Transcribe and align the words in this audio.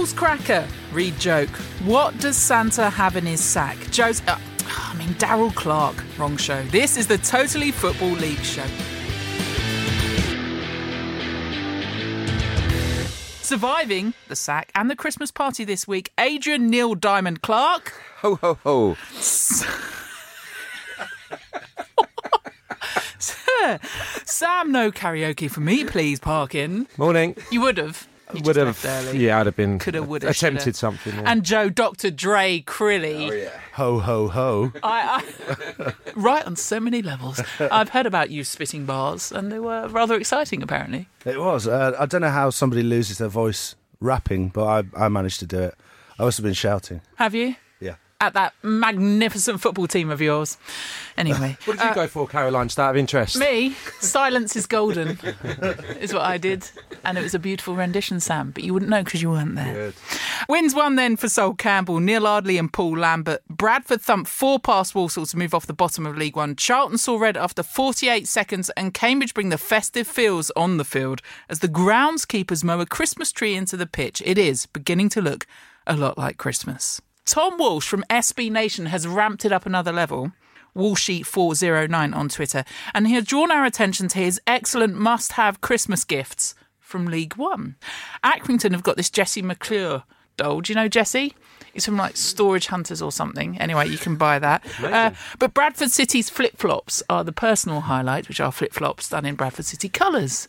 Cracker. 0.00 0.66
Read 0.92 1.18
joke. 1.18 1.50
What 1.84 2.18
does 2.18 2.36
Santa 2.36 2.88
have 2.88 3.16
in 3.16 3.26
his 3.26 3.44
sack? 3.44 3.76
Joe's. 3.90 4.22
Uh, 4.26 4.38
I 4.66 4.94
mean, 4.96 5.12
Darrell 5.18 5.50
Clarke. 5.50 6.02
Wrong 6.16 6.38
show. 6.38 6.62
This 6.64 6.96
is 6.96 7.06
the 7.06 7.18
Totally 7.18 7.70
Football 7.70 8.12
League 8.12 8.38
show. 8.38 8.64
Surviving 13.42 14.14
the 14.28 14.36
sack 14.36 14.72
and 14.74 14.90
the 14.90 14.96
Christmas 14.96 15.30
party 15.30 15.64
this 15.64 15.86
week, 15.86 16.10
Adrian 16.18 16.70
Neil 16.70 16.94
Diamond 16.94 17.42
Clarke. 17.42 17.92
Ho 18.22 18.36
ho 18.36 18.54
ho. 18.64 18.96
Sam, 24.24 24.72
no 24.72 24.90
karaoke 24.90 25.50
for 25.50 25.60
me, 25.60 25.84
please, 25.84 26.18
Parkin. 26.18 26.86
Morning. 26.96 27.36
You 27.50 27.60
would 27.60 27.76
have. 27.76 28.08
You 28.34 28.42
Would 28.44 28.56
have, 28.56 28.84
early. 28.84 29.18
yeah, 29.18 29.40
I'd 29.40 29.46
have 29.46 29.56
been 29.56 29.78
Coulda, 29.78 30.02
woulda, 30.02 30.28
attempted 30.28 30.76
shoulda. 30.76 30.98
something. 30.98 31.14
yeah. 31.14 31.22
And 31.26 31.42
Joe, 31.44 31.68
Dr. 31.68 32.10
Dre 32.10 32.60
Crilly. 32.66 33.48
ho 33.74 33.98
ho 33.98 34.28
ho. 34.28 34.72
I, 34.82 35.24
I, 35.78 35.92
right 36.14 36.44
on 36.46 36.56
so 36.56 36.80
many 36.80 37.02
levels. 37.02 37.40
I've 37.58 37.90
heard 37.90 38.06
about 38.06 38.30
you 38.30 38.44
spitting 38.44 38.86
bars, 38.86 39.32
and 39.32 39.50
they 39.50 39.58
were 39.58 39.88
rather 39.88 40.14
exciting, 40.16 40.62
apparently. 40.62 41.08
It 41.24 41.40
was. 41.40 41.66
Uh, 41.66 41.96
I 41.98 42.06
don't 42.06 42.20
know 42.20 42.30
how 42.30 42.50
somebody 42.50 42.82
loses 42.82 43.18
their 43.18 43.28
voice 43.28 43.74
rapping, 44.00 44.48
but 44.48 44.66
I, 44.96 45.04
I 45.04 45.08
managed 45.08 45.40
to 45.40 45.46
do 45.46 45.58
it. 45.60 45.74
I 46.18 46.24
must 46.24 46.38
have 46.38 46.44
been 46.44 46.54
shouting. 46.54 47.00
Have 47.16 47.34
you? 47.34 47.56
At 48.22 48.34
that 48.34 48.52
magnificent 48.62 49.60
football 49.62 49.86
team 49.86 50.10
of 50.10 50.20
yours. 50.20 50.58
Anyway. 51.16 51.56
What 51.64 51.78
did 51.78 51.88
you 51.88 51.94
go 51.94 52.06
for, 52.06 52.26
Caroline? 52.26 52.68
Just 52.68 52.78
out 52.78 52.90
of 52.90 52.96
interest. 52.96 53.38
Me, 53.38 53.74
silence 54.00 54.56
is 54.56 54.66
golden, 54.66 55.18
is 56.00 56.12
what 56.12 56.22
I 56.22 56.36
did. 56.36 56.68
And 57.04 57.16
it 57.16 57.22
was 57.22 57.34
a 57.34 57.38
beautiful 57.38 57.76
rendition, 57.76 58.20
Sam, 58.20 58.50
but 58.50 58.64
you 58.64 58.74
wouldn't 58.74 58.90
know 58.90 59.02
because 59.04 59.22
you 59.22 59.30
weren't 59.30 59.54
there. 59.54 59.72
Good. 59.72 59.94
Wins 60.48 60.74
one 60.74 60.96
then 60.96 61.16
for 61.16 61.28
Sol 61.28 61.54
Campbell, 61.54 62.00
Neal 62.00 62.26
Ardley 62.26 62.58
and 62.58 62.72
Paul 62.72 62.98
Lambert. 62.98 63.42
Bradford 63.48 64.00
thumped 64.02 64.28
four 64.28 64.58
past 64.58 64.94
Walsall 64.94 65.26
to 65.26 65.36
move 65.38 65.54
off 65.54 65.66
the 65.66 65.72
bottom 65.72 66.06
of 66.06 66.16
League 66.16 66.36
One. 66.36 66.56
Charlton 66.56 66.98
saw 66.98 67.16
red 67.18 67.36
after 67.36 67.62
48 67.62 68.26
seconds, 68.26 68.70
and 68.70 68.92
Cambridge 68.92 69.34
bring 69.34 69.50
the 69.50 69.58
festive 69.58 70.06
feels 70.06 70.50
on 70.56 70.76
the 70.76 70.84
field 70.84 71.22
as 71.48 71.60
the 71.60 71.68
groundskeepers 71.68 72.64
mow 72.64 72.80
a 72.80 72.86
Christmas 72.86 73.32
tree 73.32 73.54
into 73.54 73.76
the 73.76 73.86
pitch. 73.86 74.22
It 74.24 74.38
is 74.38 74.66
beginning 74.66 75.08
to 75.10 75.22
look 75.22 75.46
a 75.86 75.96
lot 75.96 76.18
like 76.18 76.36
Christmas. 76.36 77.00
Tom 77.30 77.58
Walsh 77.58 77.86
from 77.86 78.02
SB 78.10 78.50
Nation 78.50 78.86
has 78.86 79.06
ramped 79.06 79.44
it 79.44 79.52
up 79.52 79.64
another 79.64 79.92
level. 79.92 80.32
Walshy409 80.74 82.12
on 82.12 82.28
Twitter, 82.28 82.64
and 82.92 83.06
he 83.06 83.14
has 83.14 83.24
drawn 83.24 83.52
our 83.52 83.64
attention 83.64 84.08
to 84.08 84.18
his 84.18 84.40
excellent 84.48 84.96
must 84.96 85.34
have 85.34 85.60
Christmas 85.60 86.02
gifts 86.02 86.56
from 86.80 87.06
League 87.06 87.36
One. 87.36 87.76
Accrington 88.24 88.72
have 88.72 88.82
got 88.82 88.96
this 88.96 89.10
Jesse 89.10 89.42
McClure 89.42 90.02
doll. 90.36 90.60
Do 90.60 90.72
you 90.72 90.74
know 90.74 90.88
Jesse? 90.88 91.32
He's 91.72 91.84
from 91.84 91.96
like 91.96 92.16
Storage 92.16 92.66
Hunters 92.66 93.00
or 93.00 93.12
something. 93.12 93.56
Anyway, 93.60 93.88
you 93.88 93.98
can 93.98 94.16
buy 94.16 94.40
that. 94.40 94.64
Uh, 94.82 95.12
but 95.38 95.54
Bradford 95.54 95.92
City's 95.92 96.28
flip 96.28 96.56
flops 96.56 97.00
are 97.08 97.22
the 97.22 97.30
personal 97.30 97.82
highlight, 97.82 98.26
which 98.28 98.40
are 98.40 98.50
flip 98.50 98.72
flops 98.72 99.08
done 99.08 99.24
in 99.24 99.36
Bradford 99.36 99.66
City 99.66 99.88
colours. 99.88 100.48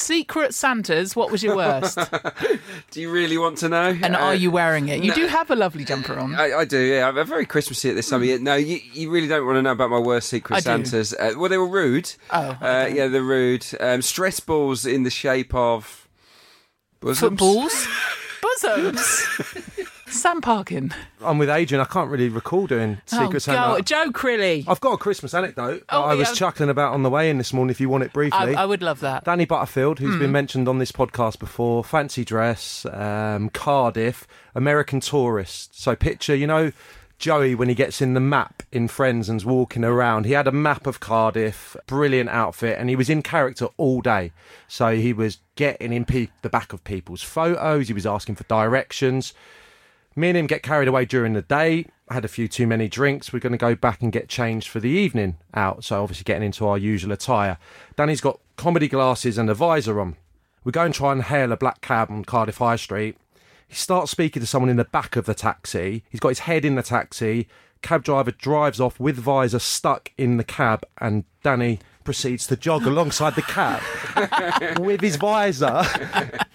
Secret 0.00 0.54
Santas, 0.54 1.14
what 1.14 1.30
was 1.30 1.42
your 1.42 1.56
worst? 1.56 1.98
Do 2.90 3.00
you 3.00 3.10
really 3.10 3.38
want 3.38 3.58
to 3.58 3.68
know? 3.68 3.96
and 4.02 4.16
Uh, 4.16 4.18
are 4.18 4.34
you 4.34 4.50
wearing 4.50 4.88
it? 4.88 5.02
You 5.02 5.10
no. 5.10 5.14
do 5.14 5.26
have 5.26 5.50
a 5.50 5.56
lovely 5.56 5.84
jumper 5.84 6.18
on. 6.18 6.34
I, 6.34 6.52
I 6.60 6.64
do, 6.64 6.78
yeah. 6.78 7.08
I'm 7.08 7.26
very 7.26 7.46
Christmassy 7.46 7.90
at 7.90 7.96
this 7.96 8.08
time 8.08 8.20
of 8.20 8.26
year. 8.26 8.38
No, 8.38 8.54
you, 8.56 8.80
you 8.92 9.10
really 9.10 9.28
don't 9.28 9.46
want 9.46 9.56
to 9.58 9.62
know 9.62 9.72
about 9.72 9.90
my 9.90 9.98
worst 9.98 10.28
secret 10.28 10.56
I. 10.56 10.60
Santas. 10.60 11.12
Uh, 11.12 11.32
well, 11.36 11.48
they 11.48 11.58
were 11.58 11.68
rude. 11.68 12.12
Oh, 12.30 12.58
uh, 12.60 12.90
yeah, 12.92 13.06
they're 13.08 13.22
rude. 13.22 13.66
Um, 13.78 14.02
stress 14.02 14.40
balls 14.40 14.86
in 14.86 15.02
the 15.04 15.10
shape 15.10 15.54
of 15.54 16.08
bosoms. 17.00 17.18
Footballs? 17.38 17.86
Bosoms? 18.42 19.24
Sam 20.10 20.40
Parkin. 20.40 20.92
I'm 21.22 21.38
with 21.38 21.48
Adrian. 21.50 21.80
I 21.80 21.84
can't 21.84 22.10
really 22.10 22.28
recall 22.28 22.66
doing 22.66 23.00
Secret 23.06 23.34
oh, 23.34 23.38
Santa. 23.38 23.82
Joe 23.82 24.10
Crilly. 24.10 24.64
I've 24.66 24.80
got 24.80 24.92
a 24.92 24.96
Christmas 24.96 25.34
anecdote. 25.34 25.84
Oh, 25.88 26.02
I 26.02 26.14
was 26.14 26.28
yeah. 26.28 26.34
chuckling 26.34 26.68
about 26.68 26.92
on 26.94 27.02
the 27.02 27.10
way 27.10 27.30
in 27.30 27.38
this 27.38 27.52
morning. 27.52 27.70
If 27.70 27.80
you 27.80 27.88
want 27.88 28.04
it 28.04 28.12
briefly, 28.12 28.54
I, 28.54 28.62
I 28.62 28.66
would 28.66 28.82
love 28.82 29.00
that. 29.00 29.24
Danny 29.24 29.44
Butterfield, 29.44 29.98
who's 29.98 30.14
Hmm. 30.14 30.20
been 30.20 30.32
mentioned 30.32 30.68
on 30.68 30.78
this 30.78 30.92
podcast 30.92 31.38
before, 31.38 31.84
fancy 31.84 32.24
dress, 32.24 32.84
um, 32.86 33.50
Cardiff, 33.50 34.26
American 34.54 35.00
tourist. 35.00 35.80
So 35.80 35.94
picture, 35.94 36.34
you 36.34 36.46
know, 36.46 36.72
Joey 37.18 37.54
when 37.54 37.68
he 37.68 37.74
gets 37.74 38.00
in 38.00 38.14
the 38.14 38.20
map 38.20 38.62
in 38.72 38.88
Friends 38.88 39.28
and's 39.28 39.44
walking 39.44 39.84
around. 39.84 40.24
He 40.24 40.32
had 40.32 40.46
a 40.48 40.52
map 40.52 40.86
of 40.86 41.00
Cardiff, 41.00 41.76
brilliant 41.86 42.30
outfit, 42.30 42.78
and 42.78 42.88
he 42.88 42.96
was 42.96 43.10
in 43.10 43.22
character 43.22 43.68
all 43.76 44.00
day. 44.00 44.32
So 44.66 44.96
he 44.96 45.12
was 45.12 45.38
getting 45.54 45.92
in 45.92 46.06
pe- 46.06 46.28
the 46.40 46.48
back 46.48 46.72
of 46.72 46.82
people's 46.82 47.22
photos. 47.22 47.88
He 47.88 47.94
was 47.94 48.06
asking 48.06 48.36
for 48.36 48.44
directions. 48.44 49.34
Me 50.16 50.28
and 50.28 50.36
him 50.36 50.46
get 50.46 50.62
carried 50.62 50.88
away 50.88 51.04
during 51.04 51.34
the 51.34 51.42
day. 51.42 51.86
I 52.08 52.14
had 52.14 52.24
a 52.24 52.28
few 52.28 52.48
too 52.48 52.66
many 52.66 52.88
drinks. 52.88 53.32
We're 53.32 53.38
going 53.38 53.52
to 53.52 53.58
go 53.58 53.74
back 53.74 54.02
and 54.02 54.10
get 54.10 54.28
changed 54.28 54.68
for 54.68 54.80
the 54.80 54.88
evening 54.88 55.36
out. 55.54 55.84
So 55.84 56.02
obviously 56.02 56.24
getting 56.24 56.42
into 56.42 56.66
our 56.66 56.76
usual 56.76 57.12
attire. 57.12 57.58
Danny's 57.96 58.20
got 58.20 58.40
comedy 58.56 58.88
glasses 58.88 59.38
and 59.38 59.48
a 59.48 59.54
visor 59.54 60.00
on. 60.00 60.16
We 60.64 60.72
go 60.72 60.84
and 60.84 60.92
try 60.92 61.12
and 61.12 61.22
hail 61.22 61.52
a 61.52 61.56
black 61.56 61.80
cab 61.80 62.10
on 62.10 62.24
Cardiff 62.24 62.58
High 62.58 62.76
Street. 62.76 63.16
He 63.68 63.76
starts 63.76 64.10
speaking 64.10 64.40
to 64.40 64.46
someone 64.46 64.68
in 64.68 64.76
the 64.76 64.84
back 64.84 65.14
of 65.14 65.26
the 65.26 65.34
taxi. 65.34 66.02
He's 66.10 66.20
got 66.20 66.30
his 66.30 66.40
head 66.40 66.64
in 66.64 66.74
the 66.74 66.82
taxi. 66.82 67.46
Cab 67.82 68.02
driver 68.02 68.32
drives 68.32 68.80
off 68.80 68.98
with 68.98 69.16
visor 69.16 69.60
stuck 69.60 70.12
in 70.18 70.36
the 70.36 70.44
cab, 70.44 70.84
and 70.98 71.24
Danny 71.42 71.78
proceeds 72.04 72.46
to 72.48 72.56
jog 72.56 72.86
alongside 72.86 73.34
the 73.34 73.42
cab 73.42 73.80
with 74.80 75.00
his 75.00 75.16
visor 75.16 75.82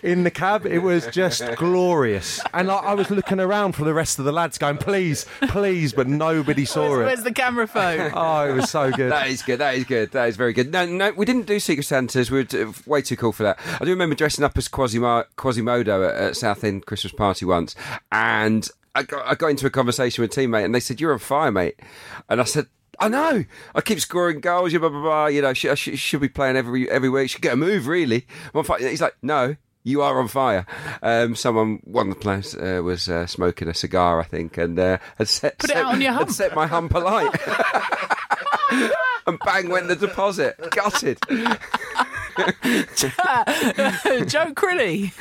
in 0.03 0.23
the 0.23 0.31
cab. 0.31 0.65
It 0.65 0.79
was 0.79 1.07
just 1.07 1.43
glorious. 1.55 2.41
And 2.53 2.69
I, 2.71 2.75
I 2.77 2.93
was 2.93 3.09
looking 3.09 3.39
around 3.39 3.73
for 3.73 3.83
the 3.85 3.93
rest 3.93 4.19
of 4.19 4.25
the 4.25 4.31
lads 4.31 4.57
going, 4.57 4.77
please, 4.77 5.25
please, 5.47 5.93
but 5.93 6.07
nobody 6.07 6.65
saw 6.65 6.81
Where's, 6.89 6.99
it. 6.99 7.05
where's 7.05 7.23
the 7.23 7.33
camera 7.33 7.67
phone? 7.67 8.11
Oh, 8.15 8.49
it 8.49 8.53
was 8.53 8.69
so 8.69 8.91
good. 8.91 9.11
That 9.11 9.27
is 9.27 9.41
good. 9.41 9.59
That 9.59 9.75
is 9.75 9.83
good. 9.83 10.11
That 10.11 10.29
is 10.29 10.35
very 10.35 10.53
good. 10.53 10.71
No, 10.71 10.85
no, 10.85 11.11
we 11.11 11.25
didn't 11.25 11.45
do 11.45 11.59
Secret 11.59 11.83
Santas. 11.83 12.31
We 12.31 12.39
were 12.39 12.43
t- 12.45 12.65
way 12.85 13.01
too 13.01 13.15
cool 13.17 13.31
for 13.31 13.43
that. 13.43 13.59
I 13.79 13.85
do 13.85 13.91
remember 13.91 14.15
dressing 14.15 14.43
up 14.43 14.57
as 14.57 14.67
Quasimo- 14.67 15.25
Quasimodo 15.37 16.07
at, 16.07 16.15
at 16.15 16.35
Southend 16.35 16.85
Christmas 16.85 17.13
party 17.13 17.45
once, 17.45 17.75
and 18.11 18.67
I 18.95 19.03
got, 19.03 19.25
I 19.27 19.35
got 19.35 19.47
into 19.47 19.65
a 19.67 19.69
conversation 19.69 20.21
with 20.21 20.35
a 20.35 20.41
teammate, 20.41 20.65
and 20.65 20.73
they 20.73 20.79
said, 20.79 20.99
"You're 21.01 21.13
on 21.13 21.19
fire, 21.19 21.51
mate," 21.51 21.79
and 22.29 22.39
I 22.41 22.45
said. 22.45 22.67
I 22.99 23.07
know. 23.09 23.43
I 23.73 23.81
keep 23.81 23.99
scoring 23.99 24.39
goals. 24.39 24.73
You 24.73 24.79
blah 24.79 24.89
blah 24.89 25.01
blah. 25.01 25.25
You 25.27 25.41
know, 25.41 25.53
sh- 25.53 25.65
I 25.65 25.75
sh- 25.75 25.97
should 25.99 26.21
be 26.21 26.29
playing 26.29 26.55
every 26.57 26.89
every 26.89 27.09
week. 27.09 27.29
Should 27.29 27.41
get 27.41 27.53
a 27.53 27.57
move, 27.57 27.87
really. 27.87 28.25
He's 28.79 29.01
like, 29.01 29.15
no, 29.21 29.55
you 29.83 30.01
are 30.01 30.19
on 30.19 30.27
fire. 30.27 30.65
Um, 31.03 31.35
someone, 31.35 31.79
one 31.83 32.09
of 32.09 32.15
the 32.15 32.19
players 32.19 32.55
uh, 32.55 32.81
was 32.83 33.07
uh, 33.09 33.27
smoking 33.27 33.67
a 33.67 33.73
cigar, 33.73 34.19
I 34.19 34.23
think, 34.23 34.57
and 34.57 34.79
uh, 34.79 34.97
had 35.17 35.27
set, 35.27 35.57
Put 35.59 35.69
it 35.69 35.73
set, 35.73 35.85
out 35.85 35.93
on 35.93 36.01
your 36.01 36.13
hump. 36.13 36.31
set 36.31 36.55
my 36.55 36.67
hump 36.67 36.93
alight. 36.93 37.33
and 39.27 39.39
bang 39.45 39.69
went 39.69 39.87
the 39.87 39.95
deposit. 39.95 40.55
Gutted. 40.71 41.19
Joe 44.27 44.51
Crilly. 44.53 45.11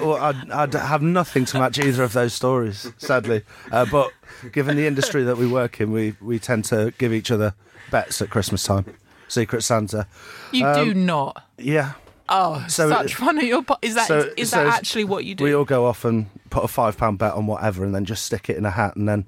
Well, 0.00 0.16
I'd, 0.16 0.50
I'd 0.50 0.72
have 0.74 1.02
nothing 1.02 1.44
to 1.46 1.58
match 1.58 1.78
either 1.78 2.02
of 2.02 2.12
those 2.12 2.32
stories, 2.32 2.92
sadly. 2.98 3.42
Uh, 3.72 3.86
but 3.90 4.12
given 4.52 4.76
the 4.76 4.86
industry 4.86 5.24
that 5.24 5.36
we 5.36 5.46
work 5.46 5.80
in, 5.80 5.90
we, 5.92 6.14
we 6.20 6.38
tend 6.38 6.64
to 6.66 6.92
give 6.98 7.12
each 7.12 7.30
other 7.30 7.54
bets 7.90 8.22
at 8.22 8.30
Christmas 8.30 8.62
time. 8.62 8.86
Secret 9.28 9.62
Santa. 9.62 10.06
You 10.52 10.72
do 10.74 10.94
not. 10.94 11.44
Yeah. 11.58 11.92
Oh, 12.28 12.64
So- 12.68 12.88
such 12.88 13.14
fun 13.16 13.38
at 13.38 13.44
your 13.44 13.62
part. 13.62 13.80
Is 13.82 13.94
that 13.94 14.06
so- 14.08 14.30
is 14.36 14.50
so 14.50 14.64
that 14.64 14.74
actually 14.78 15.04
what 15.04 15.24
you 15.24 15.34
do? 15.34 15.44
We 15.44 15.54
all 15.54 15.64
go 15.64 15.86
off 15.86 16.04
and 16.04 16.26
put 16.50 16.62
a 16.64 16.68
five 16.68 16.96
pound 16.96 17.18
bet 17.18 17.34
on 17.34 17.46
whatever 17.46 17.84
and 17.84 17.94
then 17.94 18.04
just 18.04 18.24
stick 18.24 18.48
it 18.48 18.56
in 18.56 18.64
a 18.64 18.70
hat 18.70 18.94
and 18.96 19.08
then 19.08 19.26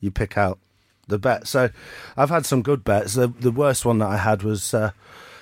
you 0.00 0.10
pick 0.10 0.36
out 0.38 0.58
the 1.08 1.18
bet. 1.18 1.46
So 1.48 1.70
I've 2.16 2.30
had 2.30 2.46
some 2.46 2.62
good 2.62 2.84
bets. 2.84 3.14
The, 3.14 3.28
the 3.28 3.50
worst 3.52 3.84
one 3.84 3.98
that 3.98 4.08
I 4.08 4.16
had 4.16 4.42
was 4.42 4.72
uh, 4.74 4.90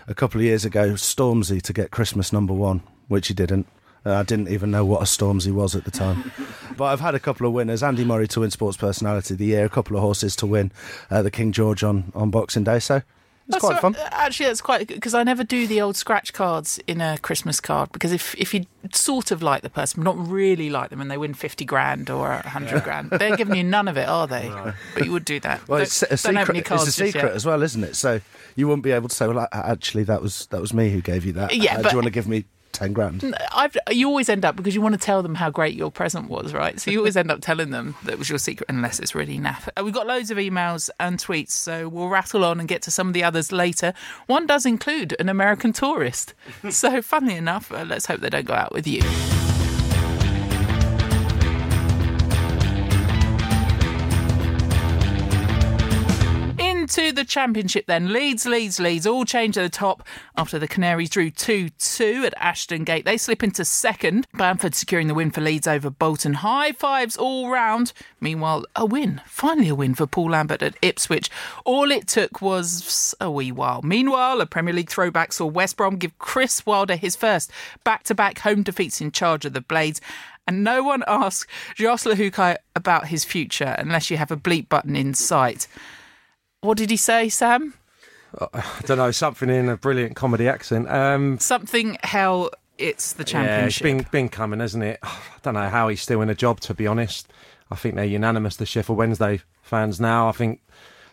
a 0.07 0.15
couple 0.15 0.41
of 0.41 0.45
years 0.45 0.65
ago, 0.65 0.91
Stormzy 0.91 1.61
to 1.63 1.73
get 1.73 1.91
Christmas 1.91 2.33
number 2.33 2.53
one, 2.53 2.83
which 3.09 3.29
he 3.29 3.35
didn't. 3.35 3.67
Uh, 4.07 4.15
I 4.15 4.23
didn't 4.23 4.49
even 4.49 4.71
know 4.71 4.85
what 4.85 5.01
a 5.01 5.05
Stormzy 5.05 5.51
was 5.51 5.75
at 5.75 5.85
the 5.85 5.91
time. 5.91 6.31
but 6.77 6.85
I've 6.85 7.01
had 7.01 7.15
a 7.15 7.21
couple 7.21 7.47
of 7.47 7.55
winners. 7.55 7.83
Andy 7.83 8.05
Murray 8.05 8.29
to 8.29 8.41
win 8.41 8.51
Sports 8.51 8.77
Personality 8.77 9.35
of 9.35 9.39
the 9.39 9.47
Year, 9.47 9.65
a 9.65 9.71
couple 9.71 9.97
of 9.97 10.03
horses 10.03 10.37
to 10.37 10.47
win 10.47 10.73
uh, 11.11 11.23
the 11.23 11.31
King 11.31 11.53
George 11.53 11.83
on, 11.83 12.13
on 12.15 12.31
Boxing 12.31 12.65
Day. 12.65 12.81
So 12.81 13.03
it's 13.49 13.59
quite 13.59 13.81
fun. 13.81 13.97
Actually, 14.11 14.47
that's 14.47 14.61
quite 14.61 14.89
because 14.89 15.15
I 15.15 15.23
never 15.23 15.45
do 15.45 15.67
the 15.67 15.81
old 15.81 15.97
scratch 15.97 16.33
cards 16.33 16.79
in 16.87 17.01
a 17.01 17.19
Christmas 17.19 17.61
card 17.61 17.93
because 17.93 18.13
if 18.13 18.35
if 18.37 18.55
you 18.55 18.65
sort 18.93 19.31
of 19.31 19.43
like 19.43 19.63
the 19.63 19.71
person, 19.71 20.03
but 20.03 20.15
not 20.15 20.29
really 20.29 20.71
like 20.71 20.91
them, 20.91 21.01
and 21.01 21.11
they 21.11 21.19
win 21.19 21.35
fifty 21.35 21.65
grand 21.65 22.11
or 22.11 22.31
a 22.33 22.49
hundred 22.49 22.83
grand, 22.85 23.11
they're 23.11 23.37
giving 23.37 23.57
you 23.57 23.65
none 23.65 23.89
of 23.89 23.97
it, 23.97 24.09
are 24.09 24.27
they? 24.27 24.51
But 24.95 25.05
you 25.05 25.13
would 25.13 25.25
do 25.25 25.41
that. 25.41 25.67
Well, 25.69 25.79
Don't- 25.79 25.83
it's 25.83 26.03
a 26.25 26.29
don't 26.29 26.37
have 26.37 26.51
any 26.51 26.59
secret. 26.61 26.75
It's 26.83 26.89
a 26.89 26.93
secret 26.93 27.33
as 27.35 27.45
well, 27.47 27.63
isn't 27.63 27.85
it? 27.85 27.97
So 27.97 28.21
you 28.57 28.67
wouldn't 28.69 28.85
be 28.85 28.93
able 28.93 29.09
to 29.09 29.15
say, 29.15 29.27
"Well, 29.27 29.47
actually, 29.53 30.05
that 30.05 30.23
was 30.23 30.47
that 30.47 30.61
was 30.61 30.73
me 30.73 30.91
who 30.91 31.01
gave 31.01 31.25
you 31.25 31.33
that." 31.35 31.55
Yeah, 31.55 31.79
Uh, 31.79 31.83
do 31.83 31.89
you 31.91 31.97
want 31.97 32.05
to 32.07 32.11
give 32.11 32.29
me 32.29 32.45
ten 32.75 32.93
grand? 32.93 33.35
I've, 33.53 33.77
you 33.91 34.07
always 34.09 34.29
end 34.29 34.45
up 34.45 34.57
because 34.57 34.75
you 34.75 34.83
want 34.83 34.95
to 34.95 35.01
tell 35.01 35.23
them 35.23 35.35
how 35.35 35.49
great 35.49 35.75
your 35.75 35.91
present 35.91 36.29
was, 36.29 36.53
right? 36.53 36.79
So 36.79 36.91
you 36.91 36.99
always 36.99 37.17
end 37.17 37.31
up 37.31 37.41
telling 37.41 37.71
them 37.71 37.95
that 38.05 38.19
was 38.19 38.29
your 38.29 38.39
secret, 38.39 38.67
unless 38.69 39.01
it's 39.01 39.15
really 39.15 39.39
naff. 39.39 39.69
Uh, 39.77 39.85
We've 39.85 39.95
got 39.95 40.07
loads 40.07 40.31
of 40.31 40.39
emails 40.39 40.91
and 41.01 41.19
tweets, 41.19 41.53
so 41.53 41.89
we'll 41.89 42.09
rattle 42.09 42.45
on 42.45 42.61
and 42.61 42.69
get 42.69 42.83
to 42.83 42.91
some 42.91 43.09
of 43.09 43.15
the 43.15 43.25
others 43.25 43.53
later. 43.53 43.95
One 44.27 44.47
does 44.47 44.67
include 44.67 45.17
an 45.19 45.29
American 45.29 45.73
tourist, 45.73 46.35
so 46.71 47.01
funnily 47.01 47.37
enough, 47.37 47.73
uh, 47.73 47.85
let's 47.87 48.07
hope 48.07 48.21
they 48.21 48.31
don't 48.31 48.47
go 48.47 48.55
out 48.55 48.73
with 48.73 48.87
you. 48.87 49.01
To 56.95 57.11
the 57.11 57.25
Championship 57.25 57.87
then. 57.87 58.13
Leeds, 58.13 58.47
Leeds, 58.47 58.79
Leeds 58.79 59.05
all 59.05 59.25
change 59.25 59.59
at 59.59 59.63
the 59.63 59.69
top 59.69 60.07
after 60.37 60.61
the 60.61 60.69
Canaries 60.69 61.11
drew 61.11 61.29
2 61.29 61.71
2 61.71 62.23
at 62.25 62.35
Ashton 62.37 62.85
Gate. 62.85 63.05
They 63.05 63.17
slip 63.17 63.43
into 63.43 63.65
second. 63.65 64.29
Bamford 64.35 64.77
securing 64.77 65.09
the 65.09 65.15
win 65.15 65.33
for 65.33 65.41
Leeds 65.41 65.67
over 65.67 65.91
Bolton. 65.91 66.35
High 66.35 66.71
fives 66.71 67.17
all 67.17 67.51
round. 67.51 67.93
Meanwhile, 68.21 68.67
a 68.77 68.87
win. 68.87 69.21
Finally, 69.27 69.71
a 69.71 69.75
win 69.75 69.97
for 69.97 70.07
Paul 70.07 70.31
Lambert 70.31 70.63
at 70.63 70.77
Ipswich. 70.83 71.31
All 71.65 71.91
it 71.91 72.07
took 72.07 72.41
was 72.41 73.13
a 73.21 73.29
wee 73.29 73.51
while. 73.51 73.83
Meanwhile, 73.83 74.41
a 74.41 74.47
Premier 74.47 74.73
League 74.73 74.89
throwback 74.89 75.33
saw 75.33 75.47
West 75.47 75.77
Brom 75.77 75.97
give 75.97 76.17
Chris 76.21 76.65
Wilder 76.65 76.95
his 76.95 77.17
first 77.17 77.51
back 77.83 78.05
to 78.05 78.15
back 78.15 78.39
home 78.39 78.63
defeats 78.63 79.01
in 79.01 79.11
charge 79.11 79.45
of 79.45 79.53
the 79.53 79.61
Blades 79.61 80.01
and 80.47 80.63
no 80.63 80.85
one 80.85 81.03
asks 81.09 81.51
Jos 81.75 82.05
Luhukay 82.05 82.57
about 82.77 83.09
his 83.09 83.25
future 83.25 83.75
unless 83.79 84.11
you 84.11 84.17
have 84.17 84.31
a 84.31 84.37
bleep 84.37 84.69
button 84.69 84.95
in 84.95 85.13
sight. 85.15 85.67
What 86.65 86.79
did 86.79 86.89
he 86.91 86.97
say, 86.97 87.29
Sam? 87.29 87.75
I 88.53 88.65
don't 88.87 88.97
know, 88.99 89.11
something 89.11 89.49
in 89.51 89.69
a 89.69 89.77
brilliant 89.77 90.17
comedy 90.17 90.49
accent. 90.49 90.89
Um, 90.91 91.39
Something, 91.39 91.99
hell, 92.03 92.51
it's 92.79 93.13
the 93.13 93.23
championship. 93.23 93.61
yeah, 93.61 93.67
it's 93.67 93.79
been, 94.03 94.07
been 94.11 94.29
coming, 94.31 94.61
hasn't 94.61 94.83
it? 94.83 94.99
I 95.03 95.19
don't 95.43 95.55
know 95.55 95.69
how 95.69 95.89
he's 95.89 96.01
still 96.01 96.23
in 96.23 96.31
a 96.31 96.35
job, 96.35 96.61
to 96.61 96.75
be 96.75 96.87
honest. 96.87 97.31
I 97.71 97.77
think 97.77 97.95
they're 97.95 98.05
unanimous, 98.05 98.57
the 98.57 98.67
Sheffield 98.67 98.99
Wednesday 98.99 99.41
fans 99.63 100.01
now. 100.01 100.29
I 100.29 100.33
think 100.33 100.61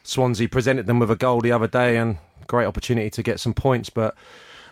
Swansea 0.04 0.48
presented 0.50 0.88
them 0.88 1.00
with 1.00 1.12
a 1.12 1.16
goal 1.16 1.42
the 1.42 1.52
other 1.52 1.68
day 1.68 1.98
and 1.98 2.18
great 2.48 2.66
opportunity 2.66 3.10
to 3.10 3.22
get 3.22 3.40
some 3.40 3.54
points, 3.54 3.90
but 3.90 4.16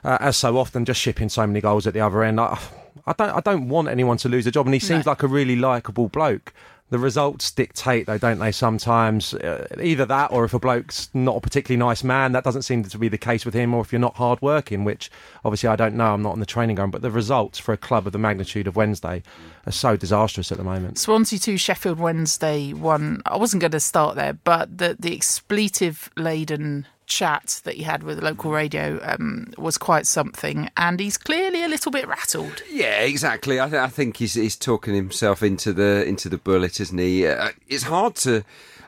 uh, 0.04 0.18
as 0.22 0.38
so 0.38 0.58
often, 0.58 0.86
just 0.86 1.00
shipping 1.02 1.28
so 1.30 1.46
many 1.46 1.62
goals 1.62 1.86
at 1.88 1.94
the 1.94 2.00
other 2.00 2.24
end. 2.24 2.40
I, 2.40 2.58
I 3.06 3.14
don't, 3.14 3.30
I 3.30 3.42
don't 3.42 3.68
want 3.70 3.90
anyone 3.90 4.18
to 4.18 4.30
lose 4.30 4.48
a 4.48 4.52
job, 4.52 4.66
and 4.66 4.74
he 4.74 4.80
seems 4.80 5.06
No. 5.06 5.12
like 5.12 5.24
a 5.24 5.28
really 5.28 5.56
likable 5.58 6.08
bloke. 6.10 6.54
The 6.90 6.98
results 6.98 7.52
dictate, 7.52 8.08
though, 8.08 8.18
don't 8.18 8.40
they? 8.40 8.52
Sometimes 8.52 9.36
uh, 9.36 9.68
either 9.80 10.06
that, 10.06 10.32
or 10.32 10.44
if 10.44 10.56
a 10.56 10.60
bloke's 10.60 11.10
not 11.14 11.36
a 11.36 11.40
particularly 11.40 11.78
nice 11.78 12.04
man, 12.04 12.32
that 12.32 12.44
doesn't 12.44 12.64
seem 12.64 12.84
to 12.84 12.98
be 12.98 13.08
the 13.08 13.18
case 13.18 13.46
with 13.46 13.54
him. 13.54 13.76
Or 13.76 13.82
if 13.82 13.92
you're 13.92 14.00
not 14.00 14.16
hard 14.16 14.42
working, 14.42 14.84
which 14.84 15.12
obviously 15.46 15.70
I 15.70 15.76
don't 15.76 15.96
know, 15.96 16.14
I'm 16.14 16.24
not 16.24 16.34
on 16.34 16.40
the 16.40 16.48
training 16.48 16.78
ground. 16.78 16.92
But 16.92 17.04
the 17.04 17.12
results 17.12 17.60
for 17.60 17.74
a 17.74 17.78
club 17.78 18.08
of 18.08 18.14
the 18.14 18.20
magnitude 18.20 18.66
of 18.66 18.76
Wednesday 18.76 19.22
are 19.68 19.72
so 19.72 19.96
disastrous 19.96 20.52
at 20.52 20.58
the 20.58 20.64
moment. 20.64 20.98
Swansea 20.98 21.38
2, 21.38 21.58
Sheffield 21.58 22.00
Wednesday 22.00 22.74
1. 22.74 23.22
I 23.26 23.38
wasn't 23.38 23.62
going 23.62 23.72
to 23.72 23.80
start 23.80 24.16
there, 24.16 24.34
but 24.34 24.80
the, 24.80 24.96
the 25.00 25.16
expletive 25.16 26.10
laden 26.18 26.88
chat 27.10 27.60
that 27.66 27.76
he 27.76 27.84
had 27.84 28.04
with 28.04 28.20
the 28.20 28.24
local 28.24 28.52
radio 28.52 29.00
um, 29.04 29.52
was 29.58 29.78
quite 29.78 30.08
something, 30.08 30.70
and 30.78 31.00
he's 31.00 31.18
clearly 31.18 31.64
a 31.64 31.68
little 31.68 31.92
bit 31.92 32.08
rattled. 32.08 32.62
Yeah, 32.72 33.02
exactly. 33.02 33.60
I, 33.60 33.70
th- 33.70 33.82
I 33.82 33.88
think 33.88 34.18
he's 34.18 34.36
he's 34.36 34.56
talking 34.56 34.96
himself 34.96 35.44
into 35.44 35.74
the 35.74 36.06
into 36.08 36.30
the 36.30 36.38
bullet, 36.38 36.80
isn't 36.80 36.98
he? 36.98 37.28
Uh, 37.28 37.50
it's 37.68 37.84
hard 37.84 38.16
to 38.18 38.46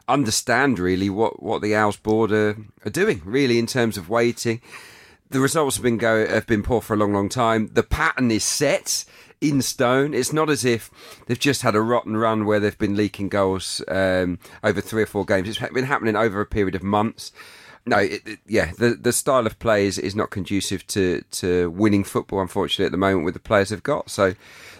understand 0.07 0.79
really 0.79 1.09
what, 1.09 1.41
what 1.41 1.61
the 1.61 1.75
Owls 1.75 1.97
board 1.97 2.31
are, 2.31 2.55
are 2.85 2.91
doing 2.91 3.21
really 3.25 3.59
in 3.59 3.67
terms 3.67 3.97
of 3.97 4.09
waiting. 4.09 4.61
The 5.29 5.39
results 5.39 5.77
have 5.77 5.83
been 5.83 5.97
go 5.97 6.27
have 6.27 6.47
been 6.47 6.63
poor 6.63 6.81
for 6.81 6.93
a 6.93 6.97
long, 6.97 7.13
long 7.13 7.29
time. 7.29 7.69
The 7.73 7.83
pattern 7.83 8.31
is 8.31 8.43
set 8.43 9.05
in 9.39 9.61
stone. 9.61 10.13
It's 10.13 10.33
not 10.33 10.49
as 10.49 10.63
if 10.63 10.91
they've 11.25 11.39
just 11.39 11.63
had 11.63 11.75
a 11.75 11.81
rotten 11.81 12.15
run 12.17 12.45
where 12.45 12.59
they've 12.59 12.77
been 12.77 12.95
leaking 12.95 13.29
goals 13.29 13.81
um, 13.87 14.37
over 14.63 14.81
three 14.81 15.03
or 15.03 15.07
four 15.07 15.25
games. 15.25 15.49
It's 15.49 15.73
been 15.73 15.85
happening 15.85 16.15
over 16.15 16.41
a 16.41 16.45
period 16.45 16.75
of 16.75 16.83
months. 16.83 17.31
No, 17.85 17.97
it, 17.97 18.21
it- 18.25 18.39
yeah, 18.47 18.71
the 18.77 18.91
the 18.91 19.11
style 19.13 19.45
of 19.47 19.57
play 19.59 19.85
is, 19.87 19.97
is 19.97 20.15
not 20.15 20.29
conducive 20.29 20.85
to, 20.87 21.21
to 21.31 21.69
winning 21.71 22.03
football, 22.03 22.39
unfortunately, 22.41 22.85
at 22.85 22.91
the 22.91 22.97
moment 22.97 23.25
with 23.25 23.33
the 23.33 23.39
players 23.39 23.69
they've 23.69 23.81
got. 23.81 24.09
So 24.09 24.33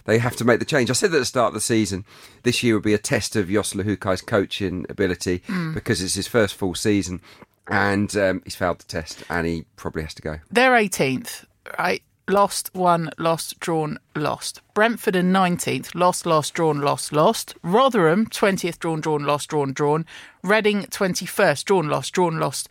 they 0.06 0.18
have 0.20 0.36
to 0.38 0.46
make 0.46 0.60
the 0.60 0.66
change. 0.66 0.90
I 0.90 0.94
said 0.94 1.14
at 1.14 1.20
the 1.20 1.26
start 1.26 1.50
of 1.50 1.54
the 1.56 1.62
season, 1.62 2.06
this 2.44 2.62
year 2.64 2.76
would 2.76 2.84
be 2.84 2.94
a 2.94 2.98
test 3.00 3.36
of 3.36 3.50
Jos 3.50 3.74
Luhukay's 3.74 4.22
coaching 4.22 4.86
ability 4.90 5.42
because 5.74 6.02
it's 6.02 6.14
his 6.16 6.28
first 6.28 6.54
full 6.56 6.76
season, 6.76 7.22
and 7.68 8.16
um, 8.18 8.42
he's 8.44 8.56
failed 8.56 8.80
the 8.80 8.86
test, 8.86 9.24
and 9.30 9.48
he 9.48 9.66
probably 9.76 10.04
has 10.04 10.14
to 10.16 10.22
go. 10.22 10.40
They're 10.52 10.72
18th, 10.74 11.46
right? 11.80 12.04
Lost, 12.28 12.70
won, 12.74 13.10
lost, 13.18 13.60
drawn, 13.60 13.98
lost. 14.16 14.62
Brentford 14.74 15.16
are 15.18 15.24
19th, 15.24 15.94
lost, 15.96 16.26
lost, 16.26 16.54
drawn, 16.54 16.80
lost, 16.80 17.12
lost. 17.12 17.56
Rotherham, 17.64 18.26
20th, 18.28 18.80
drawn, 18.80 19.02
drawn, 19.02 19.24
lost, 19.24 19.50
drawn, 19.50 19.74
drawn. 19.74 20.06
Reading, 20.44 20.84
21st, 20.84 21.66
drawn, 21.66 21.90
lost, 21.90 22.14
drawn, 22.14 22.40
lost, 22.40 22.70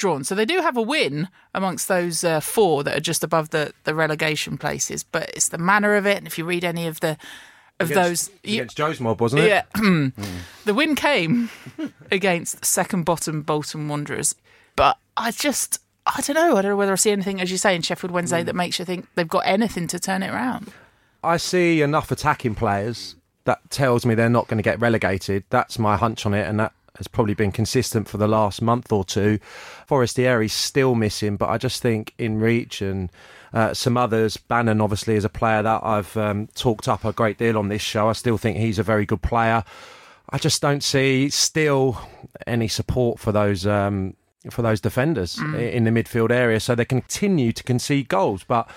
drawn. 0.00 0.24
So 0.24 0.34
they 0.34 0.44
do 0.44 0.60
have 0.60 0.76
a 0.76 0.82
win 0.82 1.28
amongst 1.54 1.86
those 1.86 2.24
uh, 2.24 2.40
four 2.40 2.82
that 2.82 2.96
are 2.96 3.00
just 3.00 3.22
above 3.22 3.50
the, 3.50 3.72
the 3.84 3.94
relegation 3.94 4.58
places, 4.58 5.04
but 5.04 5.30
it's 5.30 5.48
the 5.50 5.58
manner 5.58 5.94
of 5.94 6.06
it. 6.06 6.16
And 6.18 6.26
if 6.26 6.36
you 6.38 6.44
read 6.44 6.64
any 6.64 6.88
of 6.88 6.98
the 7.00 7.16
of 7.78 7.88
those, 7.90 8.28
you- 8.42 8.56
against 8.56 8.76
Joe's 8.76 9.00
mob, 9.00 9.20
wasn't 9.20 9.42
it? 9.42 9.48
yeah, 9.48 9.62
the 10.64 10.74
win 10.74 10.94
came 10.96 11.48
against 12.10 12.64
second 12.64 13.04
bottom 13.04 13.42
Bolton 13.42 13.88
Wanderers, 13.88 14.34
but 14.76 14.98
I 15.16 15.30
just 15.30 15.80
I 16.06 16.20
don't 16.22 16.34
know. 16.34 16.56
I 16.56 16.62
don't 16.62 16.72
know 16.72 16.76
whether 16.76 16.92
I 16.92 16.96
see 16.96 17.10
anything, 17.12 17.40
as 17.40 17.50
you 17.50 17.56
say, 17.56 17.74
in 17.76 17.82
Sheffield 17.82 18.10
Wednesday 18.10 18.42
that 18.42 18.54
makes 18.56 18.78
you 18.78 18.84
think 18.84 19.06
they've 19.14 19.28
got 19.28 19.44
anything 19.46 19.86
to 19.88 19.98
turn 20.00 20.22
it 20.22 20.30
around. 20.30 20.72
I 21.22 21.36
see 21.36 21.82
enough 21.82 22.10
attacking 22.10 22.54
players 22.54 23.16
that 23.44 23.60
tells 23.70 24.04
me 24.04 24.14
they're 24.14 24.28
not 24.28 24.48
going 24.48 24.58
to 24.58 24.62
get 24.62 24.80
relegated. 24.80 25.44
That's 25.50 25.78
my 25.78 25.96
hunch 25.96 26.26
on 26.26 26.34
it, 26.34 26.46
and 26.48 26.58
that 26.60 26.72
has 26.98 27.08
probably 27.08 27.34
been 27.34 27.52
consistent 27.52 28.08
for 28.08 28.16
the 28.18 28.28
last 28.28 28.60
month 28.62 28.92
or 28.92 29.04
two. 29.04 29.38
Forestieri's 29.86 30.52
still 30.52 30.94
missing, 30.94 31.36
but 31.36 31.48
I 31.48 31.58
just 31.58 31.82
think 31.82 32.14
in 32.18 32.38
reach 32.40 32.80
and 32.82 33.10
uh, 33.52 33.74
some 33.74 33.96
others. 33.96 34.36
Bannon, 34.36 34.80
obviously, 34.80 35.14
is 35.14 35.24
a 35.24 35.28
player 35.28 35.62
that 35.62 35.80
I've 35.84 36.16
um, 36.16 36.48
talked 36.54 36.88
up 36.88 37.04
a 37.04 37.12
great 37.12 37.38
deal 37.38 37.58
on 37.58 37.68
this 37.68 37.82
show. 37.82 38.08
I 38.08 38.12
still 38.12 38.38
think 38.38 38.56
he's 38.58 38.78
a 38.78 38.82
very 38.82 39.06
good 39.06 39.22
player. 39.22 39.64
I 40.30 40.38
just 40.38 40.62
don't 40.62 40.82
see 40.84 41.28
still 41.30 42.00
any 42.46 42.68
support 42.68 43.18
for 43.18 43.32
those 43.32 43.66
um, 43.66 44.14
for 44.50 44.62
those 44.62 44.80
defenders 44.80 45.38
i- 45.40 45.56
in 45.58 45.84
the 45.84 45.90
midfield 45.90 46.30
area, 46.30 46.60
so 46.60 46.74
they 46.74 46.84
continue 46.84 47.52
to 47.52 47.62
concede 47.64 48.08
goals. 48.08 48.44
But 48.44 48.70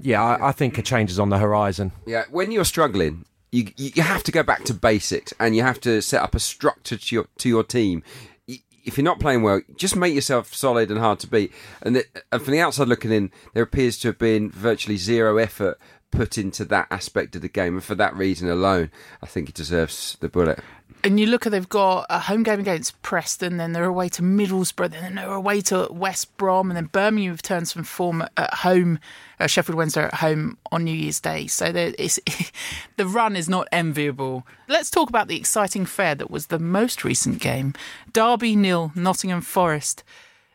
yeah, 0.00 0.22
I, 0.22 0.48
I 0.48 0.52
think 0.52 0.78
a 0.78 0.82
change 0.82 1.10
is 1.10 1.18
on 1.20 1.28
the 1.28 1.38
horizon. 1.38 1.92
Yeah, 2.06 2.24
when 2.30 2.50
you're 2.50 2.64
struggling, 2.64 3.26
you 3.54 3.70
you 3.76 4.02
have 4.02 4.24
to 4.24 4.32
go 4.32 4.42
back 4.42 4.64
to 4.64 4.74
basics 4.74 5.32
and 5.38 5.54
you 5.54 5.62
have 5.62 5.80
to 5.82 6.02
set 6.02 6.22
up 6.22 6.34
a 6.34 6.40
structure 6.40 6.96
to 6.96 7.14
your 7.14 7.26
to 7.38 7.48
your 7.48 7.62
team. 7.62 8.02
If 8.86 8.98
you're 8.98 9.04
not 9.04 9.20
playing 9.20 9.42
well, 9.42 9.62
just 9.76 9.96
make 9.96 10.12
yourself 10.12 10.52
solid 10.52 10.90
and 10.90 11.00
hard 11.00 11.18
to 11.20 11.26
beat. 11.26 11.54
And, 11.80 12.04
and 12.30 12.42
from 12.42 12.52
the 12.52 12.60
outside 12.60 12.86
looking 12.86 13.12
in, 13.12 13.30
there 13.54 13.62
appears 13.62 13.98
to 14.00 14.08
have 14.08 14.18
been 14.18 14.50
virtually 14.50 14.98
zero 14.98 15.38
effort 15.38 15.78
put 16.10 16.36
into 16.36 16.66
that 16.66 16.86
aspect 16.90 17.34
of 17.34 17.42
the 17.42 17.48
game, 17.48 17.74
and 17.74 17.84
for 17.84 17.94
that 17.94 18.14
reason 18.14 18.48
alone, 18.48 18.90
I 19.22 19.26
think 19.26 19.48
it 19.48 19.54
deserves 19.54 20.16
the 20.20 20.28
bullet. 20.28 20.60
And 21.04 21.20
you 21.20 21.26
look 21.26 21.44
at 21.44 21.52
they've 21.52 21.68
got 21.68 22.06
a 22.08 22.18
home 22.18 22.44
game 22.44 22.60
against 22.60 23.00
Preston, 23.02 23.58
then 23.58 23.72
they're 23.72 23.84
away 23.84 24.08
to 24.08 24.22
Middlesbrough, 24.22 24.90
then 24.90 25.16
they're 25.16 25.30
away 25.30 25.60
to 25.60 25.86
West 25.90 26.34
Brom, 26.38 26.70
and 26.70 26.76
then 26.78 26.86
Birmingham 26.86 27.32
have 27.32 27.42
turned 27.42 27.68
some 27.68 27.84
form 27.84 28.26
at 28.38 28.54
home. 28.54 28.98
Uh, 29.38 29.46
Sheffield 29.46 29.76
Wednesday 29.76 30.04
at 30.04 30.14
home 30.14 30.56
on 30.72 30.84
New 30.84 30.94
Year's 30.94 31.20
Day, 31.20 31.46
so 31.46 31.70
the 31.72 33.06
run 33.06 33.36
is 33.36 33.50
not 33.50 33.68
enviable. 33.70 34.46
Let's 34.66 34.88
talk 34.88 35.10
about 35.10 35.28
the 35.28 35.36
exciting 35.36 35.84
fair 35.84 36.14
that 36.14 36.30
was 36.30 36.46
the 36.46 36.58
most 36.58 37.04
recent 37.04 37.38
game: 37.38 37.74
Derby 38.14 38.56
nil, 38.56 38.90
Nottingham 38.94 39.42
Forest 39.42 40.04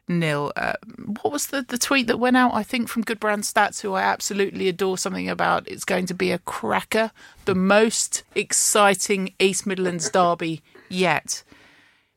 nil. 0.10 0.52
Uh, 0.56 0.74
what 1.22 1.32
was 1.32 1.48
the, 1.48 1.62
the 1.62 1.78
tweet 1.78 2.08
that 2.08 2.20
went 2.20 2.36
out? 2.36 2.54
I 2.54 2.64
think 2.64 2.90
from 2.90 3.04
Good 3.04 3.20
Brand 3.20 3.44
Stats, 3.44 3.82
who 3.82 3.94
I 3.94 4.02
absolutely 4.02 4.68
adore, 4.68 4.98
something 4.98 5.30
about 5.30 5.68
it's 5.68 5.86
going 5.86 6.08
to 6.08 6.14
be 6.14 6.32
a 6.32 6.40
cracker, 6.40 7.12
the 7.46 7.56
most 7.56 8.24
exciting 8.36 9.34
East 9.40 9.66
Midlands 9.66 10.10
derby 10.14 10.62
yet. 10.90 11.44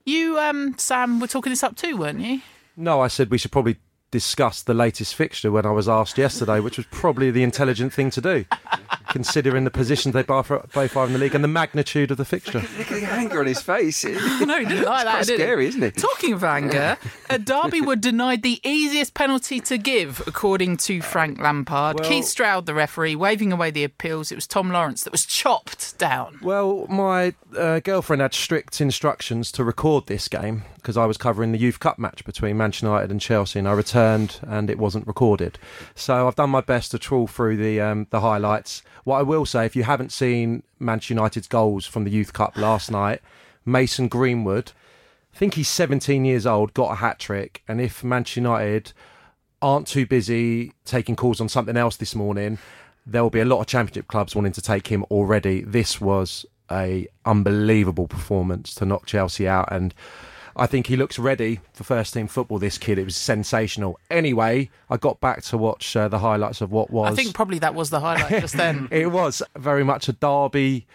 You, 0.05 0.39
um, 0.39 0.77
Sam, 0.79 1.21
were 1.21 1.29
talking 1.29 1.51
this 1.51 1.63
up 1.63 1.77
too, 1.77 1.97
weren't 1.97 2.21
you? 2.21 2.41
No, 2.77 3.01
I 3.01 3.09
said 3.09 3.31
we 3.31 3.39
should 3.39 3.53
probably 3.53 3.77
discuss 4.13 4.63
the 4.63 4.75
latest 4.75 5.17
fixture 5.17 5.51
when 5.51 5.67
I 5.67 5.73
was 5.73 5.89
asked 5.89 6.17
yesterday, 6.19 6.61
which 6.61 6.77
was 6.77 6.87
probably 6.93 7.33
the 7.33 7.43
intelligent 7.43 7.93
thing 7.93 8.11
to 8.11 8.21
do, 8.21 8.45
considering 9.09 9.65
the 9.65 9.71
positions 9.71 10.13
they 10.15 10.23
both 10.23 10.49
both 10.73 10.97
are 10.97 11.07
in 11.07 11.13
the 11.13 11.19
league 11.19 11.35
and 11.35 11.43
the 11.43 11.49
magnitude 11.49 12.11
of 12.13 12.19
the 12.19 12.25
fixture. 12.25 12.61
Look 12.79 12.93
at 12.93 13.01
the 13.01 13.11
anger 13.11 13.41
on 13.41 13.47
his 13.47 13.61
face. 13.61 14.05
No, 14.43 14.59
he 14.59 14.65
didn't 14.67 14.85
like 14.85 15.05
that. 15.05 15.13
quite 15.15 15.27
did 15.27 15.39
scary, 15.41 15.67
isn't 15.67 15.83
it? 15.83 15.97
Talking 15.97 16.33
of 16.35 16.45
anger, 16.45 16.99
uh, 17.31 17.39
Derby 17.39 17.81
were 17.81 17.97
denied 17.97 18.43
the 18.43 18.61
easiest 18.69 19.15
penalty 19.15 19.61
to 19.61 19.79
give, 19.79 20.23
according 20.27 20.77
to 20.79 21.01
Frank 21.01 21.41
Lampard. 21.41 22.01
Well- 22.01 22.09
Keith 22.09 22.27
Stroud, 22.27 22.67
the 22.67 22.75
referee, 22.75 23.17
waving 23.17 23.51
away 23.53 23.71
the 23.71 23.85
appeals. 23.85 24.31
It 24.31 24.35
was 24.35 24.47
Tom 24.47 24.71
Lawrence 24.71 25.05
that 25.05 25.13
was 25.13 25.25
chopped 25.25 25.97
down. 25.99 26.39
Well, 26.43 26.87
my 26.89 27.35
uh, 27.57 27.81
girlfriend 27.81 28.21
had 28.21 28.35
strict 28.35 28.81
instructions 28.81 29.51
to 29.53 29.65
record 29.65 30.07
this 30.07 30.29
game 30.29 30.65
because 30.77 30.97
I 30.97 31.07
was 31.07 31.17
covering 31.17 31.53
the 31.53 31.59
Youth 31.59 31.79
Cup 31.81 31.99
match 31.99 32.25
between 32.25 32.57
Manchester 32.59 32.87
United 32.87 33.11
and 33.11 33.21
Chelsea, 33.21 33.59
and 33.61 33.69
I 33.69 33.73
returned 33.73 34.02
and 34.47 34.71
it 34.71 34.79
wasn't 34.79 35.07
recorded. 35.07 35.59
So 35.95 36.27
I've 36.27 36.37
done 36.37 36.51
my 36.51 36.61
best 36.61 36.91
to 36.91 36.99
trawl 36.99 37.27
through 37.27 37.57
the 37.57 37.81
um, 37.81 38.07
the 38.11 38.21
highlights. 38.21 38.83
What 39.05 39.19
I 39.19 39.23
will 39.23 39.47
say, 39.47 39.67
if 39.67 39.77
you 39.77 39.85
haven't 39.85 40.13
seen 40.13 40.63
Manchester 40.79 41.15
United's 41.15 41.49
goals 41.49 41.87
from 41.87 42.05
the 42.05 42.11
Youth 42.11 42.33
Cup 42.33 42.57
last 42.57 42.91
night, 42.91 43.21
Mason 43.65 44.09
Greenwood, 44.09 44.73
I 45.35 45.39
think 45.39 45.55
he's 45.55 45.69
17 45.69 46.25
years 46.25 46.47
old, 46.47 46.75
got 46.75 46.93
a 46.93 46.97
hat 46.97 47.19
trick, 47.19 47.63
and 47.67 47.81
if 47.81 48.05
Manchester 48.05 48.41
United 48.41 48.93
aren't 49.61 49.87
too 49.87 50.07
busy 50.07 50.73
taking 50.85 51.17
calls 51.17 51.41
on 51.41 51.49
something 51.49 51.77
else 51.77 51.97
this 51.97 52.15
morning, 52.15 52.59
there 53.07 53.23
will 53.23 53.31
be 53.31 53.41
a 53.41 53.45
lot 53.45 53.61
of 53.61 53.67
championship 53.67 54.09
clubs 54.09 54.35
wanting 54.35 54.53
to 54.53 54.61
take 54.61 54.89
him 54.89 55.05
already. 55.05 55.63
This 55.63 56.01
was 56.01 56.45
a 56.71 57.07
unbelievable 57.25 58.09
performance 58.09 58.75
to 58.75 58.85
knock 58.85 59.07
Chelsea 59.07 59.49
out, 59.49 59.71
and 59.73 59.95
I 60.57 60.67
think 60.67 60.87
he 60.87 60.97
looks 60.97 61.19
ready 61.19 61.61
for 61.73 61.85
first 61.85 62.15
team 62.15 62.27
football. 62.29 62.59
This 62.59 62.79
kid, 62.79 62.99
it 62.99 63.05
was 63.05 63.17
sensational. 63.17 63.99
Anyway, 64.11 64.71
I 64.91 64.97
got 64.97 65.21
back 65.21 65.43
to 65.45 65.57
watch 65.59 65.97
uh, 65.97 66.09
the 66.09 66.19
highlights 66.19 66.61
of 66.61 66.71
what 66.71 66.91
was. 66.91 67.13
I 67.13 67.15
think 67.17 67.35
probably 67.35 67.59
that 67.61 67.75
was 67.75 67.91
the 67.91 68.01
highlight 68.01 68.41
just 68.43 68.57
then. 68.57 68.89
it 68.93 69.11
was 69.11 69.43
very 69.57 69.85
much 69.85 70.09
a 70.09 70.13
derby 70.13 70.87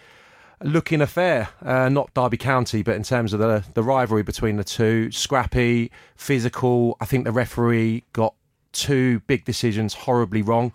looking 0.62 1.00
affair. 1.00 1.48
Uh, 1.62 1.88
not 1.88 2.12
Derby 2.14 2.36
County, 2.36 2.82
but 2.82 2.96
in 2.96 3.02
terms 3.02 3.32
of 3.32 3.38
the 3.40 3.64
the 3.74 3.82
rivalry 3.82 4.22
between 4.22 4.56
the 4.56 4.64
two, 4.64 5.10
scrappy, 5.10 5.90
physical. 6.16 6.96
I 7.00 7.04
think 7.04 7.24
the 7.24 7.32
referee 7.32 8.04
got 8.12 8.34
two 8.72 9.20
big 9.20 9.44
decisions 9.44 9.94
horribly 9.94 10.42
wrong. 10.42 10.72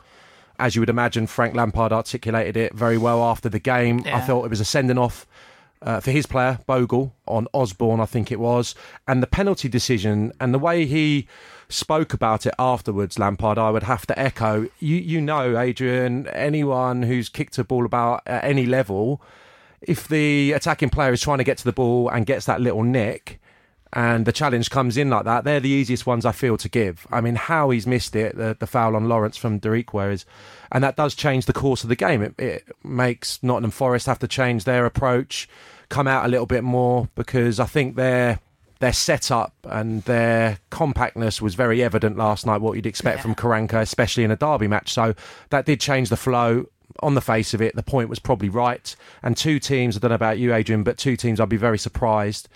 As 0.59 0.75
you 0.75 0.81
would 0.81 0.89
imagine, 0.89 1.25
Frank 1.27 1.55
Lampard 1.55 1.91
articulated 1.91 2.55
it 2.57 2.73
very 2.75 2.97
well 2.97 3.23
after 3.23 3.49
the 3.49 3.59
game. 3.59 4.01
I 4.05 4.09
Yeah. 4.09 4.21
thought 4.25 4.45
it 4.45 4.49
was 4.49 4.59
a 4.59 4.65
sending 4.65 4.97
off 4.97 5.25
uh, 5.83 5.99
for 5.99 6.11
his 6.11 6.25
player, 6.25 6.59
Bogle, 6.65 7.13
on 7.27 7.47
Osborn, 7.53 7.99
I 7.99 8.05
think 8.05 8.31
it 8.31 8.39
was. 8.39 8.73
And 9.07 9.21
the 9.21 9.27
penalty 9.27 9.69
decision 9.69 10.31
and 10.39 10.53
the 10.53 10.59
way 10.59 10.85
he 10.85 11.27
spoke 11.69 12.13
about 12.13 12.45
it 12.45 12.53
afterwards, 12.57 13.19
Lampard, 13.19 13.57
I 13.57 13.69
would 13.69 13.83
have 13.83 14.05
to 14.07 14.19
echo. 14.19 14.67
You, 14.79 14.97
you 14.97 15.21
know, 15.21 15.57
Adrian, 15.57 16.27
anyone 16.29 17.03
who's 17.03 17.29
kicked 17.29 17.57
a 17.57 17.63
ball 17.63 17.85
about 17.85 18.23
at 18.25 18.43
any 18.43 18.65
level, 18.65 19.21
if 19.81 20.07
the 20.07 20.53
attacking 20.53 20.89
player 20.89 21.11
is 21.11 21.21
trying 21.21 21.39
to 21.39 21.43
get 21.43 21.57
to 21.59 21.65
the 21.65 21.73
ball 21.73 22.09
and 22.09 22.25
gets 22.25 22.45
that 22.45 22.61
little 22.61 22.83
nick, 22.83 23.39
and 23.95 24.25
the 24.25 24.31
challenge 24.31 24.71
comes 24.71 24.97
in 24.97 25.11
like 25.11 25.25
that, 25.25 25.43
they're 25.43 25.59
the 25.59 25.69
easiest 25.69 26.07
ones 26.07 26.25
I 26.25 26.31
feel 26.31 26.57
to 26.57 26.67
give. 26.67 27.05
I 27.11 27.21
mean, 27.21 27.35
how 27.35 27.69
he's 27.69 27.85
missed 27.85 28.15
it, 28.15 28.35
the, 28.35 28.57
the 28.59 28.65
foul 28.65 28.95
on 28.95 29.07
Lawrence 29.07 29.37
from 29.37 29.59
Darikwa 29.59 30.11
is, 30.11 30.25
and 30.71 30.83
that 30.83 30.95
does 30.95 31.13
change 31.13 31.45
the 31.45 31.53
course 31.53 31.83
of 31.83 31.89
the 31.89 31.95
game. 31.95 32.23
It, 32.23 32.33
it 32.39 32.63
makes 32.83 33.41
Nottingham 33.43 33.69
Forest 33.69 34.07
have 34.07 34.17
to 34.19 34.27
change 34.27 34.63
their 34.63 34.87
approach, 34.87 35.47
come 35.89 36.07
out 36.07 36.25
a 36.25 36.27
little 36.27 36.45
bit 36.45 36.63
more 36.63 37.09
because 37.15 37.59
I 37.59 37.65
think 37.65 37.95
their 37.95 38.39
their 38.79 38.91
setup 38.93 39.53
and 39.63 40.03
their 40.03 40.57
compactness 40.69 41.41
was 41.41 41.55
very 41.55 41.81
evident 41.81 42.17
last 42.17 42.45
night. 42.45 42.59
What 42.59 42.73
you'd 42.75 42.85
expect 42.85 43.17
Yeah. 43.19 43.21
from 43.21 43.35
Karanka, 43.35 43.79
especially 43.81 44.25
in 44.25 44.31
a 44.31 44.35
derby 44.35 44.67
match. 44.67 44.91
So 44.91 45.15
that 45.51 45.65
did 45.65 45.79
change 45.79 46.09
the 46.09 46.17
flow. 46.17 46.65
On 47.01 47.15
the 47.15 47.21
face 47.21 47.53
of 47.53 47.61
it, 47.61 47.75
the 47.75 47.81
point 47.81 48.07
was 48.09 48.19
probably 48.19 48.49
right. 48.49 48.93
And 49.23 49.35
two 49.37 49.57
teams, 49.57 49.95
I 49.95 49.99
don't 49.99 50.09
know 50.09 50.15
about 50.15 50.37
you, 50.37 50.53
Adrian, 50.53 50.83
but 50.83 50.97
two 50.97 51.15
teams, 51.15 51.39
I'd 51.39 51.49
be 51.49 51.57
very 51.57 51.77
surprised 51.79 52.49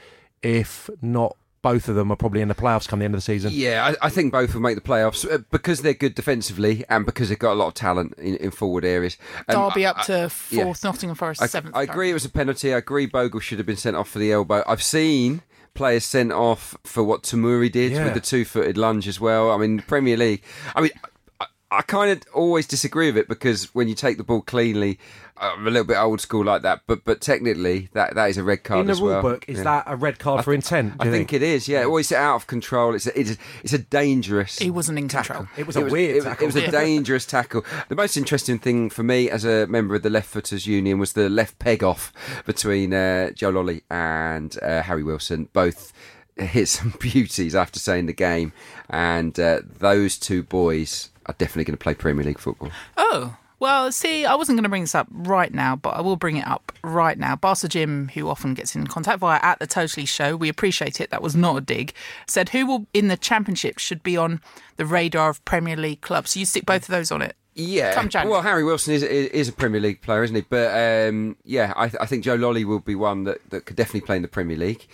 if 0.43 0.89
not 1.01 1.35
both 1.61 1.89
of 1.89 1.95
them 1.95 2.11
are 2.11 2.15
probably 2.15 2.41
in 2.41 2.47
the 2.47 2.55
playoffs 2.55 2.87
come 2.87 2.99
the 2.99 3.05
end 3.05 3.13
of 3.13 3.17
the 3.19 3.23
season. 3.23 3.51
Yeah, 3.53 3.93
I, 4.01 4.07
I 4.07 4.09
think 4.09 4.31
both 4.31 4.53
will 4.53 4.61
make 4.61 4.75
the 4.75 4.81
playoffs 4.81 5.29
uh, 5.29 5.39
because 5.51 5.81
they're 5.81 5.93
good 5.93 6.15
defensively 6.15 6.85
and 6.89 7.05
because 7.05 7.29
they've 7.29 7.39
got 7.39 7.53
a 7.53 7.55
lot 7.55 7.67
of 7.67 7.73
talent 7.73 8.13
in, 8.17 8.35
in 8.37 8.51
forward 8.51 8.85
areas. 8.85 9.17
Um, 9.49 9.69
Derby 9.69 9.85
I- 9.85 9.89
up 9.89 10.01
to 10.05 10.29
fourth, 10.29 10.83
Nottingham 10.83 11.15
Forest 11.15 11.41
I, 11.41 11.47
seventh. 11.47 11.75
I 11.75 11.83
agree 11.83 12.11
it 12.11 12.13
was 12.13 12.25
a 12.25 12.29
penalty. 12.29 12.73
I 12.73 12.77
agree 12.77 13.05
Bogle 13.05 13.39
should 13.39 13.57
have 13.57 13.65
been 13.67 13.75
sent 13.77 13.95
off 13.95 14.09
for 14.09 14.19
the 14.19 14.31
elbow. 14.31 14.63
I've 14.67 14.83
seen 14.83 15.41
players 15.73 16.05
sent 16.05 16.31
off 16.31 16.75
for 16.83 17.03
what 17.03 17.23
Tomori 17.23 17.71
did 17.71 17.91
Yeah. 17.91 18.05
with 18.05 18.13
the 18.15 18.19
two-footed 18.21 18.77
lunge 18.77 19.07
as 19.07 19.19
well. 19.19 19.51
I 19.51 19.57
mean, 19.57 19.79
Premier 19.79 20.17
League. 20.17 20.41
I 20.75 20.81
mean, 20.81 20.91
I, 21.39 21.45
I 21.69 21.81
kind 21.83 22.11
of 22.11 22.23
always 22.33 22.65
disagree 22.65 23.07
with 23.07 23.17
it 23.17 23.27
because 23.27 23.73
when 23.75 23.87
you 23.87 23.93
take 23.95 24.17
the 24.17 24.23
ball 24.23 24.41
cleanly, 24.41 24.97
I'm 25.39 25.65
a 25.67 25.69
little 25.69 25.85
bit 25.85 25.97
old 25.97 26.21
school 26.21 26.43
like 26.45 26.61
that. 26.63 26.81
But 26.87 27.03
but 27.03 27.21
technically, 27.21 27.89
that 27.93 28.15
that 28.15 28.29
is 28.29 28.37
a 28.37 28.43
red 28.43 28.63
card 28.63 28.81
In 28.81 28.85
the 28.87 28.91
as 28.93 29.01
rule 29.01 29.09
well. 29.11 29.21
book, 29.21 29.45
is 29.47 29.57
Yeah. 29.57 29.63
that 29.63 29.83
a 29.87 29.95
red 29.95 30.19
card 30.19 30.43
for 30.43 30.53
intent? 30.53 30.93
I 30.99 31.05
you 31.05 31.11
think 31.11 31.33
it 31.33 31.41
is, 31.43 31.67
yeah. 31.67 31.85
Well, 31.85 31.97
it's 31.97 32.11
out 32.11 32.35
of 32.35 32.47
control. 32.47 32.95
It's 32.95 33.07
a, 33.07 33.19
it's 33.19 33.31
a, 33.31 33.37
it's 33.63 33.73
a 33.73 33.77
dangerous. 33.79 34.57
He 34.59 34.69
wasn't 34.69 34.97
in 34.99 35.07
control. 35.07 35.47
It 35.57 35.67
was 35.67 35.75
a 35.75 35.85
weird 35.85 36.17
it, 36.17 36.23
tackle. 36.23 36.43
It 36.43 36.53
was 36.53 36.55
a 36.55 36.71
dangerous 36.71 37.25
tackle. 37.25 37.63
The 37.89 37.95
most 37.95 38.17
interesting 38.17 38.59
thing 38.59 38.89
for 38.89 39.03
me 39.03 39.29
as 39.29 39.45
a 39.45 39.67
member 39.67 39.95
of 39.95 40.03
the 40.03 40.09
Left 40.09 40.27
Footers 40.29 40.65
Union 40.67 40.99
was 40.99 41.13
the 41.13 41.29
left 41.29 41.59
peg 41.59 41.83
off 41.83 42.11
between 42.45 42.93
uh, 42.93 43.31
Joe 43.31 43.51
Lolley 43.51 43.81
and 43.89 44.57
uh, 44.61 44.81
Harry 44.83 45.03
Wilson. 45.03 45.49
Both 45.53 45.93
hit 46.35 46.67
some 46.67 46.93
beauties, 46.99 47.55
I 47.55 47.59
have 47.59 47.71
to 47.73 47.79
say, 47.79 47.99
in 47.99 48.05
the 48.05 48.13
game. 48.13 48.53
And 48.89 49.39
uh, 49.39 49.61
those 49.79 50.17
two 50.17 50.43
boys 50.43 51.09
are 51.25 51.35
definitely 51.37 51.65
going 51.65 51.77
to 51.77 51.83
play 51.83 51.93
Premier 51.93 52.23
League 52.25 52.39
football. 52.39 52.71
Oh, 52.95 53.35
well, 53.59 53.91
see, 53.91 54.25
I 54.25 54.35
wasn't 54.35 54.57
going 54.57 54.63
to 54.63 54.69
bring 54.69 54.83
this 54.83 54.95
up 54.95 55.07
right 55.11 55.53
now, 55.53 55.75
but 55.75 55.89
I 55.95 56.01
will 56.01 56.15
bring 56.15 56.37
it 56.37 56.47
up 56.47 56.71
right 56.83 57.17
now. 57.17 57.35
Barca 57.35 57.67
Jim, 57.67 58.09
who 58.09 58.29
often 58.29 58.53
gets 58.53 58.75
in 58.75 58.85
contact 58.87 59.19
via 59.19 59.39
at 59.41 59.59
the 59.59 59.67
Totally 59.67 60.05
Show, 60.05 60.35
we 60.35 60.49
appreciate 60.49 61.01
it. 61.01 61.09
That 61.09 61.21
was 61.21 61.35
not 61.35 61.57
a 61.57 61.61
dig. 61.61 61.93
Said 62.27 62.49
who 62.49 62.65
will 62.65 62.87
in 62.93 63.07
the 63.07 63.17
Championship 63.17 63.79
should 63.79 64.03
be 64.03 64.15
on 64.15 64.41
the 64.75 64.85
radar 64.85 65.29
of 65.29 65.43
Premier 65.45 65.75
League 65.75 66.01
clubs. 66.01 66.31
So 66.31 66.39
you 66.39 66.45
stick 66.45 66.65
both 66.65 66.83
of 66.83 66.89
those 66.89 67.11
on 67.11 67.21
it. 67.21 67.35
Yeah. 67.55 67.95
Come 67.95 68.07
January. 68.07 68.31
Well, 68.31 68.43
Harry 68.43 68.63
Wilson 68.63 68.93
is, 68.93 69.01
is 69.01 69.29
is 69.29 69.49
a 69.49 69.51
Premier 69.51 69.81
League 69.81 70.01
player, 70.03 70.23
isn't 70.23 70.35
he? 70.35 70.45
But 70.47 71.09
um, 71.09 71.35
yeah, 71.43 71.73
I, 71.75 71.87
th- 71.87 71.99
I 71.99 72.05
think 72.05 72.23
Joe 72.23 72.37
Lolley 72.37 72.63
will 72.63 72.79
be 72.79 72.93
one 72.93 73.23
that, 73.23 73.39
that 73.49 73.65
could 73.65 73.75
definitely 73.75 74.01
play 74.01 74.17
in 74.17 74.21
the 74.21 74.27
Premier 74.27 74.55
League. 74.55 74.87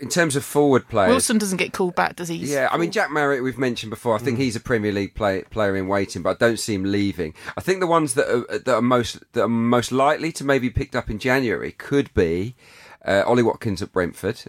In 0.00 0.08
terms 0.08 0.34
of 0.34 0.44
forward 0.44 0.88
players, 0.88 1.10
Wilson 1.10 1.36
doesn't 1.36 1.58
get 1.58 1.74
called 1.74 1.94
back, 1.94 2.16
does 2.16 2.28
he? 2.28 2.36
Yeah, 2.36 2.68
I 2.72 2.78
mean 2.78 2.90
Jack 2.90 3.10
Marriott 3.10 3.44
we've 3.44 3.58
mentioned 3.58 3.90
before. 3.90 4.14
I 4.14 4.18
think 4.18 4.38
he's 4.38 4.56
a 4.56 4.60
Premier 4.60 4.92
League 4.92 5.14
play, 5.14 5.42
player 5.42 5.76
in 5.76 5.88
waiting, 5.88 6.22
but 6.22 6.30
I 6.30 6.46
don't 6.46 6.58
see 6.58 6.74
him 6.74 6.84
leaving. 6.84 7.34
I 7.56 7.60
think 7.60 7.80
the 7.80 7.86
ones 7.86 8.14
that 8.14 8.26
are, 8.26 8.58
that 8.58 8.74
are 8.74 8.82
most 8.82 9.22
that 9.32 9.42
are 9.42 9.48
most 9.48 9.92
likely 9.92 10.32
to 10.32 10.44
maybe 10.44 10.70
picked 10.70 10.96
up 10.96 11.10
in 11.10 11.18
January 11.18 11.72
could 11.72 12.12
be 12.14 12.56
uh, 13.04 13.22
Ollie 13.26 13.42
Watkins 13.42 13.82
at 13.82 13.92
Brentford. 13.92 14.42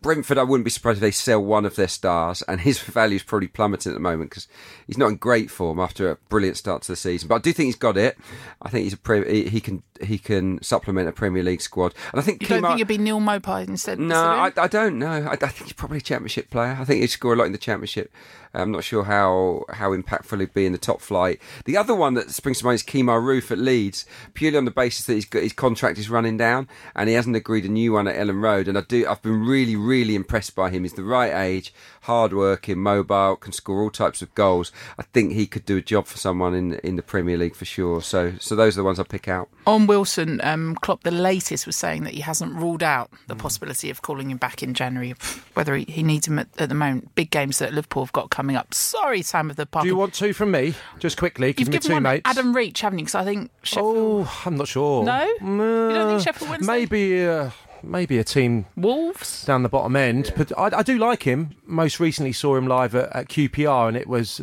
Brentford, 0.00 0.38
I 0.38 0.44
wouldn't 0.44 0.64
be 0.64 0.70
surprised 0.70 0.98
if 0.98 1.02
they 1.02 1.10
sell 1.10 1.42
one 1.42 1.64
of 1.64 1.76
their 1.76 1.88
stars, 1.88 2.42
and 2.42 2.60
his 2.60 2.78
value 2.82 3.16
is 3.16 3.22
probably 3.22 3.48
plummeting 3.48 3.90
at 3.90 3.94
the 3.94 4.00
moment 4.00 4.30
because 4.30 4.48
he's 4.86 4.98
not 4.98 5.08
in 5.08 5.16
great 5.16 5.50
form 5.50 5.80
after 5.80 6.10
a 6.10 6.16
brilliant 6.28 6.56
start 6.56 6.82
to 6.82 6.92
the 6.92 6.96
season. 6.96 7.28
But 7.28 7.36
I 7.36 7.38
do 7.38 7.52
think 7.52 7.66
he's 7.66 7.76
got 7.76 7.96
it. 7.96 8.16
I 8.62 8.68
think 8.68 8.84
he's 8.84 8.92
a 8.92 8.98
pre- 8.98 9.42
he, 9.44 9.48
he 9.48 9.60
can 9.60 9.82
he 10.04 10.18
can 10.18 10.62
supplement 10.62 11.08
a 11.08 11.12
Premier 11.12 11.42
League 11.42 11.60
squad, 11.60 11.94
and 12.12 12.20
I 12.20 12.22
think 12.24 12.42
You 12.42 12.48
don't 12.48 12.62
Kemar- 12.62 12.68
think 12.68 12.78
it'd 12.80 12.88
be 12.88 12.98
Neal 12.98 13.20
Maupay 13.20 13.66
instead? 13.68 13.98
no, 13.98 14.14
I, 14.20 14.52
I 14.56 14.66
don't 14.68 14.98
know. 14.98 15.10
I, 15.28 15.32
I 15.32 15.36
think 15.36 15.64
he's 15.64 15.72
probably 15.72 15.98
a 15.98 16.02
championship 16.02 16.50
player. 16.50 16.76
I 16.80 16.84
think 16.84 17.00
he'd 17.00 17.08
score 17.08 17.32
a 17.32 17.36
lot 17.36 17.44
in 17.46 17.52
the 17.52 17.58
championship. 17.58 18.12
Uh, 18.54 18.62
I'm 18.62 18.70
not 18.72 18.84
sure 18.84 19.04
how 19.04 19.64
how 19.70 19.90
impactful 19.94 20.40
he'd 20.40 20.54
be 20.54 20.66
in 20.66 20.72
the 20.72 20.78
top 20.78 21.00
flight. 21.00 21.40
The 21.64 21.76
other 21.76 21.94
one 21.94 22.14
that 22.14 22.30
springs 22.30 22.58
to 22.60 22.64
mind 22.64 22.76
is 22.76 22.82
Kemar 22.82 23.20
Roofe 23.20 23.50
at 23.50 23.58
Leeds, 23.58 24.06
purely 24.34 24.56
on 24.58 24.64
the 24.64 24.70
basis 24.70 25.06
that 25.06 25.14
he's 25.14 25.24
got, 25.26 25.42
his 25.42 25.52
contract 25.52 25.98
is 25.98 26.08
running 26.10 26.36
down 26.36 26.68
and 26.94 27.08
he 27.08 27.14
hasn't 27.14 27.36
agreed 27.36 27.64
a 27.64 27.68
new 27.68 27.92
one 27.92 28.08
at 28.08 28.16
Elland 28.16 28.42
Road. 28.42 28.68
And 28.68 28.78
I 28.78 28.82
do, 28.82 29.06
I've 29.06 29.22
been 29.22 29.44
really, 29.44 29.76
really 29.76 30.14
impressed 30.14 30.54
by 30.54 30.70
him. 30.70 30.82
He's 30.84 30.92
the 30.94 31.02
right 31.04 31.32
age, 31.34 31.72
hard 32.02 32.32
working, 32.32 32.78
mobile, 32.78 33.36
can 33.36 33.52
score 33.52 33.82
all 33.82 33.90
types 33.90 34.22
of 34.22 34.34
goals. 34.34 34.72
I 34.98 35.02
think 35.02 35.32
he 35.32 35.46
could 35.46 35.64
do 35.66 35.76
a 35.76 35.82
job 35.82 36.06
for 36.06 36.16
someone 36.18 36.54
in 36.54 36.74
in 36.76 36.96
the 36.96 37.02
Premier 37.02 37.36
League 37.36 37.56
for 37.56 37.64
sure. 37.64 38.00
So, 38.02 38.32
so 38.38 38.54
those 38.56 38.76
are 38.76 38.80
the 38.80 38.84
ones 38.84 38.98
I 39.00 39.02
pick 39.04 39.28
out. 39.28 39.48
On 39.66 39.85
Wilson, 39.86 40.40
um, 40.42 40.74
Klopp, 40.76 41.02
the 41.02 41.10
latest, 41.10 41.66
was 41.66 41.76
saying 41.76 42.04
that 42.04 42.14
he 42.14 42.20
hasn't 42.20 42.54
ruled 42.54 42.82
out 42.82 43.10
the 43.26 43.36
possibility 43.36 43.90
of 43.90 44.02
calling 44.02 44.30
him 44.30 44.36
back 44.38 44.62
in 44.62 44.74
January. 44.74 45.14
Whether 45.54 45.76
he, 45.76 45.84
he 45.88 46.02
needs 46.02 46.26
him 46.28 46.38
at, 46.38 46.48
at 46.58 46.68
the 46.68 46.74
moment, 46.74 47.14
big 47.14 47.30
games 47.30 47.58
that 47.58 47.72
Liverpool 47.72 48.04
have 48.04 48.12
got 48.12 48.30
coming 48.30 48.56
up. 48.56 48.74
Sorry, 48.74 49.22
Sam 49.22 49.50
of 49.50 49.56
the 49.56 49.66
Park. 49.66 49.84
Do 49.84 49.88
you 49.88 49.96
want 49.96 50.14
two 50.14 50.32
from 50.32 50.50
me? 50.50 50.74
Just 50.98 51.16
quickly, 51.16 51.52
give 51.52 51.60
You've 51.60 51.68
me 51.68 51.72
given 51.78 51.86
two 51.88 51.94
one 51.94 52.02
mates. 52.02 52.22
Adam 52.24 52.54
Reach, 52.54 52.80
haven't 52.80 52.98
you? 52.98 53.04
Because 53.04 53.14
I 53.14 53.24
think 53.24 53.50
Sheffield 53.62 53.96
Oh, 54.26 54.42
I'm 54.44 54.56
not 54.56 54.68
sure. 54.68 55.04
No? 55.04 55.24
You 55.24 55.38
don't 55.40 56.08
think 56.08 56.20
Uh, 56.20 56.20
Sheffield 56.20 56.50
Wednesday? 56.50 56.72
Maybe, 56.72 57.24
uh, 57.26 57.50
maybe 57.82 58.18
a 58.18 58.24
team 58.24 58.66
Wolves. 58.76 59.44
down 59.44 59.62
the 59.62 59.68
bottom 59.68 59.96
end. 59.96 60.32
But 60.36 60.52
I, 60.58 60.78
I 60.78 60.82
do 60.82 60.98
like 60.98 61.22
him. 61.22 61.50
Most 61.66 62.00
recently 62.00 62.32
saw 62.32 62.56
him 62.56 62.66
live 62.66 62.94
at, 62.94 63.14
at 63.14 63.28
QPR, 63.28 63.88
and 63.88 63.96
it 63.96 64.06
was 64.08 64.40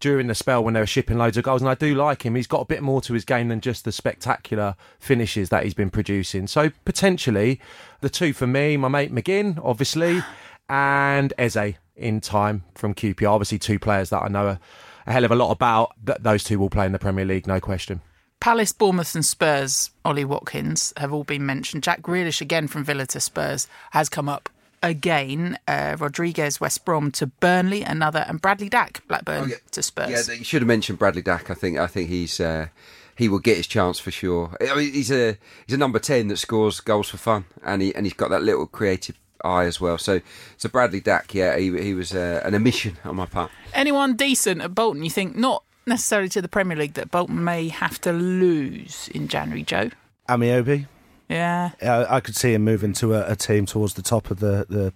during 0.00 0.26
the 0.26 0.34
spell 0.34 0.62
when 0.62 0.74
they 0.74 0.80
were 0.80 0.86
shipping 0.86 1.18
loads 1.18 1.36
of 1.36 1.44
goals. 1.44 1.62
And 1.62 1.68
I 1.68 1.74
do 1.74 1.94
like 1.94 2.24
him. 2.24 2.34
He's 2.34 2.46
got 2.46 2.60
a 2.60 2.64
bit 2.66 2.82
more 2.82 3.00
to 3.02 3.12
his 3.12 3.24
game 3.24 3.48
than 3.48 3.60
just 3.60 3.84
the 3.84 3.92
spectacular 3.92 4.76
finishes 4.98 5.48
that 5.48 5.64
he's 5.64 5.74
been 5.74 5.90
producing. 5.90 6.46
So 6.46 6.70
potentially, 6.84 7.60
the 8.00 8.10
two 8.10 8.32
for 8.32 8.46
me, 8.46 8.76
my 8.76 8.88
mate 8.88 9.14
McGinn, 9.14 9.58
obviously, 9.62 10.22
and 10.68 11.32
Eze 11.38 11.74
in 11.96 12.20
time 12.20 12.64
from 12.74 12.94
QPR. 12.94 13.30
Obviously, 13.30 13.58
two 13.58 13.78
players 13.78 14.10
that 14.10 14.22
I 14.22 14.28
know 14.28 14.48
a, 14.48 14.60
a 15.06 15.12
hell 15.12 15.24
of 15.24 15.30
a 15.30 15.36
lot 15.36 15.50
about. 15.50 15.92
Th- 16.04 16.18
those 16.20 16.44
two 16.44 16.58
will 16.58 16.70
play 16.70 16.86
in 16.86 16.92
the 16.92 16.98
Premier 16.98 17.24
League, 17.24 17.46
no 17.46 17.60
question. 17.60 18.00
Palace, 18.40 18.72
Bournemouth, 18.72 19.14
and 19.14 19.24
Spurs, 19.24 19.90
Ollie 20.04 20.24
Watkins 20.24 20.92
have 20.98 21.14
all 21.14 21.24
been 21.24 21.46
mentioned. 21.46 21.82
Jack 21.82 22.02
Grealish, 22.02 22.42
again 22.42 22.68
from 22.68 22.84
Villa 22.84 23.06
to 23.06 23.20
Spurs, 23.20 23.66
has 23.92 24.10
come 24.10 24.28
up 24.28 24.50
again. 24.84 25.58
Uh, 25.66 25.96
Rodriguez, 25.98 26.60
West 26.60 26.84
Brom 26.84 27.10
to 27.12 27.26
Burnley, 27.26 27.82
another, 27.82 28.24
and 28.28 28.40
Bradley 28.40 28.68
Dack, 28.68 29.02
Blackburn 29.08 29.52
to 29.72 29.82
Spurs. 29.82 30.28
Yeah, 30.28 30.34
you 30.34 30.44
should 30.44 30.62
have 30.62 30.68
mentioned 30.68 30.98
Bradley 30.98 31.22
Dack. 31.22 31.50
I 31.50 31.54
think 31.54 31.78
I 31.78 31.86
think 31.86 32.08
he's 32.10 32.38
uh, 32.38 32.68
he 33.16 33.28
will 33.28 33.38
get 33.38 33.56
his 33.56 33.66
chance 33.66 33.98
for 33.98 34.10
sure. 34.10 34.56
I 34.60 34.76
mean, 34.76 34.92
he's 34.92 35.10
a 35.10 35.36
he's 35.66 35.74
a 35.74 35.78
number 35.78 35.98
ten 35.98 36.28
that 36.28 36.36
scores 36.36 36.80
goals 36.80 37.08
for 37.08 37.16
fun, 37.16 37.46
and 37.64 37.82
he 37.82 37.94
and 37.94 38.06
he's 38.06 38.12
got 38.12 38.30
that 38.30 38.42
little 38.42 38.66
creative 38.66 39.18
eye 39.42 39.64
as 39.64 39.80
well. 39.80 39.98
So 39.98 40.20
so 40.56 40.68
Bradley 40.68 41.00
Dack, 41.00 41.34
yeah, 41.34 41.56
he 41.56 41.76
he 41.82 41.94
was 41.94 42.14
uh, 42.14 42.42
an 42.44 42.54
omission 42.54 42.98
on 43.04 43.16
my 43.16 43.26
part. 43.26 43.50
Anyone 43.72 44.14
decent 44.14 44.60
at 44.60 44.74
Bolton, 44.74 45.02
you 45.02 45.10
think, 45.10 45.36
not 45.36 45.64
necessarily 45.86 46.28
to 46.30 46.42
the 46.42 46.48
Premier 46.48 46.76
League, 46.76 46.94
that 46.94 47.10
Bolton 47.10 47.42
may 47.42 47.68
have 47.68 48.00
to 48.02 48.12
lose 48.12 49.08
in 49.14 49.28
January, 49.28 49.62
Joe? 49.62 49.90
Ameobi. 50.28 50.86
Yeah. 51.28 51.70
I, 51.82 52.16
I 52.16 52.20
could 52.20 52.36
see 52.36 52.54
him 52.54 52.64
moving 52.64 52.92
to 52.94 53.14
a, 53.14 53.32
a 53.32 53.36
team 53.36 53.66
towards 53.66 53.94
the 53.94 54.02
top 54.02 54.30
of 54.30 54.40
the 54.40 54.66
the, 54.68 54.92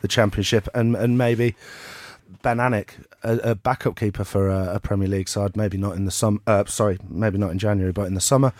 the 0.00 0.08
championship, 0.08 0.68
and 0.74 0.96
and 0.96 1.16
maybe 1.16 1.54
Ben 2.42 2.58
Alnwick, 2.58 2.90
a, 3.22 3.50
a 3.50 3.54
backup 3.54 3.96
keeper 3.96 4.24
for 4.24 4.48
a, 4.48 4.74
a 4.74 4.80
Premier 4.80 5.08
League 5.08 5.28
side. 5.28 5.56
Maybe 5.56 5.78
not 5.78 5.96
in 5.96 6.04
the 6.04 6.10
sum. 6.10 6.40
Uh, 6.46 6.64
sorry, 6.66 6.98
maybe 7.08 7.38
not 7.38 7.50
in 7.50 7.58
January, 7.58 7.92
but 7.92 8.06
in 8.06 8.14
the 8.14 8.20
summer. 8.20 8.52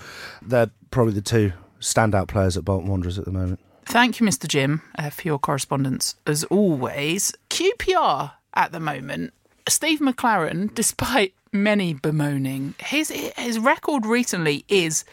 They're 0.43 0.71
probably 0.91 1.15
the 1.15 1.23
two 1.23 1.53
standout 1.81 2.29
players 2.29 2.57
at 2.57 2.65
Bolton 2.65 2.89
Wanderers 2.89 3.19
at 3.19 3.25
the 3.25 3.33
moment. 3.33 3.61
Thank 3.85 4.21
you, 4.21 4.27
Mr. 4.27 4.47
Jim, 4.47 4.83
uh, 4.99 5.11
for 5.11 5.23
your 5.23 5.39
correspondence 5.39 6.15
as 6.27 6.45
always. 6.45 7.33
QPR 7.49 8.33
at 8.55 8.73
the 8.73 8.81
moment, 8.81 9.33
Steve 9.69 10.01
McClaren, 10.01 10.75
despite 10.75 11.35
many 11.53 11.95
bemoaning, 11.95 12.75
his 12.79 13.09
his 13.09 13.59
record 13.59 14.05
recently 14.05 14.65
is 14.69 15.05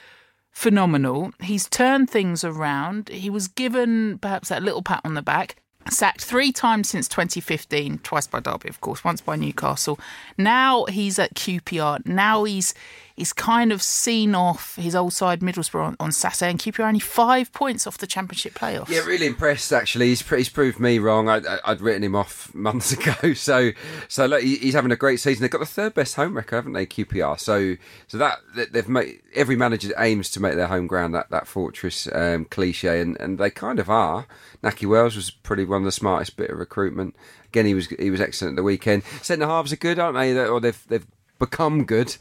phenomenal. 0.55 1.31
He's 1.41 1.67
turned 1.67 2.09
things 2.09 2.43
around. 2.43 3.09
He 3.09 3.29
was 3.29 3.47
given 3.47 4.17
perhaps 4.19 4.49
that 4.49 4.63
little 4.63 4.81
pat 4.81 5.01
on 5.03 5.13
the 5.13 5.21
back. 5.21 5.57
Sacked 5.91 6.23
three 6.23 6.51
times 6.51 6.89
since 6.89 7.07
2015, 7.07 7.99
twice 7.99 8.25
by 8.25 8.39
Derby, 8.39 8.69
of 8.69 8.81
course, 8.81 9.03
once 9.03 9.21
by 9.21 9.35
Newcastle. 9.35 9.99
Now 10.35 10.85
he's 10.85 11.19
at 11.19 11.35
QPR. 11.35 12.03
Now 12.07 12.45
he's 12.45 12.73
he's 13.15 13.33
kind 13.33 13.71
of 13.71 13.81
seen 13.81 14.35
off 14.35 14.75
his 14.75 14.95
old 14.95 15.13
side 15.13 15.39
Middlesbrough 15.39 15.83
on, 15.83 15.95
on 15.99 16.11
Saturday, 16.11 16.49
and 16.49 16.59
QPR 16.59 16.87
only 16.87 16.99
five 16.99 17.51
points 17.53 17.87
off 17.87 17.97
the 17.97 18.07
Championship 18.07 18.53
playoffs. 18.53 18.89
Yeah, 18.89 18.99
really 18.99 19.25
impressed. 19.25 19.71
Actually, 19.71 20.07
he's 20.07 20.27
he's 20.27 20.49
proved 20.49 20.79
me 20.79 20.99
wrong. 20.99 21.29
I, 21.29 21.39
would 21.67 21.81
written 21.81 22.03
him 22.03 22.15
off 22.15 22.53
months 22.55 22.91
ago. 22.91 23.33
So 23.33 23.71
so 24.07 24.25
look, 24.25 24.41
he's 24.41 24.73
having 24.73 24.91
a 24.91 24.95
great 24.97 25.19
season. 25.19 25.41
They've 25.41 25.51
got 25.51 25.59
the 25.59 25.65
third 25.65 25.93
best 25.93 26.15
home 26.15 26.35
record, 26.35 26.55
haven't 26.57 26.73
they? 26.73 26.85
QPR. 26.85 27.39
So 27.39 27.75
so 28.07 28.17
that 28.17 28.39
they've 28.71 28.89
made 28.89 29.21
every 29.33 29.55
manager 29.55 29.93
aims 29.97 30.29
to 30.31 30.39
make 30.39 30.55
their 30.55 30.67
home 30.67 30.87
ground 30.87 31.13
that 31.15 31.29
that 31.29 31.47
fortress 31.47 32.07
um, 32.13 32.45
cliche, 32.45 33.01
and 33.01 33.19
and 33.19 33.37
they 33.37 33.49
kind 33.49 33.79
of 33.79 33.89
are. 33.89 34.27
Nahki 34.63 34.87
Wells 34.87 35.15
was 35.15 35.29
probably 35.29 35.65
one 35.65 35.81
of 35.81 35.85
the 35.85 35.91
smartest 35.91 36.37
bit 36.37 36.49
of 36.49 36.57
recruitment. 36.57 37.15
Again, 37.45 37.65
he 37.65 37.73
was 37.73 37.87
he 37.87 38.09
was 38.09 38.21
excellent 38.21 38.53
at 38.53 38.55
the 38.57 38.63
weekend. 38.63 39.03
Centre 39.21 39.47
halves 39.47 39.71
are 39.71 39.77
good, 39.77 39.99
aren't 39.99 40.17
they? 40.17 40.37
Or 40.37 40.59
they've 40.59 40.83
they've 40.87 41.07
become 41.39 41.83
good 41.83 42.15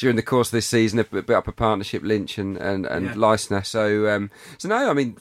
during 0.00 0.16
the 0.16 0.22
course 0.22 0.48
of 0.48 0.52
this 0.52 0.66
season. 0.66 0.96
They've 0.96 1.10
built 1.10 1.30
up 1.30 1.48
a 1.48 1.52
partnership, 1.52 2.02
Lynch 2.02 2.38
and 2.38 2.56
and, 2.56 2.86
and 2.86 3.06
yeah. 3.06 3.12
Leistner. 3.12 3.64
So 3.64 4.08
um, 4.08 4.30
so 4.58 4.68
no, 4.68 4.90
I 4.90 4.94
mean, 4.94 5.16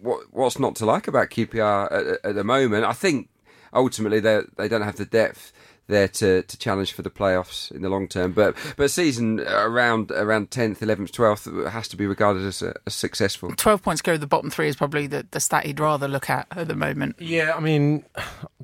what 0.00 0.32
what's 0.32 0.58
not 0.58 0.76
to 0.76 0.86
like 0.86 1.08
about 1.08 1.30
QPR 1.30 1.90
at, 1.90 2.24
at 2.24 2.34
the 2.34 2.44
moment? 2.44 2.84
I 2.84 2.92
think 2.92 3.30
ultimately 3.72 4.20
they 4.20 4.42
they 4.56 4.68
don't 4.68 4.82
have 4.82 4.96
the 4.96 5.06
depth 5.06 5.52
there 5.88 6.06
to, 6.06 6.42
to 6.42 6.58
challenge 6.58 6.92
for 6.92 7.02
the 7.02 7.10
playoffs 7.10 7.72
in 7.72 7.82
the 7.82 7.88
long 7.88 8.06
term. 8.06 8.32
But 8.32 8.54
but 8.76 8.84
a 8.84 8.88
season 8.88 9.40
around 9.40 10.10
around 10.12 10.50
tenth, 10.50 10.82
eleventh, 10.82 11.12
twelfth 11.12 11.48
has 11.68 11.88
to 11.88 11.96
be 11.96 12.06
regarded 12.06 12.44
as, 12.44 12.62
a, 12.62 12.74
as 12.86 12.94
successful. 12.94 13.50
Twelve 13.56 13.82
points 13.82 14.02
go 14.02 14.12
to 14.12 14.18
the 14.18 14.26
bottom 14.26 14.50
three 14.50 14.68
is 14.68 14.76
probably 14.76 15.06
the, 15.06 15.26
the 15.30 15.40
stat 15.40 15.66
he'd 15.66 15.80
rather 15.80 16.06
look 16.06 16.30
at 16.30 16.46
at 16.52 16.68
the 16.68 16.76
moment. 16.76 17.16
Yeah, 17.18 17.54
I 17.56 17.60
mean, 17.60 18.04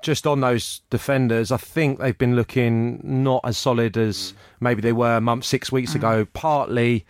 just 0.02 0.26
on 0.26 0.40
those 0.40 0.82
defenders, 0.90 1.50
I 1.50 1.56
think 1.56 1.98
they've 1.98 2.16
been 2.16 2.36
looking 2.36 3.00
not 3.02 3.40
as 3.44 3.58
solid 3.58 3.96
as 3.96 4.34
maybe 4.60 4.82
they 4.82 4.92
were 4.92 5.16
a 5.16 5.20
month, 5.20 5.44
six 5.44 5.72
weeks 5.72 5.92
mm. 5.92 5.96
ago. 5.96 6.26
Partly 6.32 7.06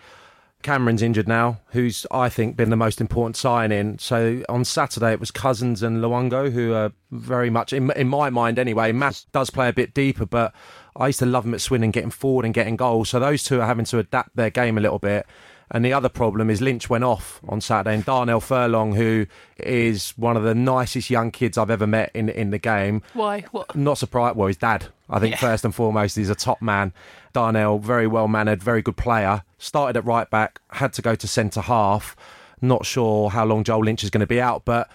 Cameron's 0.64 1.02
injured 1.02 1.28
now, 1.28 1.60
who's 1.68 2.06
I 2.10 2.28
think 2.28 2.56
been 2.56 2.70
the 2.70 2.76
most 2.76 3.00
important 3.00 3.36
sign 3.36 3.70
in. 3.70 3.98
So 3.98 4.42
on 4.48 4.64
Saturday 4.64 5.12
it 5.12 5.20
was 5.20 5.30
Cousins 5.30 5.82
and 5.82 6.02
Luongo, 6.02 6.50
who 6.50 6.72
are 6.72 6.90
very 7.12 7.50
much 7.50 7.72
in, 7.72 7.92
in 7.92 8.08
my 8.08 8.30
mind 8.30 8.58
anyway. 8.58 8.90
Matt 8.90 9.26
does 9.30 9.50
play 9.50 9.68
a 9.68 9.72
bit 9.72 9.94
deeper, 9.94 10.26
but 10.26 10.52
I 10.96 11.08
used 11.08 11.20
to 11.20 11.26
love 11.26 11.44
him 11.44 11.54
at 11.54 11.60
Swindon 11.60 11.92
getting 11.92 12.10
forward 12.10 12.44
and 12.44 12.54
getting 12.54 12.76
goals. 12.76 13.10
So 13.10 13.20
those 13.20 13.44
two 13.44 13.60
are 13.60 13.66
having 13.66 13.84
to 13.84 13.98
adapt 13.98 14.34
their 14.34 14.50
game 14.50 14.76
a 14.76 14.80
little 14.80 14.98
bit. 14.98 15.26
And 15.74 15.84
the 15.84 15.92
other 15.92 16.08
problem 16.08 16.50
is 16.50 16.60
Lynch 16.60 16.88
went 16.88 17.02
off 17.02 17.40
on 17.48 17.60
Saturday, 17.60 17.96
and 17.96 18.04
Darnell 18.04 18.38
Furlong, 18.38 18.94
who 18.94 19.26
is 19.58 20.10
one 20.10 20.36
of 20.36 20.44
the 20.44 20.54
nicest 20.54 21.10
young 21.10 21.32
kids 21.32 21.58
I've 21.58 21.68
ever 21.68 21.86
met 21.86 22.12
in 22.14 22.28
in 22.28 22.50
the 22.50 22.60
game. 22.60 23.02
Why? 23.12 23.40
What? 23.50 23.74
Not 23.74 23.98
surprised. 23.98 24.36
Well, 24.36 24.46
his 24.46 24.56
dad. 24.56 24.86
I 25.10 25.18
think 25.18 25.32
yeah. 25.32 25.40
first 25.40 25.64
and 25.64 25.74
foremost, 25.74 26.14
he's 26.14 26.30
a 26.30 26.36
top 26.36 26.62
man. 26.62 26.92
Darnell, 27.32 27.80
very 27.80 28.06
well 28.06 28.28
mannered, 28.28 28.62
very 28.62 28.82
good 28.82 28.96
player. 28.96 29.42
Started 29.58 29.96
at 29.96 30.04
right 30.04 30.30
back, 30.30 30.60
had 30.70 30.92
to 30.92 31.02
go 31.02 31.16
to 31.16 31.26
centre 31.26 31.62
half. 31.62 32.14
Not 32.62 32.86
sure 32.86 33.30
how 33.30 33.44
long 33.44 33.64
Joel 33.64 33.84
Lynch 33.84 34.04
is 34.04 34.10
going 34.10 34.20
to 34.20 34.28
be 34.28 34.40
out, 34.40 34.64
but 34.64 34.88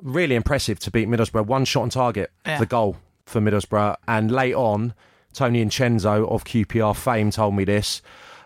really 0.00 0.36
impressive 0.36 0.78
to 0.80 0.92
beat 0.92 1.08
Middlesbrough. 1.08 1.46
One 1.46 1.64
shot 1.64 1.82
on 1.82 1.90
target, 1.90 2.30
yeah. 2.46 2.60
the 2.60 2.66
goal 2.66 2.98
for 3.26 3.40
Middlesbrough. 3.40 3.96
And 4.06 4.30
late 4.30 4.54
on, 4.54 4.94
Tony 5.32 5.64
Incenzo 5.64 6.30
of 6.30 6.44
QPR 6.44 6.94
fame 6.94 7.32
told 7.32 7.56
me 7.56 7.64
this. 7.64 8.00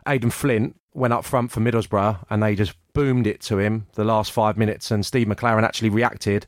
Aden 0.09 0.31
Flint 0.31 0.77
went 0.95 1.13
up 1.13 1.25
front 1.25 1.51
for 1.51 1.61
Middlesbrough 1.61 2.25
and 2.31 2.43
they 2.43 2.55
just 2.55 2.75
boomed 2.93 3.27
it 3.27 3.41
to 3.43 3.59
him 3.59 3.87
the 3.95 4.05
last 4.05 4.33
five 4.33 4.57
minutes. 4.57 4.91
And 4.91 5.05
Steve 5.05 5.27
McClaren 5.27 5.65
actually 5.65 5.91
reacted 5.91 6.47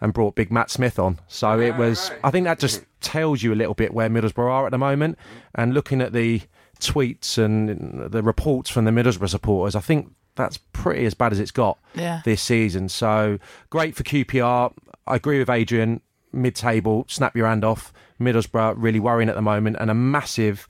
and 0.00 0.12
brought 0.12 0.34
big 0.34 0.52
Matt 0.52 0.70
Smith 0.70 0.98
on. 0.98 1.18
So 1.26 1.58
it 1.58 1.70
ah, 1.72 1.78
was, 1.78 2.10
I 2.22 2.30
think 2.30 2.44
that 2.44 2.58
just 2.58 2.84
tells 3.00 3.42
you 3.42 3.52
a 3.52 3.56
little 3.56 3.74
bit 3.74 3.94
where 3.94 4.08
Middlesbrough 4.08 4.50
are 4.50 4.66
at 4.66 4.70
the 4.70 4.78
moment. 4.78 5.18
Mm-hmm. 5.18 5.60
And 5.62 5.74
looking 5.74 6.02
at 6.02 6.12
the 6.12 6.42
tweets 6.78 7.38
and 7.38 8.12
the 8.12 8.22
reports 8.22 8.68
from 8.68 8.84
the 8.84 8.90
Middlesbrough 8.90 9.30
supporters, 9.30 9.74
I 9.74 9.80
think 9.80 10.12
that's 10.36 10.58
pretty 10.72 11.06
as 11.06 11.14
bad 11.14 11.32
as 11.32 11.40
it's 11.40 11.50
got 11.50 11.78
yeah. 11.94 12.20
this 12.24 12.42
season. 12.42 12.88
So 12.88 13.38
great 13.70 13.96
for 13.96 14.02
QPR. 14.02 14.72
I 15.06 15.16
agree 15.16 15.38
with 15.38 15.50
Adrian. 15.50 16.02
Mid 16.32 16.54
table, 16.54 17.06
snap 17.08 17.34
your 17.34 17.46
hand 17.46 17.64
off. 17.64 17.94
Middlesbrough 18.20 18.74
really 18.76 19.00
worrying 19.00 19.30
at 19.30 19.34
the 19.34 19.42
moment, 19.42 19.76
and 19.80 19.90
a 19.90 19.94
massive. 19.94 20.68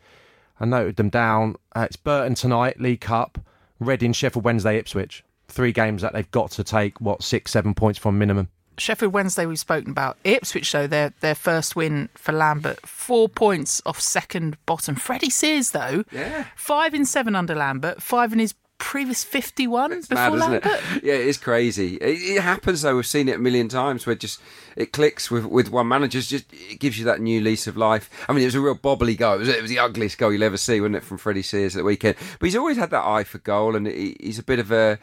I 0.59 0.65
noted 0.65 0.97
them 0.97 1.11
down. 1.11 1.57
Uh, 1.75 1.83
it's 1.83 1.97
Burton 1.97 2.35
tonight, 2.35 2.81
League 2.81 3.01
Cup, 3.01 3.39
Reading, 3.79 4.13
Sheffield 4.13 4.45
Wednesday, 4.45 4.79
Ipswich. 4.79 5.25
Three 5.49 5.73
games 5.73 6.03
that 6.03 6.13
they've 6.13 6.31
got 6.31 6.51
to 6.53 6.65
take 6.65 7.01
what 7.01 7.23
six, 7.23 7.53
seven 7.53 7.75
points 7.75 7.99
from 7.99 8.19
minimum. 8.19 8.49
Sheffield 8.79 9.13
Wednesday 9.13 9.47
we've 9.47 9.59
spoken 9.59 9.91
about. 9.91 10.19
Ipswich 10.25 10.71
though 10.73 10.87
their 10.87 11.15
their 11.21 11.35
first 11.35 11.77
win 11.77 12.09
for 12.15 12.33
Lambert, 12.33 12.87
four 12.87 13.29
points 13.29 13.81
off 13.87 14.01
second 14.01 14.57
bottom. 14.67 14.97
Freddie 14.97 15.31
Sears 15.31 15.71
though, 15.71 16.05
yeah, 16.13 16.47
five 16.57 16.95
in 16.95 17.05
seven 17.05 17.35
under 17.35 17.55
Lambert, 17.55 18.03
five 18.03 18.33
in 18.33 18.39
his 18.39 18.55
previous 18.79 19.25
51 19.25 19.93
it's 19.93 20.09
before 20.09 20.31
mad, 20.31 20.39
Lambert. 20.39 20.67
It? 20.67 20.81
Yeah, 21.05 21.15
it 21.15 21.27
is 21.27 21.39
crazy. 21.39 21.97
It, 21.97 22.37
it, 22.37 22.43
happens 22.43 22.83
though. 22.83 22.97
We've 22.97 23.07
seen 23.07 23.29
it 23.29 23.37
a 23.37 23.39
million 23.39 23.69
times 23.69 24.07
where 24.07 24.15
just 24.15 24.41
it 24.77 24.93
clicks 24.93 25.31
with, 25.31 25.45
with 25.47 25.71
one 25.71 25.89
manager. 25.89 26.19
It's 26.19 26.29
just 26.29 26.45
it 26.53 26.79
gives 26.79 26.99
you 26.99 27.05
that 27.07 27.21
new 27.21 27.41
lease 27.41 27.67
of 27.67 27.77
life. 27.77 28.11
I 28.29 28.33
mean, 28.33 28.43
it 28.43 28.47
was 28.47 28.55
a 28.55 28.61
real 28.61 28.77
bobbly 28.77 29.17
goal. 29.17 29.35
It 29.35 29.39
was, 29.39 29.49
it 29.49 29.63
was 29.63 29.71
the 29.71 29.79
ugliest 29.79 30.19
goal 30.19 30.33
you'll 30.33 30.43
ever 30.43 30.57
see, 30.57 30.81
wasn't 30.81 30.97
it, 30.97 31.05
from 31.05 31.19
Freddie 31.19 31.43
Sears 31.43 31.77
at 31.77 31.81
the 31.81 31.85
weekend? 31.85 32.17
But 32.39 32.47
he's 32.47 32.57
always 32.57 32.77
had 32.77 32.91
that 32.91 33.05
eye 33.05 33.25
for 33.25 33.39
goal, 33.39 33.77
and 33.77 33.87
he, 33.87 34.17
he's 34.21 34.39
a 34.39 34.45
bit 34.45 34.59
of 34.59 34.71
a 34.73 34.99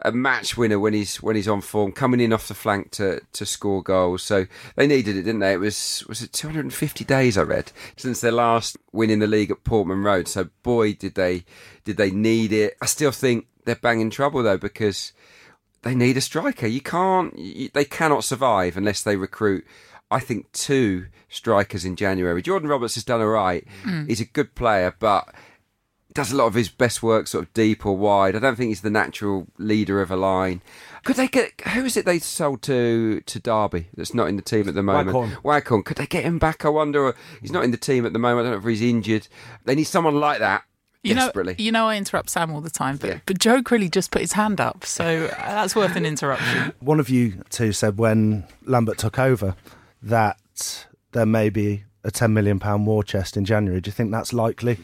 a 0.00 0.12
match 0.12 0.56
winner 0.56 0.78
when 0.78 0.94
he's 0.94 1.22
when 1.22 1.36
he's 1.36 1.48
on 1.48 1.60
form, 1.60 1.92
coming 1.92 2.20
in 2.20 2.32
off 2.32 2.48
the 2.48 2.54
flank 2.54 2.90
to 2.92 3.20
to 3.32 3.46
score 3.46 3.82
goals. 3.82 4.22
So 4.22 4.46
they 4.76 4.86
needed 4.86 5.16
it, 5.16 5.22
didn't 5.22 5.40
they? 5.40 5.54
It 5.54 5.60
was 5.60 6.04
was 6.08 6.22
it 6.22 6.32
250 6.32 7.04
days 7.04 7.36
I 7.36 7.42
read 7.42 7.72
since 7.96 8.20
their 8.20 8.32
last 8.32 8.76
win 8.92 9.10
in 9.10 9.18
the 9.18 9.26
league 9.26 9.50
at 9.50 9.64
Portman 9.64 10.02
Road. 10.02 10.28
So 10.28 10.50
boy, 10.62 10.94
did 10.94 11.14
they 11.14 11.44
did 11.84 11.96
they 11.96 12.10
need 12.10 12.52
it. 12.52 12.76
I 12.80 12.86
still 12.86 13.12
think 13.12 13.46
they're 13.64 13.74
banging 13.74 14.10
trouble 14.10 14.42
though 14.42 14.58
because 14.58 15.12
they 15.82 15.94
need 15.94 16.16
a 16.16 16.20
striker. 16.20 16.66
You 16.66 16.80
can't, 16.80 17.36
you, 17.38 17.70
they 17.72 17.84
cannot 17.84 18.24
survive 18.24 18.76
unless 18.76 19.02
they 19.02 19.16
recruit. 19.16 19.64
I 20.10 20.20
think 20.20 20.50
two 20.52 21.06
strikers 21.28 21.84
in 21.84 21.94
January. 21.94 22.40
Jordan 22.40 22.68
Roberts 22.68 22.94
has 22.94 23.04
done 23.04 23.20
all 23.20 23.28
right. 23.28 23.66
Mm. 23.84 24.08
He's 24.08 24.20
a 24.20 24.24
good 24.24 24.54
player, 24.54 24.94
but 24.98 25.34
does 26.18 26.32
a 26.32 26.36
lot 26.36 26.46
of 26.46 26.54
his 26.54 26.68
best 26.68 27.00
work 27.00 27.28
sort 27.28 27.44
of 27.44 27.54
deep 27.54 27.86
or 27.86 27.96
wide. 27.96 28.34
I 28.34 28.40
don't 28.40 28.56
think 28.56 28.70
he's 28.70 28.80
the 28.80 28.90
natural 28.90 29.46
leader 29.56 30.02
of 30.02 30.10
a 30.10 30.16
line. 30.16 30.62
Could 31.04 31.14
they 31.14 31.28
get 31.28 31.60
who 31.60 31.84
is 31.84 31.96
it 31.96 32.04
they 32.04 32.18
sold 32.18 32.60
to 32.62 33.20
to 33.20 33.38
Derby 33.38 33.88
that's 33.96 34.14
not 34.14 34.28
in 34.28 34.34
the 34.34 34.42
team 34.42 34.68
at 34.68 34.74
the 34.74 34.82
moment? 34.82 35.14
Waghorn. 35.14 35.38
Waghorn. 35.44 35.84
Could 35.84 35.96
they 35.96 36.06
get 36.06 36.24
him 36.24 36.40
back? 36.40 36.64
I 36.64 36.70
wonder. 36.70 37.14
He's 37.40 37.52
not 37.52 37.62
in 37.62 37.70
the 37.70 37.76
team 37.76 38.04
at 38.04 38.12
the 38.12 38.18
moment. 38.18 38.48
I 38.48 38.50
don't 38.50 38.60
know 38.60 38.68
if 38.68 38.78
he's 38.78 38.82
injured. 38.82 39.28
They 39.64 39.76
need 39.76 39.84
someone 39.84 40.18
like 40.18 40.40
that. 40.40 40.64
You 41.04 41.14
desperately. 41.14 41.52
know, 41.52 41.64
you 41.64 41.70
know, 41.70 41.86
I 41.86 41.96
interrupt 41.96 42.30
Sam 42.30 42.50
all 42.50 42.60
the 42.60 42.68
time, 42.68 42.96
but, 42.96 43.08
yeah. 43.08 43.18
but 43.24 43.38
Joe 43.38 43.62
Crilly 43.62 43.88
just 43.88 44.10
put 44.10 44.20
his 44.20 44.32
hand 44.32 44.60
up, 44.60 44.84
so 44.84 45.28
that's 45.28 45.76
worth 45.76 45.94
an 45.94 46.04
interruption. 46.04 46.72
One 46.80 46.98
of 46.98 47.08
you 47.08 47.44
two 47.50 47.70
said 47.70 47.96
when 47.96 48.44
Lambert 48.64 48.98
took 48.98 49.20
over 49.20 49.54
that 50.02 50.84
there 51.12 51.26
may 51.26 51.48
be 51.48 51.84
a 52.02 52.10
ten 52.10 52.34
million 52.34 52.58
pound 52.58 52.88
war 52.88 53.04
chest 53.04 53.36
in 53.36 53.44
January. 53.44 53.80
Do 53.80 53.88
you 53.88 53.92
think 53.92 54.10
that's 54.10 54.32
likely? 54.32 54.78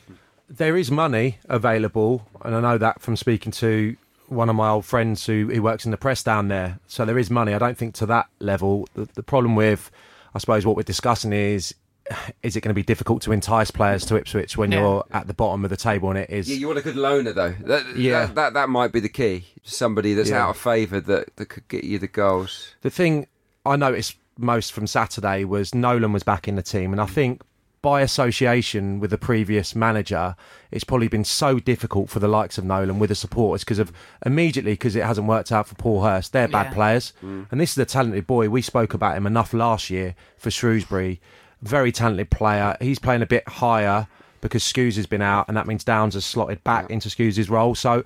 There 0.48 0.76
is 0.76 0.90
money 0.90 1.38
available, 1.48 2.26
and 2.42 2.54
I 2.54 2.60
know 2.60 2.78
that 2.78 3.00
from 3.00 3.16
speaking 3.16 3.52
to 3.52 3.96
one 4.28 4.48
of 4.48 4.56
my 4.56 4.70
old 4.70 4.84
friends 4.84 5.26
who, 5.26 5.50
who 5.52 5.62
works 5.62 5.84
in 5.84 5.90
the 5.90 5.96
press 5.96 6.22
down 6.22 6.48
there. 6.48 6.78
So 6.86 7.04
there 7.04 7.18
is 7.18 7.30
money. 7.30 7.54
I 7.54 7.58
don't 7.58 7.76
think 7.76 7.94
to 7.96 8.06
that 8.06 8.26
level. 8.40 8.88
The, 8.94 9.08
the 9.14 9.22
problem 9.22 9.54
with, 9.54 9.90
I 10.34 10.38
suppose, 10.38 10.64
what 10.64 10.76
we're 10.76 10.82
discussing 10.82 11.32
is 11.32 11.74
is 12.42 12.56
it 12.56 12.60
going 12.60 12.70
to 12.70 12.74
be 12.74 12.82
difficult 12.82 13.22
to 13.22 13.32
entice 13.32 13.70
players 13.70 14.04
to 14.06 14.16
Ipswich 14.16 14.56
when 14.56 14.72
yeah. 14.72 14.80
you're 14.80 15.04
at 15.12 15.26
the 15.26 15.34
bottom 15.34 15.64
of 15.64 15.70
the 15.70 15.76
table 15.76 16.10
and 16.10 16.18
it 16.18 16.30
is 16.30 16.48
yeah 16.48 16.56
you 16.56 16.66
want 16.66 16.78
a 16.78 16.82
good 16.82 16.96
loaner 16.96 17.34
though 17.34 17.54
that, 17.66 17.96
yeah 17.96 18.26
that, 18.26 18.34
that, 18.34 18.54
that 18.54 18.68
might 18.68 18.92
be 18.92 19.00
the 19.00 19.08
key 19.08 19.46
somebody 19.62 20.14
that's 20.14 20.30
yeah. 20.30 20.44
out 20.44 20.50
of 20.50 20.56
favour 20.56 21.00
that, 21.00 21.34
that 21.36 21.46
could 21.46 21.66
get 21.68 21.84
you 21.84 21.98
the 21.98 22.08
goals 22.08 22.74
the 22.82 22.90
thing 22.90 23.26
I 23.64 23.76
noticed 23.76 24.16
most 24.36 24.72
from 24.72 24.86
Saturday 24.86 25.44
was 25.44 25.74
Nolan 25.74 26.12
was 26.12 26.22
back 26.22 26.48
in 26.48 26.56
the 26.56 26.62
team 26.62 26.92
and 26.92 27.00
I 27.00 27.06
think 27.06 27.40
by 27.84 28.00
association 28.00 28.98
with 28.98 29.10
the 29.10 29.18
previous 29.18 29.74
manager, 29.74 30.36
it's 30.70 30.84
probably 30.84 31.06
been 31.06 31.22
so 31.22 31.58
difficult 31.58 32.08
for 32.08 32.18
the 32.18 32.26
likes 32.26 32.56
of 32.56 32.64
Nolan 32.64 32.98
with 32.98 33.10
the 33.10 33.14
supporters 33.14 33.62
because 33.62 33.78
of 33.78 33.92
immediately 34.24 34.72
because 34.72 34.96
it 34.96 35.04
hasn't 35.04 35.26
worked 35.26 35.52
out 35.52 35.68
for 35.68 35.74
Paul 35.74 36.02
Hurst. 36.02 36.32
They're 36.32 36.48
bad 36.48 36.68
yeah. 36.68 36.72
players, 36.72 37.12
mm. 37.22 37.46
and 37.50 37.60
this 37.60 37.72
is 37.72 37.78
a 37.78 37.84
talented 37.84 38.26
boy. 38.26 38.48
We 38.48 38.62
spoke 38.62 38.94
about 38.94 39.18
him 39.18 39.26
enough 39.26 39.52
last 39.52 39.90
year 39.90 40.14
for 40.38 40.50
Shrewsbury. 40.50 41.20
Very 41.60 41.92
talented 41.92 42.30
player. 42.30 42.74
He's 42.80 42.98
playing 42.98 43.20
a 43.20 43.26
bit 43.26 43.46
higher 43.46 44.08
because 44.40 44.62
Skuse 44.62 44.96
has 44.96 45.06
been 45.06 45.20
out, 45.20 45.46
and 45.48 45.56
that 45.58 45.66
means 45.66 45.84
Downes 45.84 46.14
has 46.14 46.24
slotted 46.24 46.64
back 46.64 46.86
yeah. 46.88 46.94
into 46.94 47.10
Skuse's 47.10 47.50
role. 47.50 47.74
So 47.74 48.02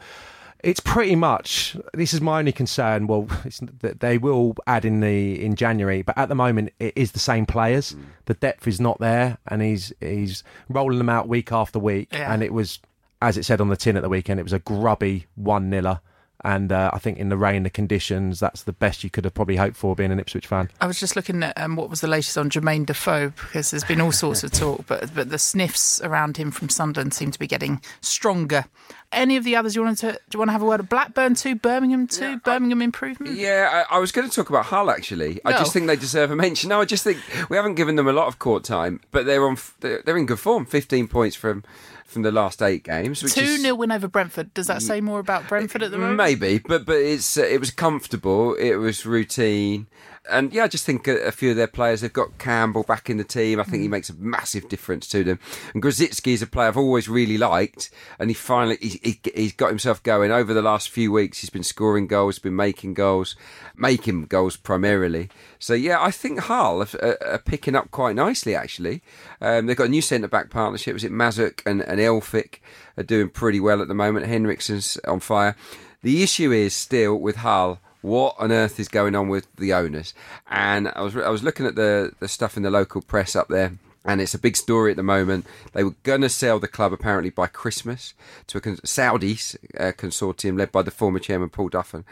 It's 0.64 0.80
pretty 0.80 1.14
much. 1.14 1.76
This 1.94 2.12
is 2.12 2.20
my 2.20 2.40
only 2.40 2.52
concern. 2.52 3.06
Well, 3.06 3.28
it's, 3.44 3.60
that 3.80 4.00
they 4.00 4.18
will 4.18 4.56
add 4.66 4.84
in 4.84 5.00
the 5.00 5.44
in 5.44 5.54
January, 5.54 6.02
but 6.02 6.18
at 6.18 6.28
the 6.28 6.34
moment 6.34 6.72
it 6.78 6.92
is 6.96 7.12
the 7.12 7.18
same 7.18 7.46
players. 7.46 7.92
Mm. 7.92 8.04
The 8.26 8.34
depth 8.34 8.66
is 8.66 8.80
not 8.80 8.98
there, 8.98 9.38
and 9.46 9.62
he's 9.62 9.92
he's 10.00 10.42
rolling 10.68 10.98
them 10.98 11.08
out 11.08 11.28
week 11.28 11.52
after 11.52 11.78
week. 11.78 12.08
Yeah. 12.12 12.32
And 12.32 12.42
it 12.42 12.52
was, 12.52 12.80
as 13.22 13.36
it 13.36 13.44
said 13.44 13.60
on 13.60 13.68
the 13.68 13.76
tin 13.76 13.96
at 13.96 14.02
the 14.02 14.08
weekend, 14.08 14.40
it 14.40 14.44
was 14.44 14.52
a 14.52 14.58
grubby 14.58 15.26
one 15.36 15.70
niler. 15.70 16.00
And 16.44 16.70
uh, 16.70 16.90
I 16.94 16.98
think 17.00 17.18
in 17.18 17.30
the 17.30 17.36
rain, 17.36 17.64
the 17.64 17.70
conditions, 17.70 18.38
that's 18.38 18.62
the 18.62 18.72
best 18.72 19.02
you 19.02 19.10
could 19.10 19.24
have 19.24 19.34
probably 19.34 19.56
hoped 19.56 19.76
for 19.76 19.96
being 19.96 20.12
an 20.12 20.20
Ipswich 20.20 20.46
fan. 20.46 20.70
I 20.80 20.86
was 20.86 21.00
just 21.00 21.16
looking 21.16 21.42
at 21.42 21.60
um, 21.60 21.74
what 21.74 21.90
was 21.90 22.00
the 22.00 22.06
latest 22.06 22.38
on 22.38 22.48
Jermaine 22.48 22.86
Defoe 22.86 23.30
because 23.30 23.72
there's 23.72 23.82
been 23.82 24.00
all 24.00 24.12
sorts 24.24 24.44
of 24.44 24.52
talk, 24.52 24.86
but 24.86 25.12
but 25.14 25.30
the 25.30 25.38
sniffs 25.38 26.00
around 26.00 26.36
him 26.36 26.52
from 26.52 26.68
Sunderland 26.68 27.12
seem 27.12 27.32
to 27.32 27.38
be 27.40 27.48
getting 27.48 27.80
stronger. 28.00 28.66
Any 29.10 29.36
of 29.36 29.42
the 29.44 29.56
others 29.56 29.74
you 29.74 29.82
wanted 29.82 29.98
to? 29.98 30.12
Do 30.12 30.18
you 30.34 30.38
want 30.38 30.50
to 30.50 30.52
have 30.52 30.62
a 30.62 30.66
word 30.66 30.80
of 30.80 30.88
Blackburn 30.88 31.34
two, 31.34 31.54
Birmingham 31.56 32.06
two, 32.06 32.38
Birmingham 32.40 32.82
improvement? 32.82 33.36
Yeah, 33.36 33.84
I, 33.90 33.96
I 33.96 33.98
was 33.98 34.12
going 34.12 34.28
to 34.28 34.34
talk 34.34 34.48
about 34.50 34.66
Hull 34.66 34.90
actually. 34.90 35.40
I 35.44 35.52
No. 35.52 35.58
just 35.58 35.72
think 35.72 35.86
they 35.88 35.96
deserve 35.96 36.30
a 36.30 36.36
mention. 36.36 36.68
No, 36.68 36.80
I 36.80 36.84
just 36.84 37.02
think 37.04 37.18
we 37.48 37.56
haven't 37.56 37.74
given 37.74 37.96
them 37.96 38.06
a 38.06 38.12
lot 38.12 38.28
of 38.28 38.38
court 38.38 38.64
time, 38.64 39.00
but 39.10 39.26
they're 39.26 39.44
on. 39.46 39.54
f- 39.54 39.74
They're, 39.80 40.02
they're 40.04 40.16
in 40.18 40.26
good 40.26 40.38
form. 40.38 40.66
Fifteen 40.66 41.08
points 41.08 41.34
from 41.34 41.64
from 42.08 42.22
the 42.22 42.32
last 42.32 42.60
eight 42.62 42.82
games. 42.82 43.22
Which 43.22 43.34
Two 43.34 43.42
is, 43.42 43.60
0 43.60 43.76
win 43.76 43.92
over 43.92 44.08
Brentford. 44.08 44.52
Does 44.54 44.66
that 44.66 44.82
say 44.82 45.00
more 45.00 45.20
about 45.20 45.46
Brentford 45.46 45.82
at 45.82 45.92
the 45.92 45.98
moment? 45.98 46.16
Maybe, 46.16 46.58
but 46.58 46.84
but 46.84 46.96
it's 46.96 47.38
uh, 47.38 47.42
it 47.42 47.60
was 47.60 47.70
comfortable. 47.70 48.54
It 48.54 48.76
was 48.76 49.06
routine, 49.06 49.86
and 50.30 50.52
yeah, 50.52 50.64
I 50.64 50.68
just 50.68 50.84
think 50.86 51.06
a, 51.08 51.26
a 51.26 51.32
few 51.32 51.50
of 51.50 51.56
their 51.56 51.66
players. 51.66 52.00
They've 52.00 52.12
got 52.12 52.38
Campbell 52.38 52.82
back 52.82 53.08
in 53.10 53.16
the 53.16 53.24
team. 53.24 53.60
I 53.60 53.64
think 53.64 53.78
Mm. 53.78 53.82
he 53.82 53.88
makes 53.88 54.10
a 54.10 54.14
massive 54.14 54.68
difference 54.68 55.06
to 55.08 55.24
them. 55.24 55.38
And 55.74 55.82
Grosicki 55.82 56.32
is 56.32 56.42
a 56.42 56.46
player 56.46 56.68
I've 56.68 56.76
always 56.76 57.08
really 57.08 57.38
liked, 57.38 57.90
and 58.18 58.30
he 58.30 58.34
finally 58.34 58.78
he, 58.80 59.00
he, 59.02 59.20
he's 59.34 59.52
got 59.52 59.68
himself 59.68 60.02
going. 60.02 60.30
Over 60.30 60.52
the 60.54 60.62
last 60.62 60.90
few 60.90 61.12
weeks, 61.12 61.40
he's 61.40 61.50
been 61.50 61.62
scoring 61.62 62.06
goals, 62.06 62.38
been 62.38 62.56
making 62.56 62.94
goals, 62.94 63.36
making 63.76 64.26
goals 64.26 64.56
primarily. 64.56 65.28
So 65.58 65.74
yeah, 65.74 66.02
I 66.02 66.10
think 66.10 66.40
Hull 66.40 66.82
are, 66.82 66.88
are, 67.02 67.18
are 67.26 67.38
picking 67.38 67.74
up 67.74 67.90
quite 67.90 68.16
nicely. 68.16 68.54
Actually, 68.54 69.02
um, 69.40 69.66
they've 69.66 69.76
got 69.76 69.86
a 69.86 69.90
new 69.90 70.02
centre 70.02 70.28
back 70.28 70.50
partnership. 70.50 70.94
Was 70.94 71.04
it 71.04 71.12
Mazuch 71.12 71.60
and, 71.66 71.80
and 71.82 72.00
Elphick 72.00 72.60
are 72.96 73.02
doing 73.04 73.28
pretty 73.28 73.60
well 73.60 73.80
at 73.82 73.88
the 73.88 73.94
moment. 73.94 74.26
Henriksen's 74.26 74.96
on 75.06 75.20
fire. 75.20 75.56
The 76.02 76.22
issue 76.22 76.52
is 76.52 76.74
still 76.74 77.16
with 77.16 77.36
Hull. 77.36 77.80
What 78.02 78.36
on 78.38 78.52
earth 78.52 78.78
is 78.78 78.88
going 78.88 79.14
on 79.16 79.28
with 79.28 79.46
the 79.56 79.72
owners? 79.72 80.14
And 80.50 80.88
I 80.94 81.02
was 81.02 81.16
I 81.16 81.28
was 81.28 81.42
looking 81.42 81.66
at 81.66 81.74
the 81.74 82.12
the 82.20 82.28
stuff 82.28 82.56
in 82.56 82.62
the 82.62 82.70
local 82.70 83.02
press 83.02 83.34
up 83.36 83.48
there. 83.48 83.72
And 84.04 84.20
it's 84.22 84.32
a 84.32 84.38
big 84.38 84.56
story 84.56 84.90
at 84.92 84.96
the 84.96 85.02
moment. 85.02 85.44
They 85.74 85.84
were 85.84 85.94
going 86.02 86.22
to 86.22 86.30
sell 86.30 86.58
the 86.58 86.68
club 86.68 86.94
apparently 86.94 87.28
by 87.28 87.46
Christmas 87.46 88.14
to 88.46 88.56
a 88.56 88.60
con- 88.60 88.76
Saudis 88.78 89.54
uh, 89.78 89.92
consortium 89.92 90.56
led 90.56 90.72
by 90.72 90.80
the 90.80 90.90
former 90.90 91.18
chairman 91.18 91.50
Paul 91.50 91.68
Duffen, 91.68 92.04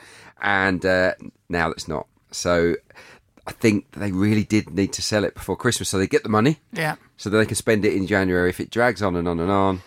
and 0.42 0.85
uh, 0.85 1.14
now 1.49 1.68
that's 1.68 1.88
not. 1.88 2.07
So 2.33 2.75
I 3.46 3.53
think 3.53 3.90
they 3.92 4.12
really 4.12 4.44
did 4.44 4.68
need 4.75 4.92
to 4.94 5.01
sell 5.01 5.25
it 5.25 5.33
before 5.35 5.57
Christmas, 5.57 5.88
so 5.88 5.96
they 5.96 6.07
get 6.09 6.22
the 6.25 6.29
money, 6.29 6.59
Yeah. 6.72 6.96
so 7.16 7.31
that 7.31 7.38
they 7.38 7.46
can 7.46 7.57
spend 7.57 7.85
it 7.87 7.94
in 7.94 8.07
January. 8.07 8.51
If 8.51 8.61
it 8.61 8.68
drags 8.70 9.01
on 9.01 9.16
and 9.16 9.27
on 9.29 9.40
and 9.40 9.51
on, 9.51 9.81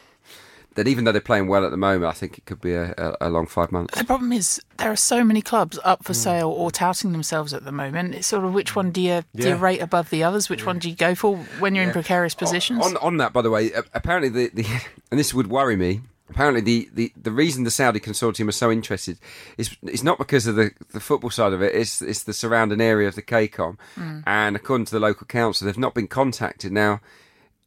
then 0.75 0.87
even 0.87 1.03
though 1.03 1.11
they're 1.11 1.19
playing 1.21 1.47
well 1.47 1.65
at 1.65 1.71
the 1.71 1.77
moment, 1.77 2.05
I 2.05 2.13
think 2.13 2.37
it 2.37 2.45
could 2.45 2.61
be 2.61 2.73
a, 2.73 2.93
a, 2.97 3.27
a 3.27 3.29
long 3.29 3.47
five 3.47 3.71
months. 3.71 3.97
The 3.97 4.05
problem 4.05 4.31
is 4.31 4.61
there 4.77 4.91
are 4.91 4.95
so 4.95 5.23
many 5.23 5.41
clubs 5.41 5.79
up 5.83 6.01
Mm. 6.01 6.05
for 6.05 6.13
sale 6.13 6.49
or 6.49 6.71
touting 6.71 7.11
themselves 7.11 7.53
at 7.53 7.65
the 7.65 7.71
moment. 7.71 8.15
It's 8.15 8.27
sort 8.27 8.45
of 8.45 8.53
which 8.53 8.75
one 8.75 8.91
do 8.91 9.01
you 9.01 9.23
do 9.35 9.49
you 9.49 9.55
rate 9.55 9.81
above 9.81 10.09
the 10.09 10.23
others? 10.23 10.49
Which 10.49 10.65
one 10.65 10.79
do 10.79 10.89
you 10.89 10.95
go 10.95 11.15
for 11.15 11.37
when 11.59 11.75
you're 11.75 11.83
in 11.83 11.91
precarious 11.91 12.35
positions? 12.35 12.85
On, 12.85 12.95
on 12.97 13.17
that, 13.17 13.33
by 13.33 13.41
the 13.41 13.49
way, 13.49 13.71
apparently 13.93 14.29
the, 14.29 14.49
the 14.53 14.65
and 15.11 15.19
this 15.19 15.33
would 15.33 15.47
worry 15.47 15.75
me. 15.75 16.01
Apparently, 16.31 16.61
the, 16.61 16.89
the, 16.93 17.11
the 17.19 17.31
reason 17.31 17.63
the 17.63 17.71
Saudi 17.71 17.99
consortium 17.99 18.47
are 18.47 18.51
so 18.51 18.69
interested 18.71 19.17
is 19.57 19.75
is 19.81 20.03
not 20.03 20.19
because 20.19 20.45
of 20.45 20.55
the, 20.55 20.69
the 20.93 20.99
football 20.99 21.31
side 21.31 21.53
of 21.53 21.63
it. 21.63 21.73
It's 21.73 22.03
it's 22.03 22.21
the 22.21 22.33
surrounding 22.33 22.79
area 22.81 23.07
of 23.07 23.15
the 23.15 23.23
KCOM, 23.23 23.77
and 24.27 24.55
according 24.55 24.85
to 24.85 24.91
the 24.91 24.99
local 24.99 25.25
council, 25.25 25.65
they've 25.65 25.75
not 25.75 25.95
been 25.95 26.07
contacted 26.07 26.71
now, 26.71 27.01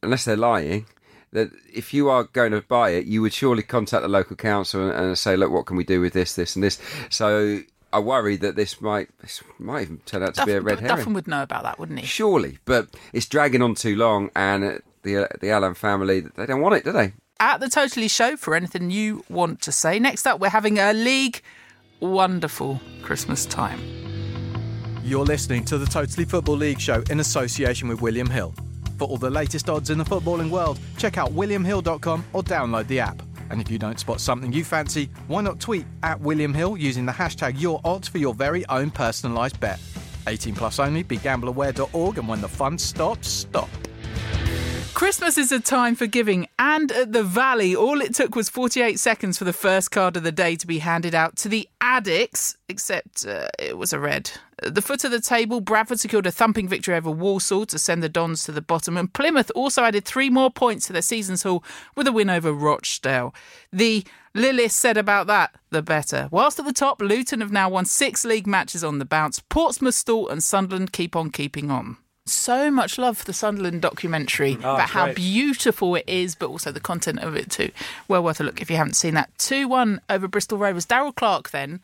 unless 0.01 0.23
they're 0.23 0.37
lying. 0.37 0.85
That 1.33 1.51
if 1.73 1.93
you 1.93 2.09
are 2.09 2.23
going 2.23 2.51
to 2.51 2.61
buy 2.61 2.91
it, 2.91 3.05
you 3.05 3.21
would 3.21 3.33
surely 3.33 3.63
contact 3.63 4.01
the 4.01 4.07
local 4.07 4.35
council 4.35 4.89
and, 4.89 4.91
and 4.91 5.17
say, 5.17 5.35
"Look, 5.35 5.51
what 5.51 5.65
can 5.65 5.77
we 5.77 5.83
do 5.83 5.99
with 5.99 6.13
this, 6.13 6.35
this, 6.35 6.55
and 6.55 6.63
this?" 6.63 6.79
So 7.09 7.61
I 7.91 7.99
worry 7.99 8.37
that 8.37 8.55
this 8.55 8.81
might 8.81 9.09
this 9.19 9.43
might 9.59 9.83
even 9.83 9.97
turn 10.05 10.23
out 10.23 10.33
to 10.35 10.45
be 10.45 10.53
a 10.53 10.61
red 10.61 10.79
herring. 10.79 10.95
Duffen 10.95 11.13
would 11.13 11.27
know 11.27 11.43
about 11.43 11.63
that, 11.63 11.77
wouldn't 11.77 11.99
he? 11.99 12.05
Surely, 12.05 12.57
but 12.65 12.89
it's 13.13 13.27
dragging 13.27 13.61
on 13.61 13.75
too 13.75 13.95
long, 13.95 14.31
and 14.35 14.63
uh, 14.63 14.77
the 15.03 15.27
the 15.39 15.51
Allam 15.51 15.75
family 15.75 16.21
they 16.21 16.45
don't 16.47 16.61
want 16.61 16.75
it, 16.75 16.83
do 16.83 16.91
they? 16.91 17.13
At 17.39 17.59
the 17.59 17.69
Totally 17.69 18.07
Show 18.07 18.35
for 18.35 18.55
anything 18.55 18.89
you 18.89 19.23
want 19.29 19.61
to 19.61 19.71
say. 19.71 19.99
Next 19.99 20.25
up, 20.25 20.39
we're 20.39 20.49
having 20.49 20.79
a 20.79 20.93
league 20.93 21.41
wonderful 21.99 22.79
Christmas 23.01 23.45
time. 23.45 23.79
You're 25.03 25.25
listening 25.25 25.65
to 25.65 25.77
the 25.77 25.85
Totally 25.85 26.25
Football 26.25 26.55
League 26.55 26.79
show 26.79 27.03
in 27.09 27.19
association 27.19 27.89
with 27.89 28.01
William 28.01 28.29
Hill. 28.29 28.53
For 28.97 29.07
all 29.07 29.17
the 29.17 29.29
latest 29.29 29.69
odds 29.69 29.89
in 29.89 29.97
the 29.97 30.03
footballing 30.03 30.49
world, 30.49 30.79
check 30.97 31.17
out 31.17 31.31
williamhill.com 31.31 32.25
or 32.33 32.43
download 32.43 32.87
the 32.87 32.99
app. 32.99 33.21
And 33.49 33.61
if 33.61 33.69
you 33.69 33.77
don't 33.77 33.99
spot 33.99 34.21
something 34.21 34.51
you 34.51 34.63
fancy, 34.63 35.09
why 35.27 35.41
not 35.41 35.59
tweet 35.59 35.85
at 36.01 36.19
William 36.21 36.53
Hill 36.53 36.77
using 36.77 37.05
the 37.05 37.11
hashtag 37.11 37.57
YourOdds 37.57 38.09
for 38.09 38.17
your 38.17 38.33
very 38.33 38.65
own 38.67 38.91
personalised 38.91 39.59
bet. 39.59 39.79
18 40.27 40.55
plus 40.55 40.79
only, 40.79 41.03
begambleaware.org, 41.03 42.17
and 42.17 42.27
when 42.27 42.41
the 42.41 42.47
fun 42.47 42.77
stops, 42.77 43.27
stop. 43.27 43.69
Christmas 44.93 45.39
is 45.39 45.51
a 45.51 45.59
time 45.59 45.95
for 45.95 46.05
giving, 46.05 46.47
and 46.59 46.91
at 46.91 47.13
the 47.13 47.23
Valley, 47.23 47.75
all 47.75 47.99
it 47.99 48.13
took 48.13 48.35
was 48.35 48.47
48 48.47 48.99
seconds 48.99 49.39
for 49.39 49.43
the 49.43 49.51
first 49.51 49.89
card 49.89 50.15
of 50.15 50.21
the 50.21 50.31
day 50.31 50.55
to 50.55 50.67
be 50.67 50.79
handed 50.79 51.15
out 51.15 51.35
to 51.37 51.49
the 51.49 51.67
Addicks, 51.81 52.55
except 52.69 53.25
uh, 53.25 53.47
it 53.57 53.75
was 53.75 53.91
a 53.91 53.99
red. 53.99 54.29
At 54.61 54.75
the 54.75 54.83
foot 54.83 55.03
of 55.03 55.09
the 55.09 55.19
table, 55.19 55.61
Bradford 55.61 55.99
secured 55.99 56.27
a 56.27 56.31
thumping 56.31 56.67
victory 56.67 56.93
over 56.93 57.09
Walsall 57.09 57.65
to 57.65 57.79
send 57.79 58.03
the 58.03 58.07
Dons 58.07 58.43
to 58.43 58.51
the 58.51 58.61
bottom, 58.61 58.95
and 58.95 59.11
Plymouth 59.11 59.51
also 59.55 59.83
added 59.83 60.05
three 60.05 60.29
more 60.29 60.51
points 60.51 60.85
to 60.87 60.93
their 60.93 61.01
season's 61.01 61.41
haul 61.41 61.63
with 61.95 62.07
a 62.07 62.11
win 62.11 62.29
over 62.29 62.53
Rochdale. 62.53 63.33
The 63.71 64.05
Lillis 64.35 64.71
said 64.71 64.95
about 64.95 65.25
that, 65.25 65.55
the 65.71 65.81
better. 65.81 66.29
Whilst 66.29 66.59
at 66.59 66.65
the 66.65 66.71
top, 66.71 67.01
Luton 67.01 67.41
have 67.41 67.51
now 67.51 67.67
won 67.67 67.85
six 67.85 68.23
league 68.23 68.47
matches 68.47 68.83
on 68.83 68.99
the 68.99 69.05
bounce. 69.05 69.39
Portsmouth 69.39 69.95
stall 69.95 70.29
and 70.29 70.43
Sunderland 70.43 70.93
keep 70.93 71.15
on 71.15 71.31
keeping 71.31 71.71
on. 71.71 71.97
So 72.25 72.71
much 72.71 72.97
love 72.97 73.17
for 73.17 73.25
the 73.25 73.33
Sunderland 73.33 73.81
documentary 73.81 74.55
mm. 74.55 74.63
oh, 74.63 74.75
about 74.75 74.89
how 74.89 75.05
great. 75.05 75.17
beautiful 75.17 75.95
it 75.95 76.05
is, 76.07 76.35
but 76.35 76.49
also 76.49 76.71
the 76.71 76.79
content 76.79 77.19
of 77.19 77.35
it 77.35 77.51
too. 77.51 77.71
Well 78.07 78.23
worth 78.23 78.39
a 78.39 78.43
look 78.43 78.61
if 78.61 78.69
you 78.69 78.77
haven't 78.77 78.95
seen 78.95 79.13
that. 79.15 79.29
2 79.39 79.67
1 79.67 80.01
over 80.09 80.27
Bristol 80.27 80.57
Rovers. 80.57 80.85
Darrell 80.85 81.11
Clarke 81.11 81.51
then 81.51 81.81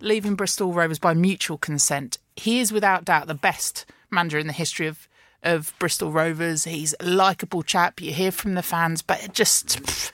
leaving 0.00 0.34
Bristol 0.34 0.72
Rovers 0.72 0.98
by 0.98 1.14
mutual 1.14 1.58
consent. 1.58 2.18
He 2.36 2.60
is 2.60 2.72
without 2.72 3.04
doubt 3.04 3.26
the 3.26 3.34
best 3.34 3.84
manager 4.10 4.38
in 4.38 4.46
the 4.46 4.52
history 4.52 4.86
of, 4.86 5.08
of 5.42 5.74
Bristol 5.78 6.12
Rovers. 6.12 6.64
He's 6.64 6.94
a 7.00 7.06
likeable 7.06 7.62
chap. 7.62 8.00
You 8.00 8.12
hear 8.12 8.30
from 8.30 8.54
the 8.54 8.62
fans, 8.62 9.02
but 9.02 9.32
just 9.32 9.82
pff, 9.82 10.12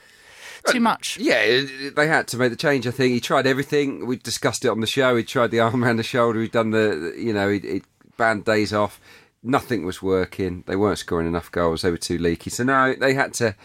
too 0.67 0.79
much. 0.79 1.17
Yeah, 1.17 1.61
they 1.95 2.07
had 2.07 2.27
to 2.29 2.37
make 2.37 2.51
the 2.51 2.57
change. 2.57 2.87
I 2.87 2.91
think 2.91 3.13
he 3.13 3.19
tried 3.19 3.47
everything. 3.47 4.05
We 4.05 4.17
discussed 4.17 4.65
it 4.65 4.69
on 4.69 4.81
the 4.81 4.87
show. 4.87 5.15
He 5.15 5.23
tried 5.23 5.51
the 5.51 5.59
arm 5.59 5.83
around 5.83 5.97
the 5.97 6.03
shoulder. 6.03 6.41
He'd 6.41 6.51
done 6.51 6.71
the, 6.71 7.13
you 7.17 7.33
know, 7.33 7.49
he'd 7.49 7.83
banned 8.17 8.45
days 8.45 8.73
off. 8.73 8.99
Nothing 9.45 9.85
was 9.85 10.01
working. 10.01 10.63
They 10.67 10.75
weren't 10.75 10.97
scoring 10.97 11.27
enough 11.27 11.51
goals. 11.51 11.81
They 11.81 11.91
were 11.91 11.97
too 11.97 12.17
leaky. 12.17 12.49
So 12.49 12.63
now 12.63 12.93
they 12.95 13.13
had 13.13 13.33
to 13.35 13.55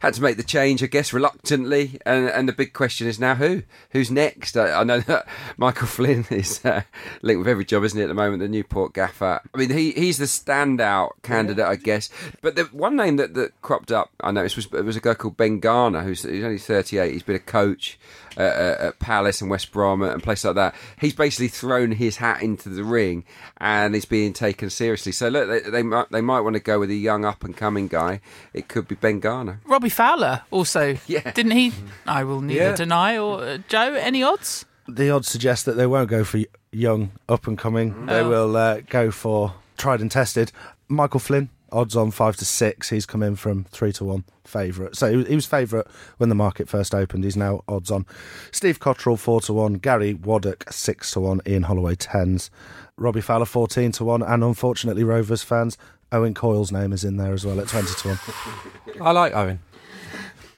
had 0.00 0.14
to 0.14 0.22
make 0.22 0.36
the 0.36 0.42
change. 0.42 0.82
I 0.82 0.86
guess 0.86 1.12
reluctantly. 1.12 1.98
And 2.04 2.28
and 2.28 2.48
the 2.48 2.52
big 2.52 2.72
question 2.72 3.06
is 3.06 3.18
now 3.18 3.34
who 3.34 3.62
who's 3.90 4.10
next? 4.10 4.56
I, 4.56 4.80
I 4.80 4.84
know 4.84 5.00
that 5.00 5.26
Michael 5.56 5.86
Flynn 5.86 6.26
is 6.30 6.64
uh, 6.64 6.82
linked 7.22 7.38
with 7.38 7.48
every 7.48 7.64
job, 7.64 7.84
isn't 7.84 7.98
he? 7.98 8.04
At 8.04 8.08
the 8.08 8.14
moment, 8.14 8.40
the 8.40 8.48
Newport 8.48 8.92
gaffer. 8.92 9.40
I 9.54 9.58
mean, 9.58 9.70
he 9.70 9.92
he's 9.92 10.18
the 10.18 10.26
standout 10.26 11.10
candidate, 11.22 11.64
I 11.64 11.76
guess. 11.76 12.10
But 12.42 12.56
the 12.56 12.64
one 12.64 12.96
name 12.96 13.16
that, 13.16 13.34
that 13.34 13.60
cropped 13.62 13.90
up, 13.90 14.10
I 14.20 14.30
noticed, 14.30 14.56
was 14.56 14.66
it 14.66 14.84
was 14.84 14.96
a 14.96 15.00
guy 15.00 15.14
called 15.14 15.36
Ben 15.36 15.60
Garner, 15.60 16.02
who's, 16.02 16.22
who's 16.22 16.44
only 16.44 16.58
38. 16.58 17.12
He's 17.12 17.22
been 17.22 17.36
a 17.36 17.40
coach 17.40 17.98
uh, 18.36 18.40
uh, 18.42 18.76
at 18.80 18.98
Palace 18.98 19.40
and 19.40 19.50
West 19.50 19.72
Brom 19.72 20.02
and 20.02 20.22
places 20.22 20.44
like 20.46 20.54
that. 20.56 20.74
He's 21.00 21.14
basically 21.14 21.48
thrown 21.48 21.92
his 21.92 22.16
hat 22.18 22.42
into 22.42 22.68
the 22.68 22.84
ring 22.84 23.24
and 23.58 23.94
he's 23.94 24.04
being 24.04 24.32
taken 24.32 24.70
seriously. 24.70 25.12
So 25.12 25.28
look, 25.28 25.48
they, 25.48 25.70
they 25.70 25.82
might 25.82 26.10
they 26.10 26.20
might 26.20 26.40
want 26.40 26.54
to 26.54 26.60
go 26.60 26.78
with 26.78 26.90
a 26.90 26.94
young 26.94 27.24
up 27.24 27.44
and 27.44 27.56
coming 27.56 27.88
guy. 27.88 28.20
It 28.54 28.68
could 28.68 28.88
be 28.88 28.94
Ben 28.94 29.20
Garner. 29.20 29.60
Robbie 29.64 29.88
Fowler 29.88 30.42
also, 30.50 30.96
Yeah. 31.06 31.30
didn't 31.32 31.52
he? 31.52 31.72
I 32.06 32.24
will 32.24 32.40
neither 32.40 32.60
Yeah. 32.70 32.74
deny 32.76 33.18
or 33.18 33.42
uh, 33.42 33.58
Joe. 33.68 33.94
Any 33.94 34.22
odds? 34.22 34.64
The 34.88 35.10
odds 35.10 35.28
suggest 35.28 35.66
that 35.66 35.74
they 35.76 35.86
won't 35.86 36.08
go 36.10 36.24
for 36.24 36.40
young, 36.72 37.12
up 37.28 37.46
and 37.46 37.56
coming. 37.58 38.06
They 38.06 38.20
Oh. 38.20 38.28
will 38.28 38.56
uh, 38.56 38.80
go 38.88 39.10
for 39.10 39.54
tried 39.76 40.00
and 40.00 40.10
tested. 40.10 40.52
Michael 40.88 41.20
Flynn, 41.20 41.48
odds 41.72 41.96
on 41.96 42.10
five 42.10 42.36
to 42.36 42.44
six. 42.44 42.90
He's 42.90 43.06
come 43.06 43.22
in 43.22 43.36
from 43.36 43.64
three 43.64 43.92
to 43.94 44.04
one 44.04 44.24
favourite. 44.44 44.96
So 44.96 45.22
he- 45.24 45.34
was 45.34 45.46
favourite 45.46 45.86
when 46.18 46.28
the 46.28 46.34
market 46.34 46.68
first 46.68 46.94
opened. 46.94 47.24
He's 47.24 47.36
now 47.36 47.62
odds 47.68 47.90
on. 47.90 48.06
Steve 48.52 48.78
Cotterill 48.80 49.18
four 49.18 49.40
to 49.42 49.52
one. 49.52 49.74
Gary 49.74 50.14
Waddock 50.14 50.72
six 50.72 51.10
to 51.12 51.20
one. 51.20 51.40
Ian 51.46 51.64
Holloway 51.64 51.94
tens. 51.94 52.50
Robbie 52.96 53.20
Fowler 53.20 53.46
fourteen 53.46 53.92
to 53.92 54.04
one. 54.04 54.22
And 54.22 54.42
unfortunately, 54.44 55.04
Rovers 55.04 55.42
fans. 55.42 55.78
Owen 56.12 56.34
Coyle's 56.34 56.72
name 56.72 56.92
is 56.92 57.04
in 57.04 57.16
there 57.18 57.32
as 57.32 57.46
well 57.46 57.60
at 57.60 57.68
twenty 57.68 57.94
to 57.94 58.08
one. 58.08 58.18
I 59.00 59.12
like 59.12 59.34
Owen. 59.34 59.60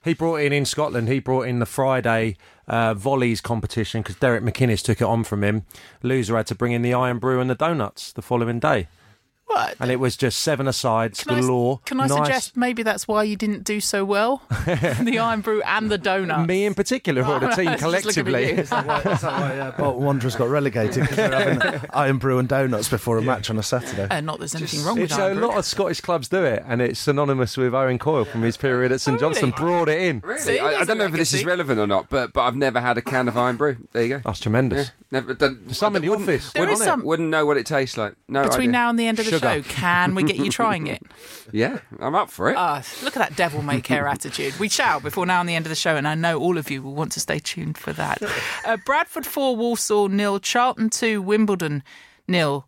He 0.05 0.15
brought 0.15 0.41
in 0.41 0.53
in 0.53 0.65
Scotland. 0.65 1.09
He 1.09 1.21
brought 1.21 1.43
in 1.47 1.61
the 1.61 1.67
Friday 1.67 2.37
uh, 2.67 2.95
volleys 2.95 3.41
competition 3.41 4.03
because 4.03 4.17
Derek 4.17 4.43
McInnes 4.43 4.83
took 4.83 5.01
it 5.01 5.05
on 5.05 5.23
from 5.23 5.45
him. 5.45 5.65
Loser 6.03 6.37
had 6.37 6.47
to 6.49 6.55
bring 6.57 6.73
in 6.73 6.83
the 6.83 6.93
Irn 6.95 7.19
Bru 7.19 7.41
and 7.41 7.49
the 7.49 7.55
donuts 7.55 8.13
the 8.13 8.23
following 8.23 8.59
day. 8.59 8.89
What? 9.55 9.77
And 9.81 9.91
it 9.91 9.97
was 10.01 10.17
just 10.17 10.41
seven 10.41 10.67
asides 10.67 11.25
Can 11.25 11.35
I, 11.37 11.77
can 11.85 12.01
I 12.01 12.07
nice. 12.07 12.17
suggest 12.27 12.57
maybe 12.57 12.83
that's 12.83 13.07
why 13.07 13.23
you 13.25 13.37
didn't 13.37 13.65
do 13.65 13.81
so 13.81 14.05
well? 14.05 14.43
the 14.67 15.19
Irn 15.21 15.41
Bru 15.43 15.61
and 15.63 15.91
the 15.91 15.99
donut. 15.99 16.47
Me 16.47 16.65
in 16.65 16.75
particular, 16.75 17.23
or 17.25 17.39
the 17.41 17.49
team 17.49 17.67
Just 17.67 17.67
looking 17.67 17.73
at 17.73 17.79
collectively. 17.81 18.49
you. 18.51 18.55
Is 18.63 18.71
that 18.71 18.87
why, 18.87 18.99
is 19.13 19.21
that 19.21 19.41
why 19.41 19.59
uh, 19.59 19.71
Bolton 19.73 20.05
Wanderers 20.05 20.37
got 20.37 20.49
relegated 20.49 21.03
because 21.03 21.17
they're 21.17 21.57
having 21.59 21.91
Irn 21.95 22.19
Bru 22.19 22.39
and 22.39 22.49
donuts 22.49 22.89
before 22.89 23.19
a 23.19 23.23
match 23.23 23.51
on 23.51 23.59
a 23.59 23.63
Saturday? 23.63 24.07
Uh, 24.09 24.21
not 24.21 24.39
there's 24.39 24.55
anything 24.55 24.83
wrong 24.85 24.97
with 24.97 25.11
It's 25.11 25.19
a 25.19 25.25
Irn 25.25 25.37
Bru. 25.39 25.49
lot 25.49 25.59
of 25.59 25.65
Scottish 25.65 26.01
clubs 26.01 26.29
do 26.29 26.43
it, 26.45 26.63
and 26.67 26.81
it's 26.81 27.01
synonymous 27.01 27.57
with 27.57 27.75
Owen 27.75 27.99
Coyle 27.99 28.25
from 28.25 28.43
his 28.43 28.57
period 28.57 28.91
at 28.93 29.01
St 29.01 29.17
Oh, 29.17 29.21
Johnstone. 29.21 29.51
really? 29.51 29.63
Brought 29.63 29.89
it 29.89 30.01
in. 30.01 30.21
Really? 30.21 30.41
See, 30.41 30.59
I, 30.59 30.81
I 30.81 30.85
don't 30.85 30.99
know 30.99 31.05
if 31.05 31.13
this 31.13 31.33
is 31.35 31.45
relevant 31.45 31.79
or 31.79 31.87
not, 31.87 32.09
but 32.09 32.33
but 32.33 32.43
I've 32.43 32.57
never 32.57 32.81
had 32.81 32.97
a 32.99 33.03
can 33.03 33.29
of 33.29 33.37
Irn 33.37 33.57
Bru. 33.57 33.77
There 33.93 34.03
you 34.03 34.09
go. 34.17 34.23
That's 34.25 34.41
tremendous. 34.41 34.93
Never 35.13 35.35
done. 35.35 35.73
Some 35.73 35.95
in 35.95 36.03
the 36.03 36.09
wouldn't- 36.09 36.27
office. 36.29 36.53
There 36.53 36.63
Wouldn't, 36.63 36.81
is 36.81 36.85
some- 36.85 37.05
wouldn't 37.05 37.29
know 37.29 37.45
what 37.47 37.57
it 37.59 37.67
tastes 37.67 37.97
like. 37.97 38.15
No 38.29 38.43
Between 38.45 38.71
idea. 38.71 38.73
now 38.73 38.89
and 38.91 38.99
the 38.99 39.07
end 39.07 39.19
of 39.21 39.27
the 39.27 39.31
Sugar. 39.33 39.47
show, 39.47 39.63
can 39.63 40.15
we 40.15 40.23
get 40.25 40.37
you 40.37 40.51
trying 40.61 40.87
it? 40.89 41.03
Yeah, 41.53 41.79
I'm 42.01 42.15
up 42.15 42.31
for 42.31 42.51
it. 42.51 42.57
Ah, 42.57 42.83
look 43.05 43.15
at 43.17 43.21
that 43.21 43.37
devil 43.37 43.61
may 43.63 43.81
care 43.81 44.09
attitude. 44.09 44.59
We 44.59 44.69
shall 44.71 44.99
before 45.01 45.27
now 45.27 45.41
and 45.41 45.49
the 45.49 45.55
end 45.55 45.67
of 45.67 45.71
the 45.71 45.77
show, 45.77 45.97
and 45.97 46.09
I 46.09 46.15
know 46.15 46.41
all 46.41 46.57
of 46.59 46.71
you 46.71 46.83
will 46.83 46.95
want 46.95 47.13
to 47.13 47.21
stay 47.21 47.39
tuned 47.39 47.77
for 47.79 47.93
that. 47.93 48.21
Uh, 48.65 48.77
Bradford 48.87 49.27
4, 49.27 49.57
Walsall 49.57 50.09
nil, 50.09 50.39
Charlton 50.41 50.89
2, 50.89 51.21
Wimbledon 51.21 51.83
nil. 52.29 52.67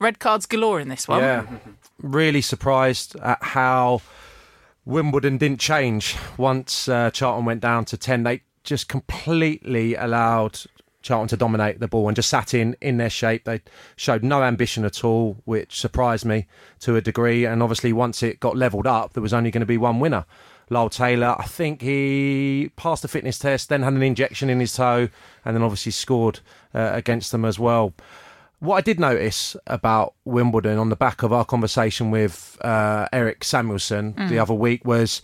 Red 0.00 0.18
cards 0.18 0.46
galore 0.46 0.80
in 0.80 0.88
this 0.88 1.06
one. 1.06 1.20
Yeah. 1.20 1.46
Really 2.00 2.40
surprised 2.40 3.14
at 3.20 3.42
how 3.42 4.00
Wimbledon 4.84 5.38
didn't 5.38 5.60
change 5.60 6.16
once 6.36 6.88
uh, 6.88 7.10
Charlton 7.10 7.44
went 7.44 7.60
down 7.60 7.84
to 7.86 7.96
10. 7.96 8.22
They 8.24 8.42
just 8.64 8.88
completely 8.88 9.94
allowed 9.94 10.60
Charlton 11.04 11.28
to 11.28 11.36
dominate 11.36 11.78
the 11.78 11.86
ball 11.86 12.08
and 12.08 12.16
just 12.16 12.28
sat 12.28 12.54
in 12.54 12.76
in 12.80 12.96
their 12.96 13.10
shape. 13.10 13.44
They 13.44 13.60
showed 13.94 14.24
no 14.24 14.42
ambition 14.42 14.84
at 14.84 15.04
all, 15.04 15.36
which 15.44 15.78
surprised 15.78 16.24
me 16.24 16.46
to 16.80 16.96
a 16.96 17.00
degree. 17.00 17.44
And 17.44 17.62
obviously, 17.62 17.92
once 17.92 18.22
it 18.22 18.40
got 18.40 18.56
levelled 18.56 18.86
up, 18.86 19.12
there 19.12 19.22
was 19.22 19.34
only 19.34 19.52
going 19.52 19.60
to 19.60 19.66
be 19.66 19.78
one 19.78 20.00
winner. 20.00 20.24
Lyle 20.70 20.88
Taylor, 20.88 21.36
I 21.38 21.44
think 21.44 21.82
he 21.82 22.70
passed 22.74 23.02
the 23.02 23.08
fitness 23.08 23.38
test, 23.38 23.68
then 23.68 23.82
had 23.82 23.92
an 23.92 24.02
injection 24.02 24.48
in 24.48 24.60
his 24.60 24.74
toe, 24.74 25.08
and 25.44 25.54
then 25.54 25.62
obviously 25.62 25.92
scored 25.92 26.40
uh, 26.74 26.90
against 26.94 27.32
them 27.32 27.44
as 27.44 27.58
well. 27.58 27.92
What 28.60 28.76
I 28.76 28.80
did 28.80 28.98
notice 28.98 29.56
about 29.66 30.14
Wimbledon 30.24 30.78
on 30.78 30.88
the 30.88 30.96
back 30.96 31.22
of 31.22 31.34
our 31.34 31.44
conversation 31.44 32.10
with 32.10 32.56
uh, 32.62 33.06
Erik 33.12 33.44
Samuelson 33.44 34.14
the 34.28 34.38
other 34.38 34.54
week 34.54 34.86
was 34.86 35.20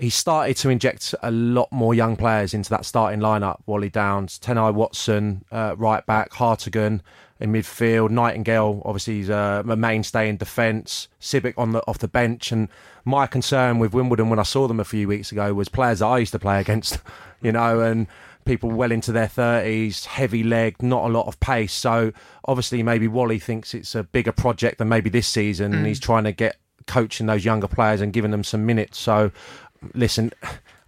he 0.00 0.08
started 0.10 0.56
to 0.56 0.70
inject 0.70 1.14
a 1.22 1.30
lot 1.30 1.70
more 1.70 1.94
young 1.94 2.16
players 2.16 2.54
into 2.54 2.70
that 2.70 2.86
starting 2.86 3.20
lineup. 3.20 3.60
Wally 3.66 3.90
Downes, 3.90 4.38
Tennai 4.38 4.72
Watson, 4.72 5.44
uh, 5.52 5.74
right 5.76 6.04
back, 6.06 6.32
Hartigan 6.32 7.02
in 7.38 7.52
midfield, 7.52 8.10
Nightingale, 8.10 8.82
obviously 8.84 9.14
he's 9.14 9.30
uh, 9.30 9.62
a 9.66 9.76
mainstay 9.76 10.28
in 10.28 10.36
defence, 10.36 11.08
Sibbick 11.20 11.54
on 11.56 11.72
the 11.72 11.80
off 11.86 11.98
the 11.98 12.08
bench. 12.08 12.52
And 12.52 12.68
my 13.04 13.26
concern 13.26 13.78
with 13.78 13.94
Wimbledon 13.94 14.28
when 14.30 14.38
I 14.38 14.42
saw 14.42 14.68
them 14.68 14.80
a 14.80 14.84
few 14.84 15.08
weeks 15.08 15.32
ago 15.32 15.52
was 15.54 15.68
players 15.68 16.00
that 16.00 16.06
I 16.06 16.18
used 16.18 16.32
to 16.32 16.38
play 16.38 16.60
against, 16.60 16.98
you 17.42 17.52
know, 17.52 17.80
and 17.80 18.06
people 18.44 18.70
well 18.70 18.92
into 18.92 19.12
their 19.12 19.26
30s, 19.26 20.04
heavy 20.06 20.42
leg, 20.42 20.82
not 20.82 21.04
a 21.04 21.08
lot 21.08 21.26
of 21.26 21.40
pace. 21.40 21.72
So 21.72 22.12
obviously, 22.44 22.82
maybe 22.82 23.08
Wally 23.08 23.38
thinks 23.38 23.74
it's 23.74 23.94
a 23.94 24.02
bigger 24.02 24.32
project 24.32 24.78
than 24.78 24.88
maybe 24.88 25.10
this 25.10 25.28
season, 25.28 25.74
and 25.74 25.86
he's 25.86 26.00
trying 26.00 26.24
to 26.24 26.32
get 26.32 26.56
coaching 26.86 27.26
those 27.26 27.44
younger 27.44 27.68
players 27.68 28.00
and 28.00 28.12
giving 28.12 28.30
them 28.30 28.44
some 28.44 28.66
minutes. 28.66 28.98
So, 28.98 29.30
listen, 29.94 30.32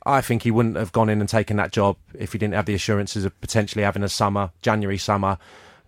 I 0.06 0.20
think 0.20 0.42
he 0.42 0.50
wouldn't 0.50 0.76
have 0.76 0.92
gone 0.92 1.08
in 1.08 1.20
and 1.20 1.28
taken 1.28 1.56
that 1.56 1.72
job 1.72 1.96
if 2.14 2.32
he 2.32 2.38
didn't 2.38 2.54
have 2.54 2.66
the 2.66 2.74
assurances 2.74 3.24
of 3.24 3.38
potentially 3.40 3.84
having 3.84 4.02
a 4.02 4.08
summer, 4.08 4.50
January 4.62 4.98
summer, 4.98 5.38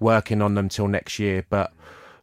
working 0.01 0.43
on 0.43 0.55
them 0.55 0.69
till 0.69 0.89
next 0.89 1.19
year. 1.19 1.45
But 1.49 1.73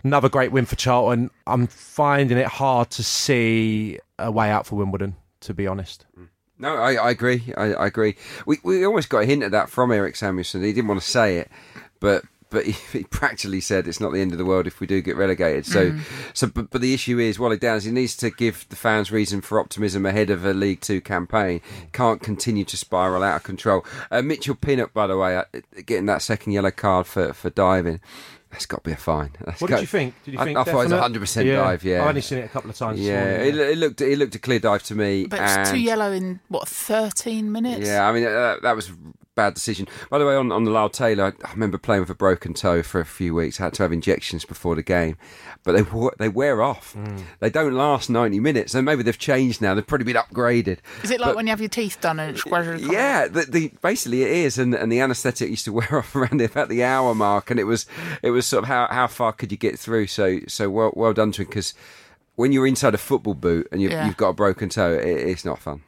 another 0.04 0.30
great 0.30 0.52
win 0.52 0.66
for 0.66 0.76
Charlton. 0.76 1.32
I'm 1.48 1.68
finding 1.68 2.38
it 2.38 2.48
hard 2.48 2.90
to 2.92 3.04
see 3.04 4.00
a 4.18 4.32
way 4.32 4.50
out 4.50 4.66
for 4.66 4.76
Wimbledon, 4.76 5.16
to 5.42 5.54
be 5.54 5.68
honest. 5.68 6.06
No, 6.58 6.76
I, 6.76 6.94
I 6.94 7.10
agree. 7.10 7.54
I, 7.58 7.74
I 7.74 7.88
agree. 7.88 8.16
We 8.46 8.60
we 8.64 8.86
almost 8.86 9.10
got 9.10 9.24
a 9.24 9.26
hint 9.26 9.44
of 9.44 9.52
that 9.52 9.70
from 9.70 9.92
Erik 9.92 10.16
Samuelson. 10.16 10.64
He 10.64 10.74
didn't 10.74 10.88
want 10.88 11.02
to 11.02 11.08
say 11.08 11.40
it, 11.40 11.50
but 12.00 12.24
but 12.52 12.66
he, 12.68 12.74
he 13.00 13.04
practically 13.06 13.62
said 13.62 13.88
it's 13.88 14.00
not 14.00 14.14
the 14.14 14.20
end 14.22 14.32
of 14.34 14.38
the 14.38 14.46
world 14.46 14.68
if 14.68 14.80
we 14.80 14.86
do 14.86 15.02
get 15.02 15.16
relegated. 15.18 15.66
So 15.66 15.98
so 16.34 16.46
but, 16.48 16.70
but 16.70 16.82
the 16.82 16.94
issue 16.94 17.18
is 17.18 17.40
Wally 17.40 17.58
Downes. 17.58 17.86
He 17.86 17.92
needs 17.92 18.16
to 18.18 18.30
give 18.30 18.68
the 18.70 18.76
fans 18.76 19.12
reason 19.12 19.42
for 19.42 19.60
optimism 19.60 20.06
ahead 20.06 20.30
of 20.30 20.46
a 20.46 20.54
League 20.54 20.82
Two 20.82 21.02
campaign. 21.02 21.62
Can't 21.94 22.22
continue 22.22 22.66
to 22.66 22.78
spiral 22.78 23.24
out 23.24 23.38
of 23.38 23.44
control. 23.44 23.84
Uh, 24.12 24.22
Mitchell 24.22 24.54
Pinnock, 24.56 24.94
by 24.94 25.08
the 25.08 25.18
way, 25.18 25.36
uh, 25.38 25.46
getting 25.88 26.06
that 26.06 26.22
second 26.22 26.52
yellow 26.54 26.70
card 26.72 27.08
for 27.08 27.34
for 27.34 27.50
diving. 27.50 28.00
That's 28.52 28.66
got 28.66 28.84
to 28.84 28.90
be 28.90 28.94
a 28.94 28.98
fine. 28.98 29.32
That's 29.46 29.62
What 29.62 29.70
got- 29.70 29.76
did 29.78 29.84
you 29.84 29.88
think? 29.88 30.14
Did 30.26 30.34
you 30.34 30.40
I- 30.42 30.44
think 30.44 30.58
I 30.58 30.66
thought 30.66 30.82
it 30.82 30.90
was 30.90 30.92
a 30.92 31.00
100% 31.00 31.56
dive, 31.56 31.86
yeah. 31.86 32.02
I've 32.02 32.10
only 32.10 32.20
seen 32.20 32.40
it 32.40 32.46
a 32.46 32.50
couple 32.50 32.70
of 32.70 32.76
times. 32.76 32.98
this 33.00 33.08
Yeah, 33.08 33.24
morning, 33.38 33.48
it, 33.48 33.56
it 33.56 33.78
looked 33.78 34.02
it 34.02 34.18
looked 34.20 34.36
a 34.36 34.40
clear 34.40 34.60
dive 34.60 34.84
to 34.84 34.96
me. 34.96 35.26
But 35.26 35.40
it's 35.40 35.70
too 35.70 35.76
and- 35.78 35.84
yellow 35.86 36.12
in, 36.12 36.42
what, 36.50 36.68
13 36.68 37.50
minutes? 37.50 37.88
Yeah, 37.88 38.06
I 38.06 38.12
mean 38.12 38.26
uh, 38.26 38.58
that 38.62 38.76
was 38.76 38.90
a 38.90 38.94
bad 39.36 39.54
decision. 39.54 39.88
By 40.10 40.20
the 40.20 40.26
way, 40.26 40.36
on 40.36 40.52
on 40.52 40.64
the 40.64 40.72
Lyle 40.72 40.90
Taylor, 40.90 41.34
I 41.46 41.52
remember 41.52 41.78
playing 41.78 42.02
with 42.02 42.10
a 42.10 42.16
broken 42.16 42.54
toe 42.54 42.84
for 42.84 43.00
a 43.00 43.06
few 43.06 43.34
weeks. 43.34 43.60
I 43.60 43.66
had 43.66 43.74
to 43.76 43.84
have 43.84 43.94
injections 43.94 44.46
before 44.46 44.76
the 44.76 44.84
game, 44.84 45.18
but 45.64 45.74
they 45.74 45.84
they 46.20 46.30
wear 46.30 46.62
off. 46.62 46.94
Mm. 46.94 47.24
They 47.40 47.50
don't 47.50 47.74
last 47.74 48.10
ninety 48.10 48.40
minutes. 48.40 48.74
And 48.76 48.86
maybe 48.86 49.04
they've 49.04 49.18
changed 49.18 49.62
now. 49.62 49.74
They've 49.74 49.86
probably 49.86 50.06
been 50.12 50.22
upgraded. 50.22 50.80
Is 51.04 51.12
it 51.12 51.20
like 51.20 51.30
But- 51.30 51.36
when 51.38 51.48
you 51.48 51.52
have 51.52 51.62
your 51.62 51.70
teeth 51.70 52.00
done 52.02 52.20
and 52.20 52.36
it's 52.38 52.46
Yeah, 52.92 53.28
the, 53.28 53.44
the 53.44 53.72
basically 53.82 54.24
it 54.24 54.32
is, 54.32 54.58
and 54.58 54.74
and 54.76 54.92
the 54.92 55.00
anaesthetic 55.00 55.50
used 55.50 55.66
to 55.66 55.74
wear 55.80 55.98
off 56.00 56.16
around 56.16 56.40
the, 56.40 56.46
about 56.46 56.70
the 56.70 56.84
hour 56.84 57.16
mark, 57.16 57.50
and 57.52 57.60
it 57.60 57.66
was 57.66 57.86
it 58.22 58.32
was 58.32 58.46
sort 58.46 58.64
of 58.64 58.68
how 58.68 58.88
how 58.90 59.08
far 59.08 59.32
could 59.34 59.52
you 59.52 59.58
get 59.58 59.80
through? 59.80 60.08
So 60.08 60.40
so 60.48 60.70
well 60.70 60.92
well 60.96 61.14
done 61.14 61.32
to 61.34 61.42
him 61.44 61.48
because 61.48 61.74
when 62.36 62.52
you're 62.52 62.66
inside 62.68 62.96
a 62.96 62.98
football 62.98 63.34
boot 63.34 63.68
and 63.72 63.82
you've, 63.82 63.92
Yeah. 63.92 64.08
you've 64.08 64.18
got 64.18 64.30
a 64.30 64.34
broken 64.34 64.70
toe, 64.70 64.94
it, 64.94 65.06
it's 65.06 65.44
not 65.46 65.60
fun. 65.60 65.82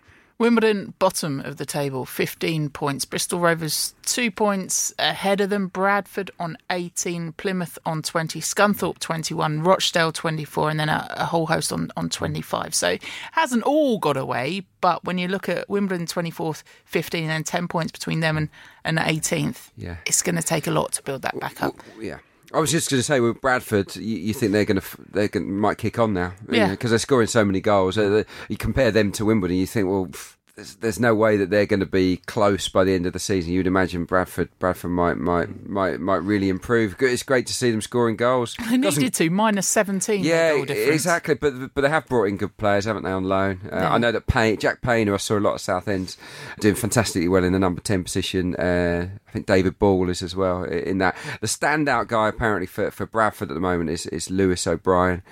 Wimbledon, 0.48 0.94
bottom 1.00 1.40
of 1.40 1.56
the 1.56 1.66
table, 1.66 2.04
15 2.06 2.68
points. 2.72 3.06
Bristol 3.06 3.40
Rovers, 3.40 3.96
two 4.06 4.30
points 4.30 4.94
ahead 5.00 5.40
of 5.40 5.50
them. 5.50 5.68
Bradford 5.68 6.32
on 6.38 6.58
18, 6.70 7.32
Plymouth 7.32 7.80
on 7.86 8.02
20, 8.02 8.42
Scunthorpe 8.42 9.00
21, 9.00 9.64
Rochdale 9.64 10.12
24, 10.12 10.70
and 10.72 10.80
then 10.82 10.90
a, 10.90 11.08
a 11.12 11.24
whole 11.24 11.46
host 11.46 11.72
on, 11.72 11.92
on 11.96 12.10
25. 12.10 12.76
So 12.76 12.98
hasn't 13.32 13.64
all 13.64 14.00
got 14.00 14.18
away, 14.18 14.66
but 14.82 15.06
when 15.06 15.18
you 15.18 15.30
look 15.30 15.48
at 15.48 15.70
Wimbledon 15.70 16.08
24th, 16.08 16.64
15, 16.84 17.24
and 17.24 17.30
then 17.32 17.46
10 17.46 17.70
points 17.70 17.94
between 17.94 18.20
them 18.20 18.36
and, 18.36 18.50
and 18.84 18.98
18th, 18.98 19.70
Yeah. 19.78 19.96
it's 20.06 20.22
going 20.22 20.36
to 20.36 20.44
take 20.44 20.68
a 20.68 20.72
lot 20.72 20.92
to 20.92 21.04
build 21.04 21.22
that 21.22 21.40
back 21.40 21.64
up. 21.64 21.76
Yeah. 21.98 22.18
I 22.54 22.60
was 22.60 22.72
just 22.72 22.90
going 22.90 23.00
to 23.00 23.04
say 23.04 23.20
with 23.20 23.42
Bradford, 23.42 23.96
you, 23.96 24.18
you 24.18 24.34
think 24.34 24.52
they're 24.52 24.66
going 24.66 24.80
to 24.80 24.88
they 25.12 25.40
might 25.40 25.78
kick 25.80 25.98
on 25.98 26.14
now, 26.14 26.34
Yeah. 26.50 26.70
because 26.70 26.92
they're 26.92 27.00
scoring 27.00 27.28
so 27.28 27.44
many 27.44 27.62
goals. 27.62 27.98
Uh, 27.98 28.24
You 28.48 28.58
compare 28.58 28.92
them 28.92 29.12
to 29.14 29.26
Wimbledon, 29.26 29.58
you 29.58 29.66
think, 29.66 29.88
well, 29.90 30.06
pff, 30.08 30.36
there's, 30.56 30.76
there's 30.76 31.00
no 31.00 31.16
way 31.16 31.36
that 31.38 31.50
they're 31.50 31.66
going 31.66 31.80
to 31.80 31.86
be 31.88 32.18
close 32.18 32.70
by 32.70 32.84
the 32.84 32.94
end 32.94 33.08
of 33.08 33.14
the 33.14 33.20
season. 33.20 33.54
You'd 33.54 33.66
imagine 33.66 34.06
Bradford 34.06 34.50
Bradford 34.60 34.92
might 34.92 35.18
might 35.18 35.68
might 35.68 36.00
might 36.00 36.18
really 36.24 36.50
improve. 36.50 36.96
It's 37.00 37.24
great 37.24 37.48
to 37.48 37.54
see 37.54 37.72
them 37.72 37.82
scoring 37.82 38.16
goals. 38.16 38.56
They 38.70 38.78
Doesn't- 38.78 39.02
needed 39.02 39.14
to, 39.16 39.30
minus 39.32 39.68
17 39.68 40.24
yeah, 40.24 40.54
exactly. 40.64 41.34
But 41.36 41.74
but 41.74 41.82
they 41.82 41.90
have 41.90 42.06
brought 42.06 42.26
in 42.26 42.38
good 42.38 42.56
players, 42.58 42.86
haven't 42.86 43.04
they, 43.04 43.12
on 43.12 43.24
loan? 43.24 43.62
Uh, 43.66 43.76
Yeah. 43.78 43.94
I 43.94 43.98
know 43.98 44.12
that 44.12 44.28
Payne, 44.28 44.58
Jack 44.58 44.82
Payne, 44.82 45.08
who 45.08 45.14
I 45.16 45.18
saw 45.18 45.38
a 45.38 45.40
lot 45.40 45.56
of 45.56 45.62
Southend, 45.62 46.16
doing 46.60 46.76
fantastically 46.76 47.28
well 47.28 47.44
in 47.44 47.54
the 47.54 47.60
number 47.60 47.82
ten 47.82 48.04
position. 48.04 48.56
Uh, 48.56 49.08
I 49.28 49.32
think 49.32 49.48
David 49.48 49.80
Ball 49.80 50.10
is 50.10 50.22
as 50.22 50.36
well 50.36 50.64
in 50.66 51.00
that. 51.00 51.16
The 51.42 51.48
standout 51.48 52.08
guy 52.08 52.28
apparently 52.30 52.68
for, 52.68 52.92
for 52.92 53.06
Bradford 53.08 53.50
at 53.50 53.56
the 53.56 53.60
moment 53.60 53.90
is 53.90 54.06
is 54.08 54.30
Lewis 54.30 54.68
O'Brien. 54.68 55.24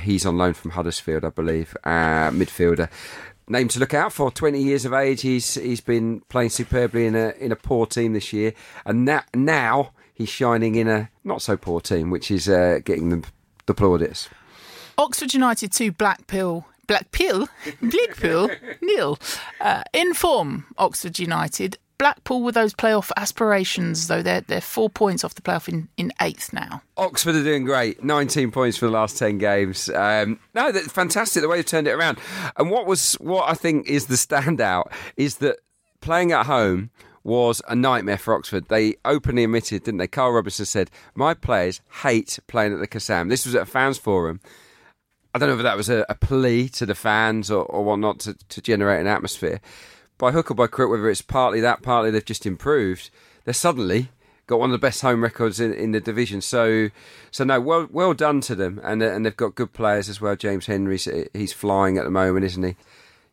He's 0.00 0.24
on 0.24 0.38
loan 0.38 0.54
from 0.54 0.70
Huddersfield, 0.70 1.22
I 1.22 1.28
believe, 1.28 1.76
uh, 1.84 2.30
midfielder. 2.30 2.88
Name 3.48 3.68
to 3.68 3.78
look 3.80 3.94
out 3.94 4.12
for. 4.12 4.30
Twenty 4.30 4.62
years 4.62 4.84
of 4.84 4.92
age. 4.92 5.22
He's 5.22 5.54
he's 5.54 5.80
been 5.80 6.20
playing 6.28 6.50
superbly 6.50 7.06
in 7.06 7.14
a 7.14 7.30
in 7.38 7.52
a 7.52 7.56
poor 7.56 7.86
team 7.86 8.12
this 8.12 8.32
year, 8.32 8.54
and 8.86 9.06
that, 9.08 9.26
now 9.34 9.92
he's 10.14 10.28
shining 10.28 10.74
in 10.76 10.88
a 10.88 11.10
not 11.24 11.42
so 11.42 11.56
poor 11.56 11.80
team, 11.80 12.10
which 12.10 12.30
is 12.30 12.48
uh, 12.48 12.80
getting 12.84 13.08
them 13.08 13.24
the 13.66 13.74
plaudits. 13.74 14.28
Oxford 14.98 15.32
United 15.34 15.72
2, 15.72 15.92
Blackpool. 15.92 16.66
Blackpool? 16.86 17.48
Blackpool? 17.82 18.50
nil. 18.80 19.18
Uh, 19.60 19.82
in 19.92 20.14
form, 20.14 20.66
Oxford 20.76 21.18
United. 21.18 21.78
Blackpool 22.02 22.42
with 22.42 22.56
those 22.56 22.74
playoff 22.74 23.12
aspirations, 23.16 24.08
though 24.08 24.22
they're, 24.22 24.40
they're 24.40 24.60
four 24.60 24.90
points 24.90 25.22
off 25.22 25.36
the 25.36 25.40
playoff 25.40 25.68
in, 25.68 25.88
in 25.96 26.12
eighth 26.20 26.52
now. 26.52 26.82
Oxford 26.96 27.36
are 27.36 27.44
doing 27.44 27.62
great. 27.62 28.02
19 28.02 28.50
points 28.50 28.76
for 28.76 28.86
the 28.86 28.90
last 28.90 29.16
10 29.18 29.38
games. 29.38 29.88
Um, 29.88 30.40
no, 30.52 30.72
that's 30.72 30.90
fantastic 30.90 31.42
the 31.42 31.48
way 31.48 31.58
they've 31.58 31.64
turned 31.64 31.86
it 31.86 31.92
around. 31.92 32.18
And 32.56 32.72
what 32.72 32.86
was 32.86 33.14
what 33.20 33.48
I 33.48 33.54
think 33.54 33.88
is 33.88 34.06
the 34.06 34.14
standout 34.16 34.90
is 35.16 35.36
that 35.36 35.58
playing 36.00 36.32
at 36.32 36.46
home 36.46 36.90
was 37.22 37.62
a 37.68 37.76
nightmare 37.76 38.18
for 38.18 38.34
Oxford. 38.34 38.66
They 38.66 38.96
openly 39.04 39.44
admitted, 39.44 39.84
didn't 39.84 39.98
they? 39.98 40.08
Karl 40.08 40.32
Robinson 40.32 40.66
said, 40.66 40.90
"My 41.14 41.34
players 41.34 41.82
hate 42.02 42.40
playing 42.48 42.72
at 42.72 42.80
the 42.80 42.88
Kassam." 42.88 43.28
This 43.28 43.46
was 43.46 43.54
at 43.54 43.62
a 43.62 43.66
fans 43.66 43.96
forum. 43.96 44.40
I 45.32 45.38
don't 45.38 45.48
know 45.48 45.56
if 45.56 45.62
that 45.62 45.76
was 45.76 45.88
a, 45.88 46.04
a 46.08 46.16
plea 46.16 46.68
to 46.70 46.84
the 46.84 46.96
fans 46.96 47.48
or, 47.48 47.64
or 47.64 47.84
whatnot 47.84 48.18
to, 48.20 48.34
to 48.34 48.60
generate 48.60 49.00
an 49.00 49.06
atmosphere. 49.06 49.60
By 50.22 50.30
hook 50.30 50.52
or 50.52 50.54
by 50.54 50.68
crook, 50.68 50.88
whether 50.88 51.10
it's 51.10 51.20
partly 51.20 51.60
that, 51.60 51.82
partly 51.82 52.08
they've 52.08 52.24
just 52.24 52.46
improved, 52.46 53.10
they're 53.44 53.52
suddenly 53.52 54.08
got 54.46 54.60
one 54.60 54.70
of 54.70 54.72
the 54.72 54.78
best 54.78 55.02
home 55.02 55.20
records 55.20 55.58
in, 55.58 55.74
in 55.74 55.90
the 55.90 56.00
division. 56.00 56.40
So, 56.40 56.90
so 57.32 57.42
no, 57.42 57.60
well, 57.60 57.88
well 57.90 58.14
done 58.14 58.40
to 58.42 58.54
them, 58.54 58.80
and 58.84 59.02
uh, 59.02 59.06
and 59.06 59.26
they've 59.26 59.36
got 59.36 59.56
good 59.56 59.72
players 59.72 60.08
as 60.08 60.20
well. 60.20 60.36
James 60.36 60.66
Henry's 60.66 61.08
he's 61.32 61.52
flying 61.52 61.98
at 61.98 62.04
the 62.04 62.10
moment, 62.10 62.44
isn't 62.44 62.62
he? 62.62 62.76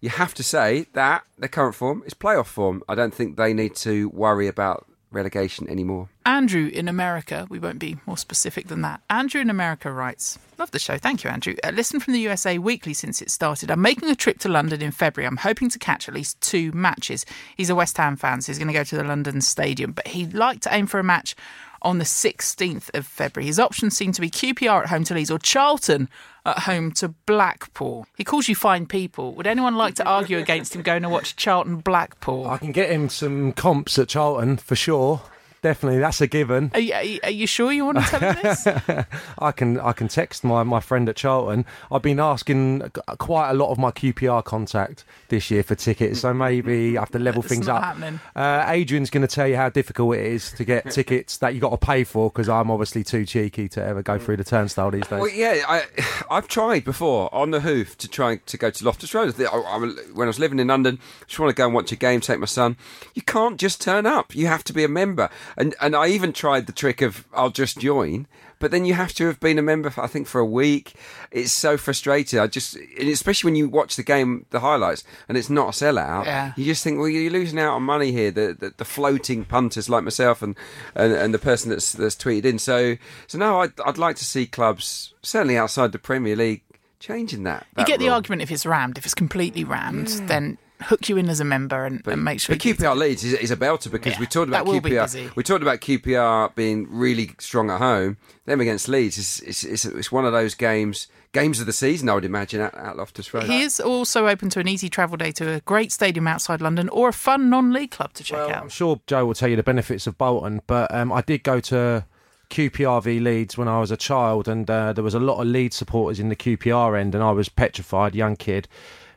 You 0.02 0.10
have 0.10 0.34
to 0.34 0.42
say 0.42 0.88
that 0.94 1.26
their 1.38 1.48
current 1.48 1.76
form 1.76 2.02
is 2.08 2.16
playoff 2.16 2.48
form. 2.48 2.82
I 2.90 2.96
don't 2.96 3.14
think 3.14 3.38
they 3.38 3.54
need 3.54 3.76
to 3.76 4.10
worry 4.10 4.48
about 4.48 4.88
relegation 5.12 5.70
anymore. 5.70 6.10
Andrew 6.26 6.68
in 6.68 6.88
America, 6.88 7.48
we 7.50 7.60
won't 7.60 7.80
be 7.80 7.98
more 8.06 8.18
specific 8.18 8.68
than 8.68 8.82
that. 8.82 9.02
Andrew 9.10 9.42
in 9.42 9.50
America 9.50 9.92
writes, 9.92 10.38
Love 10.58 10.72
the 10.72 10.80
show. 10.80 10.98
Thank 10.98 11.24
you, 11.24 11.30
Andrew. 11.30 11.56
Uh, 11.64 11.72
listen 11.72 12.00
from 12.00 12.14
the 12.14 12.20
USA 12.20 12.58
weekly 12.58 12.94
since 12.94 13.22
it 13.22 13.32
started. 13.32 13.72
I'm 13.72 13.82
making 13.82 14.10
a 14.10 14.16
trip 14.16 14.40
to 14.40 14.50
London 14.50 14.82
in 14.82 14.92
February. 14.92 15.28
I'm 15.28 15.38
hoping 15.38 15.70
to 15.70 15.80
catch 15.80 16.08
at 16.08 16.14
least 16.14 16.40
two 16.42 16.72
matches. 16.74 17.26
He's 17.56 17.70
a 17.70 17.76
West 17.76 17.98
Ham 17.98 18.18
fan, 18.18 18.42
so 18.42 18.52
he's 18.52 18.60
going 18.60 18.68
to 18.68 18.74
go 18.74 18.84
to 18.84 18.98
the 18.98 19.04
London 19.04 19.40
Stadium, 19.42 19.94
but 19.94 20.08
he'd 20.08 20.34
like 20.34 20.60
to 20.62 20.74
aim 20.74 20.86
for 20.86 21.00
a 21.00 21.04
match 21.04 21.36
on 21.82 21.98
the 21.98 22.06
16th 22.06 22.90
of 22.94 23.06
February. 23.06 23.48
His 23.48 23.60
options 23.60 23.96
seem 23.96 24.12
to 24.14 24.22
be 24.22 24.30
QPR 24.30 24.84
at 24.84 24.90
home 24.90 25.04
to 25.06 25.14
Leeds 25.14 25.32
or 25.32 25.40
Charlton 25.40 26.10
at 26.46 26.60
home 26.60 26.92
to 26.94 27.10
Blackpool. 27.10 28.08
He 28.18 28.24
calls 28.24 28.48
you 28.48 28.56
fine 28.56 28.86
people. 28.86 29.34
Would 29.36 29.48
anyone 29.48 29.76
like 29.76 29.96
to 29.96 30.06
argue 30.06 30.38
against 30.38 30.76
him 30.76 30.82
going 30.82 31.04
to 31.04 31.10
watch 31.10 31.36
Charlton 31.36 31.78
Blackpool? 31.78 32.48
I 32.48 32.58
can 32.58 32.72
get 32.72 32.92
him 32.92 33.10
some 33.10 33.54
comps 33.54 33.98
at 34.00 34.10
Charlton 34.10 34.58
for 34.58 34.76
sure 34.76 35.22
definitely. 35.62 36.00
That's 36.00 36.22
a 36.22 36.28
given. 36.28 36.72
Are 36.74 36.80
you, 36.80 37.20
are 37.24 37.30
you 37.30 37.48
sure 37.48 37.72
you 37.72 37.86
want 37.86 38.00
to 38.00 38.04
tell 38.04 38.22
me 38.22 38.42
this? 38.42 38.68
I 39.40 39.52
can 39.52 39.80
I 39.80 39.94
can 39.94 40.08
text 40.08 40.44
my, 40.44 40.64
my 40.64 40.80
friend 40.80 41.08
at 41.10 41.16
Charlton. 41.16 41.66
I've 41.92 42.02
been 42.02 42.20
asking 42.20 42.92
quite 43.18 43.50
a 43.52 43.54
lot 43.54 43.72
of 43.72 43.78
my 43.78 43.92
QPR 43.92 44.44
contact 44.44 45.04
this 45.30 45.52
year 45.52 45.64
for 45.64 45.76
tickets, 45.76 46.22
so 46.22 46.34
maybe 46.34 46.98
I 46.98 47.02
have 47.02 47.12
to 47.12 47.20
level 47.20 47.42
it's 47.42 47.50
things 47.50 47.68
up. 47.68 47.98
Uh, 48.36 48.66
Adrian's 48.68 49.10
going 49.10 49.26
to 49.26 49.34
tell 49.34 49.48
you 49.48 49.56
how 49.56 49.70
difficult 49.70 50.16
it 50.16 50.26
is 50.26 50.52
to 50.54 50.64
get 50.64 50.90
tickets 50.92 51.38
that 51.38 51.54
you 51.54 51.60
got 51.60 51.72
to 51.72 51.78
pay 51.78 52.04
for 52.04 52.30
because 52.30 52.50
I'm 52.50 52.72
obviously 52.72 53.04
too 53.04 53.26
cheeky 53.26 53.68
to 53.70 53.84
ever 53.84 54.02
go 54.02 54.18
through 54.18 54.38
the 54.38 54.44
turnstile 54.44 54.92
these 54.92 55.08
days. 55.08 55.20
Well, 55.20 55.30
yeah, 55.30 55.64
I 55.68 55.84
I've 56.30 56.48
tried 56.48 56.84
before 56.84 57.34
on 57.34 57.52
the 57.52 57.62
hoof 57.62 57.98
to 57.98 58.08
try 58.08 58.38
to 58.38 58.58
go 58.58 58.70
to 58.70 58.86
Loftus 58.86 59.14
Road. 59.14 59.40
I, 59.40 59.44
I, 59.46 59.78
when 60.14 60.28
I 60.28 60.30
was 60.30 60.40
living 60.40 60.60
in 60.60 60.68
London, 60.68 61.00
just 61.28 61.40
want 61.40 61.50
to 61.50 61.56
go 61.56 61.66
and 61.66 61.74
watch 61.74 61.92
a 61.92 61.96
game, 61.96 62.22
take 62.22 62.40
my 62.40 62.46
son. 62.46 62.78
You 63.14 63.22
can't 63.22 63.60
just 63.60 63.82
turn 63.82 64.06
up. 64.06 64.36
You 64.36 64.48
have 64.48 64.64
to 64.66 64.74
be 64.74 64.84
a 64.84 64.88
member. 64.88 65.30
And 65.58 65.76
and 65.82 65.96
I 65.96 66.08
even 66.08 66.34
tried 66.34 66.68
the 66.68 66.74
trick 66.74 67.02
of 67.02 67.26
I'll 67.34 67.50
just 67.50 67.80
join, 67.80 68.28
but 68.60 68.72
then 68.72 68.86
you 68.86 68.94
have 68.94 69.14
to 69.14 69.28
have 69.28 69.40
been 69.40 69.58
a 69.58 69.62
member, 69.62 69.90
for, 69.90 70.04
I 70.04 70.08
think, 70.08 70.28
for 70.28 70.40
a 70.40 70.46
week. 70.46 70.94
It's 71.32 71.52
so 71.52 71.78
frustrating. 71.78 72.40
I 72.40 72.48
just, 72.48 72.76
especially 73.00 73.48
when 73.48 73.56
you 73.56 73.70
watch 73.70 73.96
the 73.96 74.04
game, 74.04 74.46
the 74.50 74.60
highlights, 74.60 75.04
and 75.28 75.38
it's 75.38 75.50
not 75.50 75.70
a 75.70 75.72
sellout. 75.72 76.26
Yeah. 76.26 76.54
You 76.58 76.66
just 76.66 76.84
think, 76.84 77.00
well, 77.00 77.08
you're 77.08 77.32
losing 77.32 77.60
out 77.60 77.74
on 77.74 77.84
money 77.84 78.12
here. 78.12 78.32
The 78.32 78.56
the, 78.58 78.74
the 78.76 78.86
floating 78.86 79.46
punters 79.46 79.90
like 79.90 80.04
myself 80.04 80.42
and, 80.42 80.56
and, 80.94 81.14
and 81.14 81.34
the 81.34 81.40
person 81.40 81.70
that's 81.70 81.94
that's 81.94 82.16
tweeted 82.16 82.46
in. 82.46 82.60
So 82.60 82.98
so 83.28 83.38
no, 83.38 83.62
I'd 83.62 83.80
I'd 83.86 83.98
like 83.98 84.18
to 84.18 84.26
see 84.26 84.46
clubs 84.46 85.14
certainly 85.22 85.58
outside 85.58 85.92
the 85.92 86.00
Premier 86.00 86.36
League 86.36 86.64
changing 87.00 87.44
that. 87.44 87.66
that 87.76 87.82
you 87.82 87.86
get 87.86 88.00
rule. 88.00 88.10
the 88.10 88.14
argument 88.14 88.42
if 88.42 88.52
it's 88.52 88.66
rammed. 88.66 88.98
If 88.98 89.06
it's 89.06 89.16
completely 89.16 89.64
rammed, 89.64 90.10
yeah. 90.10 90.26
then 90.26 90.58
hook 90.82 91.10
you 91.10 91.18
in 91.18 91.30
as 91.30 91.40
a 91.40 91.46
member 91.46 91.86
and, 91.86 92.02
but, 92.04 92.14
and 92.14 92.24
make 92.24 92.40
sure. 92.40 92.56
But 92.56 92.64
QPR 92.64 92.96
Leeds 92.98 93.24
is, 93.24 93.34
is, 93.34 93.52
a 93.52 93.58
belter 93.58 93.92
because 93.92 94.14
yeah, 94.14 94.20
we 94.20 94.26
talked 94.26 94.48
about 94.48 94.66
QPR. 94.66 95.36
We 95.36 95.44
talked 95.44 95.62
about 95.62 95.82
QPR 95.82 96.56
being 96.56 96.88
really 96.90 97.32
strong 97.40 97.70
at 97.70 97.80
home. 97.80 98.18
Them 98.46 98.62
against 98.62 98.88
Leeds 98.88 99.18
is 99.18 99.42
it's, 99.42 99.64
it's, 99.64 99.86
it's, 99.86 100.12
one 100.12 100.26
of 100.26 100.32
those 100.32 100.56
games. 100.56 101.08
Games 101.32 101.60
of 101.60 101.68
the 101.68 101.74
season, 101.74 102.10
I 102.10 102.16
would 102.16 102.26
imagine, 102.26 102.60
at, 102.60 102.74
at 102.74 102.98
Loftus 102.98 103.32
Road. 103.34 103.44
He 103.44 103.62
is 103.62 103.80
also 103.80 104.28
open 104.28 104.50
to 104.50 104.60
an 104.60 104.68
easy 104.68 104.90
travel 104.90 105.16
day 105.16 105.32
to 105.34 105.54
a 105.54 105.60
great 105.60 105.92
stadium 105.92 106.28
outside 106.28 106.60
London 106.60 106.90
or 106.90 107.10
a 107.10 107.14
fun 107.14 107.52
non-league 107.52 107.92
club 107.92 108.14
to 108.14 108.24
check 108.24 108.40
well, 108.40 108.50
out. 108.50 108.64
I'm 108.64 108.70
sure 108.70 109.00
Joe 109.06 109.28
will 109.28 109.36
tell 109.36 109.48
you 109.48 109.56
the 109.56 109.62
benefits 109.62 110.08
of 110.08 110.18
Bolton, 110.18 110.62
but 110.66 110.92
um, 110.92 111.14
I 111.14 111.22
did 111.22 111.44
go 111.44 111.60
to 111.60 112.06
QPR 112.50 113.04
v 113.04 113.20
Leeds 113.20 113.58
when 113.58 113.68
I 113.68 113.80
was 113.80 113.92
a 113.92 113.98
child, 113.98 114.48
and 114.48 114.68
uh, 114.70 114.92
there 114.94 115.04
was 115.04 115.14
a 115.14 115.20
lot 115.20 115.40
of 115.40 115.48
Leeds 115.48 115.76
supporters 115.76 116.20
in 116.20 116.30
the 116.30 116.36
QPR 116.36 117.00
end, 117.00 117.14
and 117.14 117.24
I 117.24 117.32
was 117.32 117.48
petrified, 117.48 118.16
young 118.16 118.36
kid. 118.36 118.68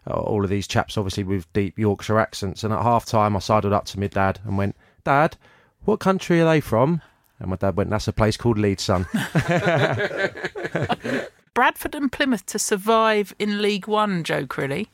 Uh, 0.06 0.14
all 0.14 0.42
of 0.42 0.50
these 0.50 0.66
chaps, 0.66 0.98
obviously 0.98 1.22
with 1.22 1.50
deep 1.52 1.78
Yorkshire 1.78 2.18
accents. 2.18 2.64
And 2.64 2.74
at 2.74 2.82
half 2.82 3.04
time, 3.04 3.36
I 3.36 3.38
sidled 3.38 3.72
up 3.72 3.84
to 3.86 4.00
my 4.00 4.08
dad 4.08 4.40
and 4.44 4.58
went, 4.58 4.74
Dad, 5.04 5.36
what 5.84 6.00
country 6.00 6.40
are 6.40 6.46
they 6.46 6.60
from? 6.60 7.02
And 7.38 7.50
my 7.50 7.56
dad 7.56 7.76
went, 7.76 7.90
That's 7.90 8.08
a 8.08 8.12
place 8.12 8.36
called 8.36 8.58
Leeds, 8.58 8.82
son. 8.82 9.06
Bradford 11.54 11.94
and 11.94 12.10
Plymouth 12.10 12.46
to 12.46 12.58
survive 12.58 13.34
in 13.38 13.62
League 13.62 13.86
One, 13.86 14.24
Joe 14.24 14.46
Crilly. 14.46 14.88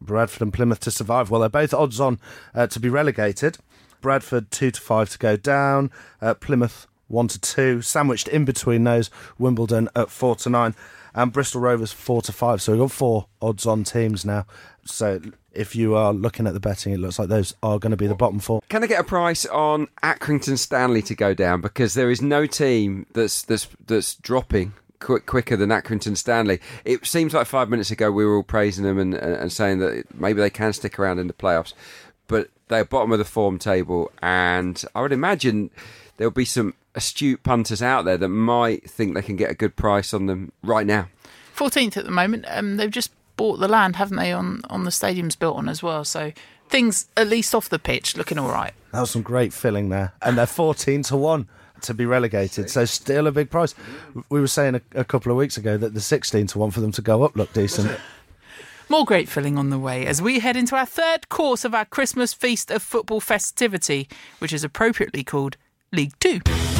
Bradford 0.00 0.42
and 0.42 0.52
Plymouth 0.52 0.80
to 0.80 0.90
survive. 0.90 1.30
Well, 1.30 1.40
they're 1.40 1.48
both 1.48 1.74
odds 1.74 2.00
on 2.00 2.18
uh, 2.54 2.66
to 2.68 2.80
be 2.80 2.88
relegated. 2.88 3.58
Bradford 4.00 4.50
two 4.50 4.70
to 4.70 4.80
five 4.80 5.10
to 5.10 5.18
go 5.18 5.36
down. 5.36 5.90
Uh, 6.22 6.34
Plymouth 6.34 6.86
one 7.08 7.28
to 7.28 7.40
two. 7.40 7.82
Sandwiched 7.82 8.28
in 8.28 8.44
between 8.44 8.84
those, 8.84 9.10
Wimbledon 9.38 9.88
at 9.96 10.10
four 10.10 10.36
to 10.36 10.50
nine 10.50 10.74
and 11.18 11.32
Bristol 11.32 11.60
Rovers 11.60 11.90
four 11.90 12.22
to 12.22 12.32
five. 12.32 12.62
So 12.62 12.72
we've 12.72 12.80
got 12.80 12.92
four 12.92 13.26
odds 13.42 13.66
on 13.66 13.82
teams 13.82 14.24
now. 14.24 14.46
So 14.84 15.20
if 15.52 15.74
you 15.74 15.96
are 15.96 16.12
looking 16.14 16.46
at 16.46 16.54
the 16.54 16.60
betting, 16.60 16.92
it 16.92 17.00
looks 17.00 17.18
like 17.18 17.28
those 17.28 17.54
are 17.60 17.80
going 17.80 17.90
to 17.90 17.96
be 17.96 18.06
the 18.06 18.14
bottom 18.14 18.38
four. 18.38 18.62
Can 18.68 18.84
I 18.84 18.86
get 18.86 19.00
a 19.00 19.04
price 19.04 19.44
on 19.46 19.88
Accrington 20.00 20.56
Stanley 20.56 21.02
to 21.02 21.16
go 21.16 21.34
down 21.34 21.60
because 21.60 21.94
there 21.94 22.08
is 22.08 22.22
no 22.22 22.46
team 22.46 23.04
that's 23.14 23.42
that's 23.42 23.66
that's 23.84 24.14
dropping 24.14 24.74
quick, 25.00 25.26
quicker 25.26 25.56
than 25.56 25.70
Accrington 25.70 26.16
Stanley. 26.16 26.60
It 26.84 27.04
seems 27.04 27.34
like 27.34 27.48
five 27.48 27.68
minutes 27.68 27.90
ago 27.90 28.12
we 28.12 28.24
were 28.24 28.36
all 28.36 28.44
praising 28.44 28.84
them 28.84 29.00
and, 29.00 29.14
and 29.14 29.50
saying 29.50 29.80
that 29.80 30.14
maybe 30.14 30.40
they 30.40 30.50
can 30.50 30.72
stick 30.72 31.00
around 31.00 31.18
in 31.18 31.26
the 31.26 31.34
playoffs, 31.34 31.74
but 32.28 32.48
they're 32.68 32.84
bottom 32.84 33.10
of 33.10 33.18
the 33.18 33.24
form 33.24 33.58
table, 33.58 34.12
and 34.22 34.84
I 34.94 35.00
would 35.00 35.12
imagine 35.12 35.70
there'll 36.18 36.30
be 36.30 36.44
some 36.44 36.74
astute 36.94 37.42
punters 37.42 37.80
out 37.80 38.04
there 38.04 38.18
that 38.18 38.28
might 38.28 38.88
think 38.88 39.14
they 39.14 39.22
can 39.22 39.36
get 39.36 39.50
a 39.50 39.54
good 39.54 39.74
price 39.76 40.12
on 40.12 40.26
them 40.26 40.52
right 40.62 40.86
now. 40.86 41.08
14th 41.56 41.96
at 41.96 42.04
the 42.04 42.10
moment. 42.10 42.44
Um, 42.48 42.76
they've 42.76 42.90
just 42.90 43.10
bought 43.36 43.58
the 43.58 43.68
land, 43.68 43.96
haven't 43.96 44.18
they, 44.18 44.32
on, 44.32 44.60
on 44.68 44.84
the 44.84 44.90
stadium's 44.90 45.36
built 45.36 45.56
on 45.56 45.68
as 45.68 45.82
well. 45.82 46.04
So 46.04 46.32
things, 46.68 47.08
at 47.16 47.28
least 47.28 47.54
off 47.54 47.68
the 47.68 47.78
pitch, 47.78 48.16
looking 48.16 48.38
all 48.38 48.50
right. 48.50 48.72
That 48.92 49.00
was 49.00 49.10
some 49.10 49.22
great 49.22 49.52
filling 49.52 49.88
there. 49.88 50.12
And 50.20 50.36
they're 50.36 50.46
14 50.46 51.02
to 51.04 51.16
1 51.16 51.48
to 51.82 51.94
be 51.94 52.04
relegated. 52.04 52.68
So 52.70 52.84
still 52.84 53.26
a 53.26 53.32
big 53.32 53.50
price. 53.50 53.74
We 54.28 54.40
were 54.40 54.48
saying 54.48 54.74
a, 54.74 54.82
a 54.94 55.04
couple 55.04 55.32
of 55.32 55.38
weeks 55.38 55.56
ago 55.56 55.76
that 55.76 55.94
the 55.94 56.00
16 56.00 56.48
to 56.48 56.58
1 56.58 56.70
for 56.72 56.80
them 56.80 56.92
to 56.92 57.02
go 57.02 57.22
up 57.22 57.36
looked 57.36 57.54
decent. 57.54 57.98
More 58.90 59.04
great 59.04 59.28
filling 59.28 59.58
on 59.58 59.68
the 59.68 59.78
way 59.78 60.06
as 60.06 60.22
we 60.22 60.38
head 60.38 60.56
into 60.56 60.74
our 60.74 60.86
third 60.86 61.28
course 61.28 61.64
of 61.64 61.74
our 61.74 61.84
Christmas 61.84 62.32
Feast 62.32 62.70
of 62.70 62.82
Football 62.82 63.20
festivity, 63.20 64.08
which 64.38 64.52
is 64.52 64.64
appropriately 64.64 65.22
called 65.22 65.58
League 65.92 66.12
Two. 66.20 66.77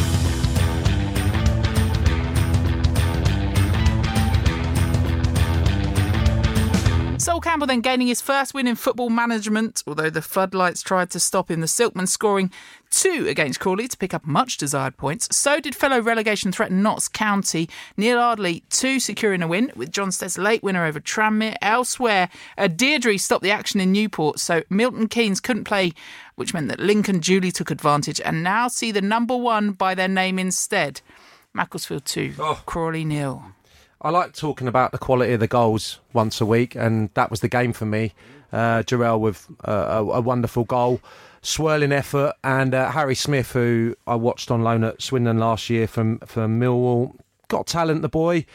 Sol 7.29 7.43
Campbell 7.43 7.67
then 7.67 7.83
gaining 7.83 8.07
his 8.07 8.23
first 8.23 8.55
win 8.55 8.67
in 8.67 8.75
football 8.75 9.11
management, 9.11 9.85
although 9.87 10.09
the 10.09 10.23
floodlights 10.23 10.81
tried 10.81 11.11
to 11.11 11.21
stop 11.21 11.51
him. 11.51 11.61
The 11.61 11.67
Silkmen 11.67 12.09
scoring 12.09 12.51
two 12.91 13.27
against 13.29 13.61
Crawley 13.61 13.87
to 13.87 13.99
pick 13.99 14.15
up 14.15 14.27
much 14.27 14.57
desired 14.57 14.97
points. 14.97 15.29
So 15.37 15.61
did 15.61 15.75
fellow 15.75 16.01
relegation 16.01 16.53
threat 16.53 16.73
Notts 16.73 17.07
County. 17.07 17.69
Neal 17.99 18.19
Ardley, 18.19 18.63
two 18.71 18.99
securing 18.99 19.43
a 19.43 19.47
win, 19.47 19.71
with 19.77 19.93
Jon 19.93 20.11
Stead's 20.11 20.39
late 20.39 20.63
winner 20.63 20.87
over 20.87 21.01
Tranmere. 21.01 21.57
Elsewhere, 21.61 22.31
a 22.57 22.67
Deirdre 22.67 23.19
stopped 23.19 23.43
the 23.43 23.51
action 23.51 23.79
in 23.79 23.93
Newport, 23.93 24.41
so 24.41 24.63
Milton 24.71 25.07
Keynes 25.07 25.39
couldn't 25.39 25.65
play, 25.65 25.93
which 26.37 26.55
meant 26.55 26.69
that 26.69 26.81
Lincoln 26.81 27.21
Jewley 27.21 27.53
took 27.53 27.71
advantage 27.71 28.23
and 28.23 28.43
now 28.43 28.69
see 28.69 28.91
the 28.91 29.03
number 29.03 29.37
one 29.37 29.73
by 29.73 29.95
their 29.95 30.09
name 30.09 30.39
instead. 30.39 31.03
Macclesfield 31.53 32.07
2, 32.07 32.37
oh. 32.39 32.63
Crawley 32.65 33.05
nil. 33.05 33.53
I 34.01 34.11
like 34.11 34.33
talking 34.33 34.69
about 34.69 34.93
the 34.93 34.99
quality 34.99 35.33
of 35.33 35.41
the 35.41 35.49
goals 35.49 35.99
once 36.13 36.41
a 36.41 36.47
week, 36.47 36.77
and 36.77 37.11
that 37.15 37.31
was 37.31 37.41
the 37.41 37.49
game 37.49 37.73
for 37.73 37.85
me. 37.85 38.15
Uh, 38.53 38.83
Durrell 38.83 39.21
with 39.21 39.47
uh, 39.67 39.87
a, 39.89 40.05
a, 40.05 40.21
wonderful 40.21 40.65
goal, 40.65 41.01
swirling 41.43 41.93
effort, 41.93 42.35
and 42.45 42.75
uh, 42.75 42.91
Harry 42.93 43.15
Smith, 43.15 43.53
who 43.53 43.97
I 44.07 44.15
watched 44.15 44.51
on 44.51 44.63
loan 44.63 44.85
at 44.85 45.03
Swindon 45.03 45.39
last 45.39 45.69
year 45.69 45.87
from 45.87 46.19
from 46.21 46.61
Millwall, 46.61 47.15
got 47.49 47.67
talent. 47.67 48.03
The 48.03 48.09
boy, 48.09 48.47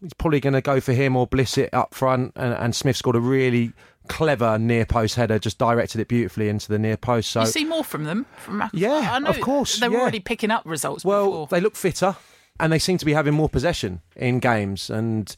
he's 0.00 0.12
probably 0.14 0.38
going 0.38 0.52
to 0.52 0.60
go 0.60 0.80
for 0.80 0.92
him 0.92 1.16
or 1.16 1.26
Blissett 1.26 1.70
up 1.72 1.94
front, 1.94 2.32
and, 2.36 2.54
and 2.54 2.76
Smith 2.76 2.96
scored 2.96 3.16
a 3.16 3.20
really 3.20 3.72
clever 4.06 4.58
near 4.58 4.84
post 4.84 5.16
header, 5.16 5.38
just 5.38 5.58
directed 5.58 6.00
it 6.00 6.08
beautifully 6.08 6.48
into 6.48 6.68
the 6.68 6.78
near 6.78 6.96
post. 6.96 7.30
So 7.30 7.40
you 7.40 7.46
see 7.46 7.64
more 7.64 7.84
from 7.84 8.04
them. 8.04 8.26
From 8.36 8.68
yeah, 8.72 9.18
of 9.18 9.40
course. 9.40 9.80
They 9.80 9.88
were 9.88 9.96
yeah. 9.96 10.02
already 10.02 10.20
picking 10.20 10.50
up 10.50 10.62
results. 10.66 11.04
Well, 11.04 11.26
before. 11.26 11.46
they 11.48 11.60
look 11.60 11.74
fitter 11.74 12.16
and 12.60 12.72
they 12.72 12.78
seem 12.78 12.98
to 12.98 13.04
be 13.04 13.12
having 13.12 13.34
more 13.34 13.48
possession 13.48 14.00
in 14.16 14.38
games. 14.38 14.90
And 14.90 15.34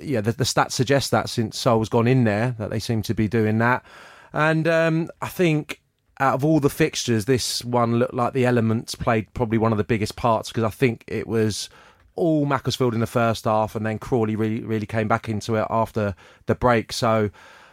yeah, 0.00 0.20
the, 0.20 0.32
the 0.32 0.44
stats 0.44 0.72
suggest 0.72 1.10
that 1.10 1.28
since 1.28 1.58
Sol's 1.58 1.88
gone 1.88 2.06
in 2.06 2.24
there, 2.24 2.54
that 2.58 2.70
they 2.70 2.78
seem 2.78 3.02
to 3.02 3.14
be 3.14 3.28
doing 3.28 3.58
that. 3.58 3.84
And 4.32 4.68
um, 4.68 5.08
I 5.22 5.28
think 5.28 5.80
out 6.20 6.34
of 6.34 6.44
all 6.44 6.60
the 6.60 6.70
fixtures, 6.70 7.24
this 7.24 7.64
one 7.64 7.98
looked 7.98 8.14
like 8.14 8.32
the 8.32 8.44
elements 8.44 8.94
played 8.94 9.32
probably 9.34 9.58
one 9.58 9.72
of 9.72 9.78
the 9.78 9.84
biggest 9.84 10.16
parts 10.16 10.50
because 10.50 10.64
I 10.64 10.70
think 10.70 11.04
it 11.06 11.26
was 11.26 11.68
all 12.16 12.44
Macclesfield 12.44 12.94
in 12.94 13.00
the 13.00 13.06
first 13.06 13.44
half, 13.44 13.76
and 13.76 13.86
then 13.86 13.98
Crawley 13.98 14.34
really 14.34 14.62
really 14.62 14.86
came 14.86 15.06
back 15.06 15.28
into 15.28 15.54
it 15.54 15.66
after 15.70 16.14
the 16.46 16.54
break. 16.54 16.92
So 16.92 17.30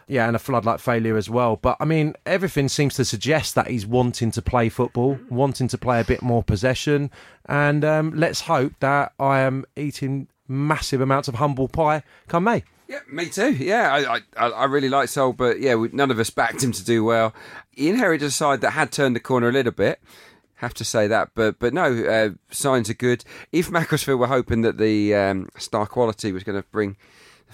Yeah, 0.07 0.27
and 0.27 0.35
a 0.35 0.39
floodlight 0.39 0.79
failure 0.79 1.17
as 1.17 1.29
well. 1.29 1.55
But 1.55 1.77
I 1.79 1.85
mean, 1.85 2.13
everything 2.25 2.69
seems 2.69 2.93
to 2.95 3.05
suggest 3.05 3.55
that 3.55 3.67
he's 3.67 3.85
wanting 3.85 4.31
to 4.31 4.41
play 4.41 4.69
football, 4.69 5.17
wanting 5.29 5.67
to 5.69 5.77
play 5.77 5.99
a 5.99 6.03
bit 6.03 6.21
more 6.21 6.43
possession. 6.43 7.09
And 7.47 7.83
um, 7.83 8.13
let's 8.15 8.41
hope 8.41 8.73
that 8.81 9.13
I 9.19 9.39
am 9.39 9.65
eating 9.75 10.27
massive 10.47 11.01
amounts 11.01 11.27
of 11.27 11.35
humble 11.35 11.67
pie 11.67 12.03
come 12.27 12.43
May. 12.43 12.63
Yeah, 12.87 12.99
me 13.11 13.25
too. 13.29 13.51
Yeah, 13.53 13.91
I 13.91 14.21
I, 14.37 14.49
I 14.49 14.65
really 14.65 14.89
like 14.89 15.09
Sol, 15.09 15.33
but 15.33 15.59
yeah, 15.59 15.73
we, 15.75 15.89
none 15.91 16.11
of 16.11 16.19
us 16.19 16.29
backed 16.29 16.63
him 16.63 16.71
to 16.73 16.85
do 16.85 17.03
well. 17.03 17.33
He 17.71 17.89
inherited 17.89 18.27
a 18.27 18.31
side 18.31 18.61
that 18.61 18.71
had 18.71 18.91
turned 18.91 19.15
the 19.15 19.19
corner 19.19 19.49
a 19.49 19.51
little 19.51 19.71
bit. 19.71 19.99
Have 20.59 20.75
to 20.75 20.85
say 20.85 21.07
that, 21.07 21.31
but 21.33 21.57
but 21.57 21.73
no, 21.73 21.83
uh, 21.83 22.29
signs 22.51 22.89
are 22.89 22.93
good. 22.95 23.25
If 23.51 23.71
Macclesfield 23.71 24.19
were 24.19 24.27
hoping 24.27 24.61
that 24.61 24.77
the 24.77 25.15
um, 25.15 25.49
star 25.57 25.87
quality 25.87 26.31
was 26.31 26.43
going 26.43 26.61
to 26.61 26.67
bring 26.69 26.95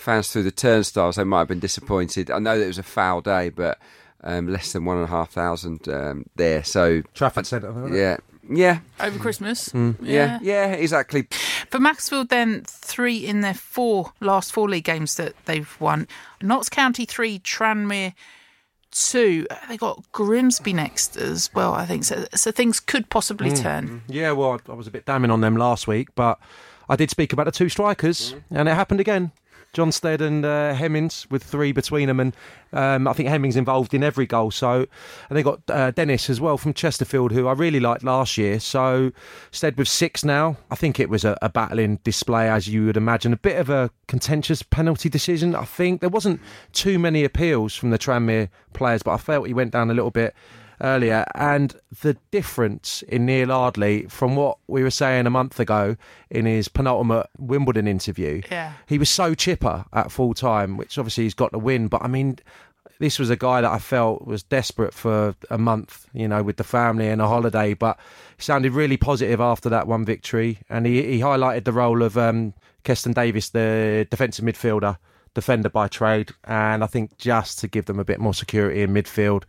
fans 0.02 0.32
through 0.32 0.44
the 0.44 0.52
turnstiles, 0.52 1.16
they 1.16 1.24
might 1.24 1.40
have 1.40 1.48
been 1.48 1.60
disappointed. 1.60 2.32
I 2.32 2.40
know 2.40 2.58
that 2.58 2.64
it 2.64 2.68
was 2.68 2.78
a 2.78 2.84
foul 2.84 3.22
day, 3.22 3.50
but 3.50 3.78
um, 4.24 4.48
less 4.48 4.74
than 4.74 4.86
one 4.86 4.98
and 4.98 5.06
a 5.06 5.10
half 5.10 5.32
thousand 5.32 5.88
um, 5.88 6.26
there. 6.36 6.64
So 6.64 7.02
Trafford 7.14 7.46
Centre. 7.46 7.88
it? 7.88 7.94
yeah, 7.94 8.18
yeah, 8.50 8.80
Over 9.00 9.20
Christmas. 9.20 9.70
Mm. 9.70 9.98
yeah, 10.02 10.40
yeah, 10.42 10.68
exactly. 10.68 11.28
For 11.70 11.80
Macclesfield, 11.80 12.30
then 12.30 12.64
three 12.66 13.18
in 13.18 13.42
their 13.42 13.54
four 13.54 14.14
last 14.20 14.52
four 14.52 14.70
league 14.70 14.84
games 14.84 15.16
that 15.16 15.34
they've 15.46 15.80
won. 15.80 16.08
Notts 16.42 16.70
County 16.70 17.06
three, 17.06 17.40
Tranmere 17.40 18.14
two. 18.92 19.48
They 19.70 19.78
got 19.78 20.04
Grimsby 20.12 20.74
next 20.74 21.18
as 21.18 21.50
well, 21.54 21.74
I 21.74 21.86
think. 21.86 22.04
So, 22.04 22.26
so 22.36 22.52
things 22.52 22.80
could 22.80 23.10
possibly 23.10 23.52
turn. 23.52 24.04
Yeah, 24.08 24.32
well, 24.34 24.60
I 24.68 24.72
I 24.72 24.76
was 24.76 24.88
a 24.88 24.92
bit 24.92 25.06
damning 25.06 25.32
on 25.32 25.42
them 25.42 25.56
last 25.56 25.88
week, 25.88 26.10
but 26.16 26.40
I 26.90 26.96
did 26.96 27.10
speak 27.10 27.34
about 27.34 27.46
the 27.46 27.52
two 27.52 27.70
strikers, 27.70 28.36
and 28.50 28.68
it 28.68 28.76
happened 28.76 29.00
again. 29.00 29.32
Jon 29.74 29.92
Stead 29.92 30.22
and 30.22 30.44
uh, 30.44 30.74
Hemmings 30.74 31.28
with 31.30 31.44
three 31.44 31.72
between 31.72 32.08
them, 32.08 32.20
and 32.20 32.36
um, 32.74 33.08
I 33.08 33.14
think 33.14 33.30
Hemmings 33.30 33.56
involved 33.56 33.94
in 33.94 34.04
every 34.04 34.26
goal. 34.26 34.52
So, 34.52 34.86
and 35.30 35.38
they 35.38 35.44
got 35.44 35.62
uh, 35.70 35.92
Dennis 35.92 36.30
as 36.30 36.42
well 36.42 36.58
from 36.58 36.74
Chesterfield, 36.74 37.32
who 37.32 37.48
I 37.48 37.54
really 37.54 37.80
liked 37.80 38.04
last 38.04 38.38
year. 38.38 38.60
So, 38.60 39.12
Stead 39.52 39.78
with 39.78 39.88
six 39.88 40.26
now. 40.26 40.58
I 40.70 40.76
think 40.76 41.00
it 41.00 41.10
was 41.10 41.24
a, 41.24 41.38
a 41.42 41.50
battling 41.50 42.00
display, 42.04 42.50
as 42.50 42.68
you 42.68 42.86
would 42.86 42.98
imagine. 42.98 43.32
A 43.34 43.38
bit 43.38 43.58
of 43.58 43.70
a 43.70 43.90
contentious 44.08 44.62
penalty 44.62 45.08
decision. 45.08 45.56
I 45.56 45.66
think 45.66 46.02
there 46.02 46.10
wasn't 46.10 46.42
too 46.74 47.00
many 47.00 47.24
appeals 47.24 47.76
from 47.76 47.92
the 47.92 48.00
Tranmere 48.00 48.50
players, 48.74 49.04
but 49.04 49.12
I 49.12 49.18
felt 49.18 49.48
he 49.48 49.54
went 49.54 49.72
down 49.72 49.90
a 49.90 49.94
little 49.94 50.12
bit 50.12 50.36
earlier, 50.82 51.26
and 51.36 51.76
the 52.02 52.18
difference 52.32 53.02
in 53.04 53.26
Neal 53.26 53.52
Ardley 53.52 54.04
from 54.04 54.36
what 54.36 54.58
we 54.68 54.84
were 54.84 54.92
saying 54.92 55.28
a 55.28 55.30
month 55.30 55.60
ago 55.60 55.96
in 56.30 56.46
his 56.46 56.68
penultimate 56.68 57.28
Wimbledon 57.38 57.88
interview. 57.88 58.42
Yeah. 58.52 58.74
He 58.88 58.98
was 58.98 59.10
so 59.10 59.34
chipper 59.34 59.86
at 59.94 60.12
full 60.12 60.34
time, 60.34 60.78
which 60.78 60.98
obviously 60.98 61.26
he's 61.26 61.34
got 61.34 61.52
to 61.54 61.60
win. 61.60 61.88
But 61.88 62.04
I 62.04 62.08
mean, 62.08 62.40
this 63.00 63.18
was 63.18 63.30
a 63.30 63.36
guy 63.36 63.62
that 63.62 63.72
I 63.72 63.80
felt 63.80 64.28
was 64.28 64.44
desperate 64.44 64.94
for 64.94 65.36
a 65.50 65.58
month, 65.58 66.08
you 66.14 66.28
know, 66.28 66.44
with 66.44 66.58
the 66.58 66.64
family 66.64 67.08
and 67.08 67.22
a 67.22 67.28
holiday. 67.28 67.74
But 67.74 68.00
he 68.38 68.44
sounded 68.44 68.74
really 68.74 68.98
positive 68.98 69.42
after 69.42 69.70
that 69.70 69.88
one 69.88 70.06
victory, 70.06 70.60
and 70.70 70.86
he, 70.86 71.04
he 71.04 71.20
highlighted 71.20 71.66
the 71.66 71.74
role 71.74 72.04
of 72.04 72.18
um, 72.18 72.54
Keston 72.84 73.14
Davis, 73.14 73.50
the 73.50 74.08
defensive 74.10 74.46
midfielder, 74.46 74.98
defender 75.34 75.70
by 75.70 75.88
trade, 75.88 76.32
and 76.44 76.84
I 76.84 76.88
think 76.88 77.18
just 77.18 77.60
to 77.60 77.68
give 77.68 77.86
them 77.86 78.00
a 78.00 78.06
bit 78.06 78.20
more 78.20 78.34
security 78.34 78.82
in 78.82 78.94
midfield, 78.94 79.44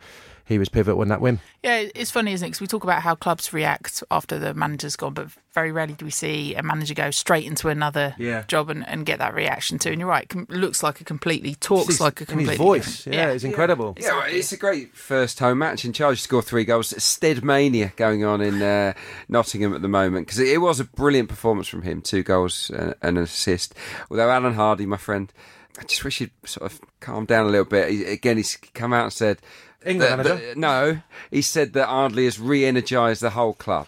he 0.53 0.59
was 0.59 0.69
pivotal 0.69 1.03
in 1.03 1.09
that 1.09 1.21
win. 1.21 1.41
Yeah, 1.63 1.87
it's 1.95 2.11
funny, 2.11 2.33
isn't 2.33 2.47
it? 2.47 2.51
Because 2.51 2.61
we 2.61 2.67
talk 2.67 2.85
about 2.85 3.03
how 3.03 3.15
clubs 3.15 3.53
react 3.53 4.03
after 4.11 4.39
the 4.39 4.55
manager's 4.55 4.97
gone, 4.97 5.15
but 5.15 5.29
very 5.53 5.71
rarely 5.73 5.93
do 5.95 6.05
we 6.05 6.11
see 6.11 6.55
a 6.55 6.63
manager 6.63 6.95
go 6.95 7.11
straight 7.11 7.45
into 7.47 7.69
another 7.69 8.15
Yeah. 8.19 8.45
job 8.49 8.71
and, 8.71 8.87
and 8.89 9.05
get 9.05 9.19
that 9.19 9.35
reaction 9.35 9.79
too. 9.79 9.91
And 9.91 10.01
you're 10.01 10.09
right, 10.09 10.29
com- 10.29 10.47
looks 10.49 10.83
like 10.83 11.01
a 11.01 11.05
completely, 11.05 11.55
talks 11.57 11.87
His- 11.89 12.01
like 12.01 12.21
a 12.21 12.23
and 12.23 12.29
completely 12.29 12.53
his 12.55 12.59
voice, 12.59 12.97
different- 13.05 13.17
yeah, 13.17 13.29
it's 13.31 13.45
incredible. 13.45 13.97
Yeah, 14.01 14.13
well, 14.19 14.25
it's 14.29 14.53
a 14.53 14.57
great 14.57 14.95
first 14.97 15.39
home 15.39 15.59
match 15.59 15.85
in 15.85 15.93
charge. 15.93 16.21
Score 16.21 16.43
three 16.43 16.65
goals. 16.65 16.95
Stead 17.03 17.45
mania 17.45 17.93
going 17.97 18.25
on 18.25 18.41
in 18.41 18.63
uh, 18.63 18.93
Nottingham 19.29 19.75
at 19.75 19.83
the 19.83 19.89
moment 19.89 20.27
because 20.27 20.39
it, 20.39 20.49
it 20.49 20.59
was 20.59 20.81
a 20.81 20.85
brilliant 20.85 21.29
performance 21.29 21.69
from 21.69 21.83
him. 21.83 22.01
Two 22.03 22.23
goals 22.23 22.71
and, 22.71 22.95
and 23.03 23.19
an 23.19 23.25
assist. 23.25 23.75
Although 24.11 24.31
Alan 24.31 24.55
Hardy, 24.55 24.87
my 24.87 24.97
friend, 24.97 25.33
I 25.79 25.85
just 25.85 26.05
wish 26.05 26.19
he'd 26.19 26.31
sort 26.45 26.71
of 26.71 26.81
calm 27.01 27.25
down 27.25 27.47
a 27.47 27.49
little 27.51 27.65
bit. 27.65 27.91
He, 27.91 28.05
again, 28.05 28.37
he's 28.37 28.57
come 28.57 28.93
out 28.93 29.05
and 29.05 29.13
said. 29.13 29.39
England 29.87 30.21
that- 30.21 30.25
manager? 30.27 30.47
that- 30.49 30.57
no, 30.57 31.01
he 31.31 31.43
said 31.43 31.73
that 31.75 31.87
Ardley 31.89 32.25
has 32.25 32.39
re-energised 32.41 33.21
the 33.23 33.31
whole 33.31 33.55
club. 33.55 33.87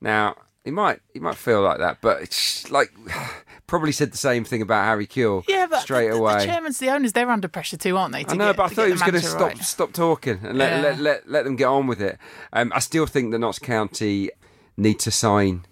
Now 0.00 0.36
he 0.64 0.70
might 0.70 1.00
he 1.12 1.20
might 1.20 1.36
feel 1.36 1.62
like 1.62 1.78
that, 1.78 1.98
but 2.00 2.22
it's 2.22 2.70
like 2.70 2.92
probably 3.66 3.92
said 3.92 4.12
the 4.12 4.16
same 4.18 4.44
thing 4.44 4.62
about 4.62 4.84
Harry 4.84 5.06
Kewell. 5.06 5.44
Yeah, 5.48 5.66
but 5.68 5.80
straight 5.80 6.08
the, 6.10 6.16
away. 6.16 6.38
the 6.40 6.44
chairman's 6.46 6.78
the 6.78 6.90
owners; 6.90 7.12
they're 7.12 7.30
under 7.30 7.48
pressure 7.48 7.76
too, 7.76 7.96
aren't 7.96 8.12
they? 8.12 8.24
to 8.24 8.30
I 8.30 8.34
know, 8.34 8.46
get- 8.48 8.56
but 8.56 8.62
I 8.64 8.68
thought 8.74 8.86
he 8.86 8.92
was 8.92 9.00
going 9.02 9.14
to 9.14 9.20
stop 9.22 9.40
right. 9.40 9.58
stop 9.58 9.92
talking 9.92 10.40
and 10.42 10.58
let, 10.58 10.70
Yeah. 10.76 10.82
let, 10.82 10.98
let 11.00 11.30
let 11.30 11.44
them 11.44 11.56
get 11.56 11.66
on 11.66 11.86
with 11.86 12.00
it. 12.00 12.18
Um, 12.52 12.72
I 12.74 12.78
still 12.80 13.06
think 13.06 13.32
that 13.32 13.38
Notts 13.38 13.58
County 13.58 14.30
need 14.76 14.98
to 15.00 15.10
sign 15.10 15.64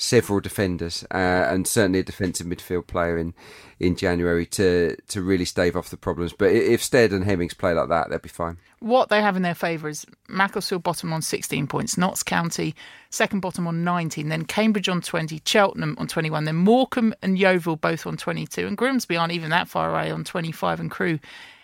several 0.00 0.40
defenders 0.40 1.04
uh, 1.10 1.16
and 1.50 1.66
certainly 1.66 1.98
a 1.98 2.02
defensive 2.02 2.46
midfield 2.46 2.86
player 2.86 3.18
in 3.18 3.34
in 3.78 3.96
January 3.96 4.46
to 4.46 4.96
to 5.08 5.22
really 5.22 5.44
stave 5.44 5.76
off 5.76 5.90
the 5.90 5.96
problems. 5.96 6.32
But 6.32 6.52
if 6.52 6.82
Stead 6.82 7.12
and 7.12 7.24
Hemmings 7.24 7.54
play 7.54 7.74
like 7.74 7.88
that, 7.88 8.08
they'll 8.08 8.18
be 8.18 8.28
fine. 8.28 8.58
What 8.80 9.10
they 9.10 9.20
have 9.20 9.36
in 9.36 9.42
their 9.42 9.54
favour 9.54 9.88
is 9.88 10.06
Macclesfield 10.28 10.82
bottom 10.82 11.12
on 11.12 11.20
16 11.20 11.66
points, 11.66 11.98
Notts 11.98 12.22
County 12.22 12.74
second 13.10 13.40
bottom 13.40 13.66
on 13.66 13.84
19, 13.84 14.28
then 14.28 14.44
Cambridge 14.44 14.88
on 14.88 15.00
20, 15.00 15.42
Cheltenham 15.44 15.96
on 15.98 16.06
21, 16.06 16.44
then 16.44 16.56
Morecambe 16.56 17.14
and 17.22 17.38
Yeovil 17.38 17.76
both 17.76 18.06
on 18.06 18.16
22, 18.16 18.66
and 18.66 18.76
Grimsby 18.76 19.16
aren't 19.16 19.32
even 19.32 19.50
that 19.50 19.68
far 19.68 19.90
away 19.90 20.10
on 20.10 20.24
25, 20.24 20.80
and 20.80 20.90
Crewe 20.90 21.18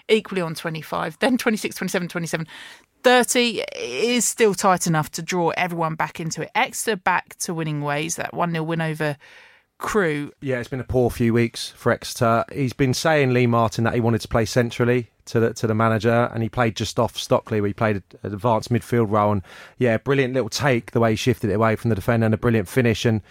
equally 0.09 0.41
on 0.41 0.55
25, 0.55 1.19
then 1.21 1.39
26, 1.39 1.77
27, 1.77 2.09
27. 2.09 2.47
30 3.07 3.63
is 3.77 4.25
still 4.25 4.53
tight 4.53 4.89
enough 4.89 5.13
to 5.13 5.23
draw 5.23 5.51
everyone 5.51 5.95
back 5.95 6.19
into 6.19 6.43
it. 6.43 6.51
Exeter 6.57 6.97
back 6.97 7.37
to 7.37 7.55
winning 7.55 7.81
ways, 7.81 8.17
that 8.17 8.35
1 8.35 8.51
0 8.51 8.65
win 8.65 8.81
over 8.81 9.17
Crewe. 9.79 10.33
Yeah, 10.41 10.59
it's 10.59 10.69
been 10.69 10.81
a 10.81 10.85
poor 10.85 11.09
few 11.09 11.33
weeks 11.33 11.71
for 11.71 11.93
Exeter. 11.93 12.45
He's 12.53 12.73
been 12.73 12.93
saying 12.93 13.33
Lee 13.33 13.47
Martin 13.47 13.85
that 13.85 13.95
he 13.95 14.01
wanted 14.01 14.23
to 14.23 14.29
play 14.29 14.45
centrally 14.45 15.13
to 15.27 15.39
the 15.39 15.55
to 15.55 15.69
the 15.69 15.75
manager, 15.75 16.29
and 16.35 16.43
he 16.43 16.49
played 16.49 16.75
just 16.75 16.99
off 16.99 17.17
Stockley, 17.17 17.63
he 17.65 17.73
played 17.73 18.03
an 18.25 18.33
advanced 18.33 18.73
midfield 18.73 19.09
role. 19.09 19.31
And 19.31 19.43
yeah, 19.79 19.99
brilliant 19.99 20.35
little 20.35 20.49
take 20.49 20.91
the 20.91 20.99
way 20.99 21.11
he 21.11 21.17
shifted 21.17 21.51
it 21.51 21.53
away 21.55 21.77
from 21.77 21.91
the 21.91 21.95
defender, 21.95 22.25
and 22.25 22.35
a 22.35 22.39
brilliant 22.39 22.67
finish. 22.67 23.05
And 23.05 23.23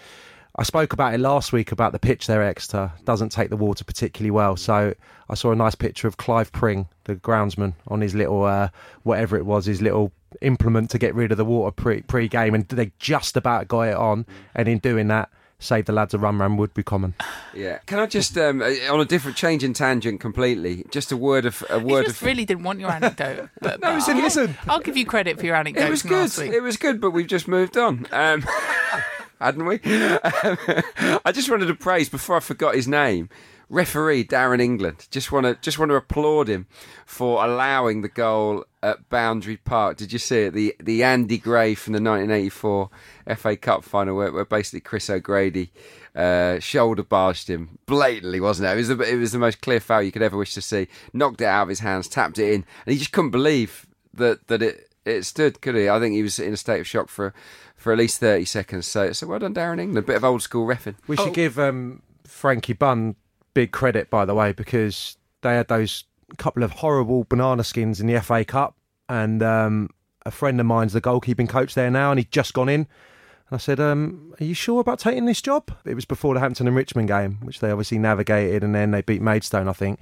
I 0.58 0.62
spoke 0.62 0.92
about 0.94 1.12
it 1.14 1.18
last 1.18 1.52
week 1.52 1.70
about 1.70 1.92
the 1.92 1.98
pitch 1.98 2.26
there. 2.26 2.42
at 2.42 2.48
Exeter 2.48 2.90
doesn't 3.04 3.30
take 3.30 3.50
the 3.50 3.56
water 3.58 3.84
particularly 3.84 4.30
well, 4.30 4.56
so 4.56 4.94
I 5.28 5.34
saw 5.34 5.52
a 5.52 5.56
nice 5.56 5.74
picture 5.74 6.08
of 6.08 6.16
Clive 6.16 6.50
Pring, 6.52 6.88
the 7.04 7.14
groundsman, 7.16 7.74
on 7.88 8.00
his 8.00 8.14
little 8.14 8.44
uh, 8.44 8.68
whatever 9.02 9.36
it 9.36 9.44
was, 9.44 9.66
his 9.66 9.82
little 9.82 10.12
implement 10.40 10.90
to 10.90 10.98
get 10.98 11.14
rid 11.14 11.30
of 11.30 11.36
the 11.38 11.44
water 11.44 11.72
pre 11.72 12.00
pre 12.02 12.26
game, 12.28 12.54
and 12.54 12.66
they 12.68 12.92
just 12.98 13.36
about 13.36 13.68
got 13.68 13.82
it 13.82 13.96
on. 13.96 14.24
And 14.54 14.66
in 14.66 14.78
doing 14.78 15.08
that, 15.08 15.28
saved 15.58 15.88
the 15.88 15.92
lads 15.92 16.14
a 16.14 16.18
run 16.18 16.38
round 16.38 16.58
Woodbury 16.58 16.84
Common. 16.84 17.14
Yeah. 17.54 17.78
Can 17.86 17.98
I 17.98 18.06
just 18.06 18.36
um, 18.38 18.62
uh, 18.62 18.70
on 18.90 19.00
a 19.00 19.04
different 19.04 19.36
change 19.36 19.62
in 19.62 19.74
tangent 19.74 20.20
completely? 20.20 20.86
Just 20.90 21.12
a 21.12 21.16
word 21.18 21.44
of 21.44 21.62
a 21.68 21.78
You 21.80 21.86
word 21.86 22.06
just 22.06 22.22
of. 22.22 22.26
really 22.26 22.46
didn't 22.46 22.64
want 22.64 22.80
your 22.80 22.90
anecdote. 22.90 23.50
But, 23.60 23.80
No, 23.80 23.88
but 23.88 23.94
listen, 23.96 24.16
I'll, 24.16 24.22
listen. 24.22 24.58
I'll 24.68 24.80
give 24.80 24.96
you 24.96 25.04
credit 25.06 25.38
for 25.38 25.44
your 25.46 25.56
anecdote. 25.56 25.84
It 25.86 25.90
was 25.90 26.02
good. 26.02 26.12
last 26.12 26.38
week. 26.38 26.52
It 26.52 26.60
was 26.62 26.76
good, 26.78 27.00
but 27.00 27.10
we've 27.10 27.26
just 27.26 27.46
moved 27.48 27.76
on. 27.76 28.06
Um, 28.12 28.44
hadn't 29.40 29.66
we? 29.66 29.80
I 29.84 31.32
just 31.32 31.50
wanted 31.50 31.66
to 31.66 31.74
praise 31.74 32.08
before 32.08 32.36
I 32.36 32.40
forgot 32.40 32.74
his 32.74 32.88
name. 32.88 33.28
Referee 33.68 34.24
Darren 34.24 34.60
England. 34.60 35.08
Just 35.10 35.32
want 35.32 35.44
to 35.44 35.56
just 35.60 35.78
want 35.78 35.90
to 35.90 35.96
applaud 35.96 36.48
him 36.48 36.66
for 37.04 37.44
allowing 37.44 38.02
the 38.02 38.08
goal 38.08 38.64
at 38.82 39.08
Boundary 39.08 39.56
Park. 39.56 39.96
Did 39.96 40.12
you 40.12 40.20
see 40.20 40.42
it? 40.42 40.52
The 40.52 40.76
the 40.78 41.02
Andy 41.02 41.38
Gray 41.38 41.74
from 41.74 41.92
the 41.92 42.00
1984 42.00 42.90
FA 43.36 43.56
Cup 43.56 43.82
final, 43.82 44.16
where, 44.16 44.30
where 44.30 44.44
basically 44.44 44.80
Chris 44.80 45.10
O'Grady 45.10 45.72
uh, 46.14 46.60
shoulder 46.60 47.02
barged 47.02 47.50
him 47.50 47.78
blatantly, 47.86 48.38
wasn't 48.38 48.68
it? 48.68 48.72
It 48.72 48.76
was 48.76 48.88
the, 48.88 49.00
it 49.00 49.16
was 49.16 49.32
the 49.32 49.38
most 49.40 49.60
clear 49.60 49.80
foul 49.80 50.02
you 50.02 50.12
could 50.12 50.22
ever 50.22 50.36
wish 50.36 50.54
to 50.54 50.62
see. 50.62 50.86
Knocked 51.12 51.40
it 51.40 51.46
out 51.46 51.64
of 51.64 51.68
his 51.68 51.80
hands, 51.80 52.06
tapped 52.06 52.38
it 52.38 52.52
in, 52.52 52.64
and 52.86 52.92
he 52.92 52.98
just 52.98 53.12
couldn't 53.12 53.32
believe 53.32 53.86
that 54.14 54.46
that 54.46 54.62
it 54.62 54.85
it 55.06 55.24
stood, 55.24 55.60
could 55.60 55.76
he? 55.76 55.88
I 55.88 55.98
think 56.00 56.14
he 56.14 56.22
was 56.22 56.38
in 56.38 56.52
a 56.52 56.56
state 56.56 56.80
of 56.80 56.86
shock 56.86 57.08
for 57.08 57.32
for 57.76 57.92
at 57.92 57.98
least 57.98 58.20
thirty 58.20 58.44
seconds. 58.44 58.86
So 58.86 59.12
so 59.12 59.26
well 59.26 59.38
done, 59.38 59.54
Darren 59.54 59.80
England. 59.80 59.98
A 59.98 60.02
bit 60.02 60.16
of 60.16 60.24
old 60.24 60.42
school 60.42 60.66
refing. 60.66 60.96
We 61.06 61.16
should 61.16 61.34
give 61.34 61.58
um, 61.58 62.02
Frankie 62.24 62.72
Bunn 62.72 63.16
big 63.54 63.72
credit, 63.72 64.10
by 64.10 64.24
the 64.24 64.34
way, 64.34 64.52
because 64.52 65.16
they 65.42 65.54
had 65.54 65.68
those 65.68 66.04
couple 66.38 66.62
of 66.62 66.72
horrible 66.72 67.24
banana 67.24 67.62
skins 67.62 68.00
in 68.00 68.06
the 68.06 68.20
FA 68.20 68.44
Cup, 68.44 68.76
and 69.08 69.42
um, 69.42 69.90
a 70.26 70.30
friend 70.30 70.58
of 70.60 70.66
mine's 70.66 70.92
the 70.92 71.00
goalkeeping 71.00 71.48
coach 71.48 71.74
there 71.74 71.90
now, 71.90 72.10
and 72.10 72.18
he'd 72.18 72.32
just 72.32 72.52
gone 72.52 72.68
in. 72.68 72.80
And 72.80 73.52
I 73.52 73.58
said, 73.58 73.78
um, 73.78 74.34
"Are 74.40 74.44
you 74.44 74.54
sure 74.54 74.80
about 74.80 74.98
taking 74.98 75.26
this 75.26 75.40
job?" 75.40 75.70
It 75.84 75.94
was 75.94 76.04
before 76.04 76.34
the 76.34 76.40
Hampton 76.40 76.66
and 76.66 76.76
Richmond 76.76 77.08
game, 77.08 77.38
which 77.42 77.60
they 77.60 77.70
obviously 77.70 77.98
navigated, 77.98 78.64
and 78.64 78.74
then 78.74 78.90
they 78.90 79.02
beat 79.02 79.22
Maidstone, 79.22 79.68
I 79.68 79.72
think. 79.72 80.00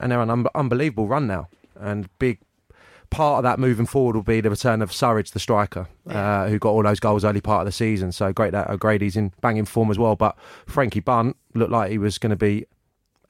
And 0.00 0.10
they're 0.10 0.20
on 0.20 0.30
an 0.30 0.40
un- 0.40 0.52
unbelievable 0.54 1.06
run 1.06 1.26
now, 1.26 1.48
and 1.78 2.08
big 2.18 2.38
part 3.10 3.38
of 3.38 3.42
that 3.44 3.58
moving 3.58 3.86
forward 3.86 4.16
will 4.16 4.22
be 4.22 4.40
the 4.40 4.50
return 4.50 4.82
of 4.82 4.90
Surridge, 4.90 5.32
the 5.32 5.38
striker, 5.40 5.88
uh, 6.08 6.48
who 6.48 6.58
got 6.58 6.70
all 6.70 6.82
those 6.82 7.00
goals 7.00 7.24
early 7.24 7.40
part 7.40 7.62
of 7.62 7.66
the 7.66 7.72
season. 7.72 8.12
So 8.12 8.32
great 8.32 8.52
that 8.52 8.70
O'Grady's 8.70 9.16
in 9.16 9.32
banging 9.40 9.64
form 9.64 9.90
as 9.90 9.98
well. 9.98 10.16
But 10.16 10.36
Frankie 10.66 11.00
Bunn 11.00 11.34
looked 11.54 11.72
like 11.72 11.90
he 11.90 11.98
was 11.98 12.18
going 12.18 12.30
to 12.30 12.36
be 12.36 12.66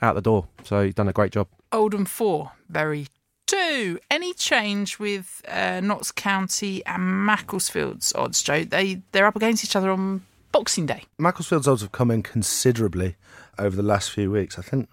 out 0.02 0.14
the 0.14 0.20
door. 0.20 0.48
So 0.64 0.84
he's 0.84 0.94
done 0.94 1.08
a 1.08 1.12
great 1.12 1.32
job. 1.32 1.48
Oldham 1.72 2.04
4, 2.04 2.52
Bury 2.68 3.06
two. 3.46 3.98
Any 4.10 4.34
change 4.34 4.98
with 4.98 5.42
uh, 5.48 5.80
Notts 5.80 6.12
County 6.12 6.84
and 6.86 7.26
Macclesfield's 7.26 8.12
odds, 8.14 8.42
Joe? 8.42 8.64
They 8.64 9.02
they're 9.12 9.26
up 9.26 9.36
against 9.36 9.64
each 9.64 9.74
other 9.74 9.90
on 9.90 10.22
Boxing 10.52 10.86
Day. 10.86 11.04
Macclesfield's 11.18 11.66
odds 11.66 11.80
have 11.82 11.92
come 11.92 12.10
in 12.10 12.22
considerably 12.22 13.16
over 13.58 13.74
the 13.74 13.82
last 13.82 14.10
few 14.10 14.30
weeks. 14.30 14.58
I 14.58 14.62
think 14.62 14.88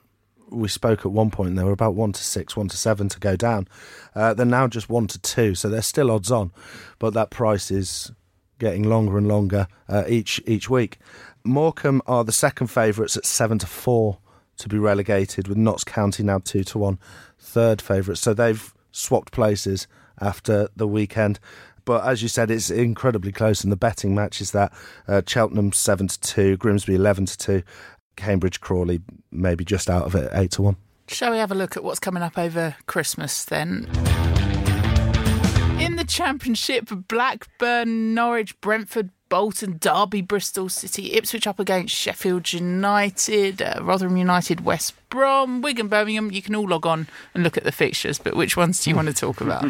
we 0.49 0.67
spoke 0.67 1.05
at 1.05 1.11
one 1.11 1.31
point 1.31 1.55
they 1.55 1.63
were 1.63 1.71
about 1.71 1.95
one 1.95 2.11
to 2.13 2.23
six, 2.23 2.55
one 2.55 2.67
to 2.67 2.77
seven 2.77 3.09
to 3.09 3.19
go 3.19 3.35
down. 3.35 3.67
Uh, 4.13 4.33
they're 4.33 4.45
now 4.45 4.67
just 4.67 4.89
one 4.89 5.07
to 5.07 5.19
two, 5.19 5.55
so 5.55 5.69
they're 5.69 5.81
still 5.81 6.11
odds 6.11 6.31
on, 6.31 6.51
but 6.99 7.13
that 7.13 7.29
price 7.29 7.71
is 7.71 8.11
getting 8.57 8.83
longer 8.83 9.17
and 9.17 9.27
longer 9.27 9.67
uh, 9.89 10.03
each 10.07 10.41
each 10.45 10.69
week. 10.69 10.97
Morecambe 11.43 12.01
are 12.07 12.23
the 12.23 12.31
second 12.31 12.67
favourites 12.67 13.17
at 13.17 13.25
seven 13.25 13.59
to 13.59 13.67
four 13.67 14.19
to 14.57 14.69
be 14.69 14.77
relegated, 14.77 15.47
with 15.47 15.57
Notts 15.57 15.83
County 15.83 16.23
now 16.23 16.39
two 16.39 16.63
to 16.63 16.77
one, 16.77 16.99
third 17.37 17.81
favourites. 17.81 18.21
So 18.21 18.33
they've 18.33 18.73
swapped 18.91 19.31
places 19.31 19.87
after 20.21 20.69
the 20.75 20.87
weekend. 20.87 21.39
But 21.83 22.05
as 22.05 22.23
you 22.23 22.29
said, 22.29 22.49
it's 22.49 22.71
incredibly 22.71 23.31
close, 23.31 23.63
and 23.63 23.71
the 23.71 23.77
betting 23.77 24.15
matches 24.15 24.51
that 24.51 24.73
uh, 25.07 25.21
Cheltenham 25.27 25.71
seven 25.71 26.07
to 26.07 26.19
two, 26.19 26.57
Grimsby 26.57 26.95
eleven 26.95 27.25
to 27.25 27.37
two, 27.37 27.63
Cambridge 28.15 28.61
Crawley 28.61 29.01
maybe 29.35 29.63
just 29.65 29.89
out 29.89 30.05
of 30.05 30.15
it 30.15 30.29
eight 30.33 30.51
to 30.51 30.61
one. 30.61 30.77
Shall 31.07 31.31
we 31.31 31.37
have 31.37 31.51
a 31.51 31.55
look 31.55 31.77
at 31.77 31.83
what's 31.83 31.99
coming 31.99 32.23
up 32.23 32.37
over 32.37 32.75
Christmas 32.87 33.45
then? 33.45 33.87
In 35.79 35.97
the 35.97 36.05
Championship, 36.07 36.89
Blackburn, 37.07 38.13
Norwich, 38.15 38.59
Brentford, 38.61 39.11
Bolton, 39.35 39.79
Derby, 39.81 40.21
Bristol 40.21 40.69
City, 40.69 41.11
Ipswich 41.11 41.45
up 41.45 41.59
against 41.59 41.93
Sheffield 41.93 42.53
United, 42.53 43.61
uh, 43.61 43.81
Rotherham 43.81 44.15
United, 44.15 44.63
West 44.63 44.93
Brom, 45.09 45.61
Wigan, 45.61 45.89
Birmingham. 45.89 46.31
You 46.31 46.41
can 46.41 46.55
all 46.55 46.69
log 46.69 46.85
on 46.85 47.09
and 47.33 47.43
look 47.43 47.57
at 47.57 47.65
the 47.65 47.73
fixtures, 47.73 48.17
but 48.17 48.33
which 48.33 48.55
ones 48.55 48.81
do 48.81 48.89
you 48.89 48.95
want 48.95 49.09
to 49.09 49.13
talk 49.13 49.41
about? 49.41 49.65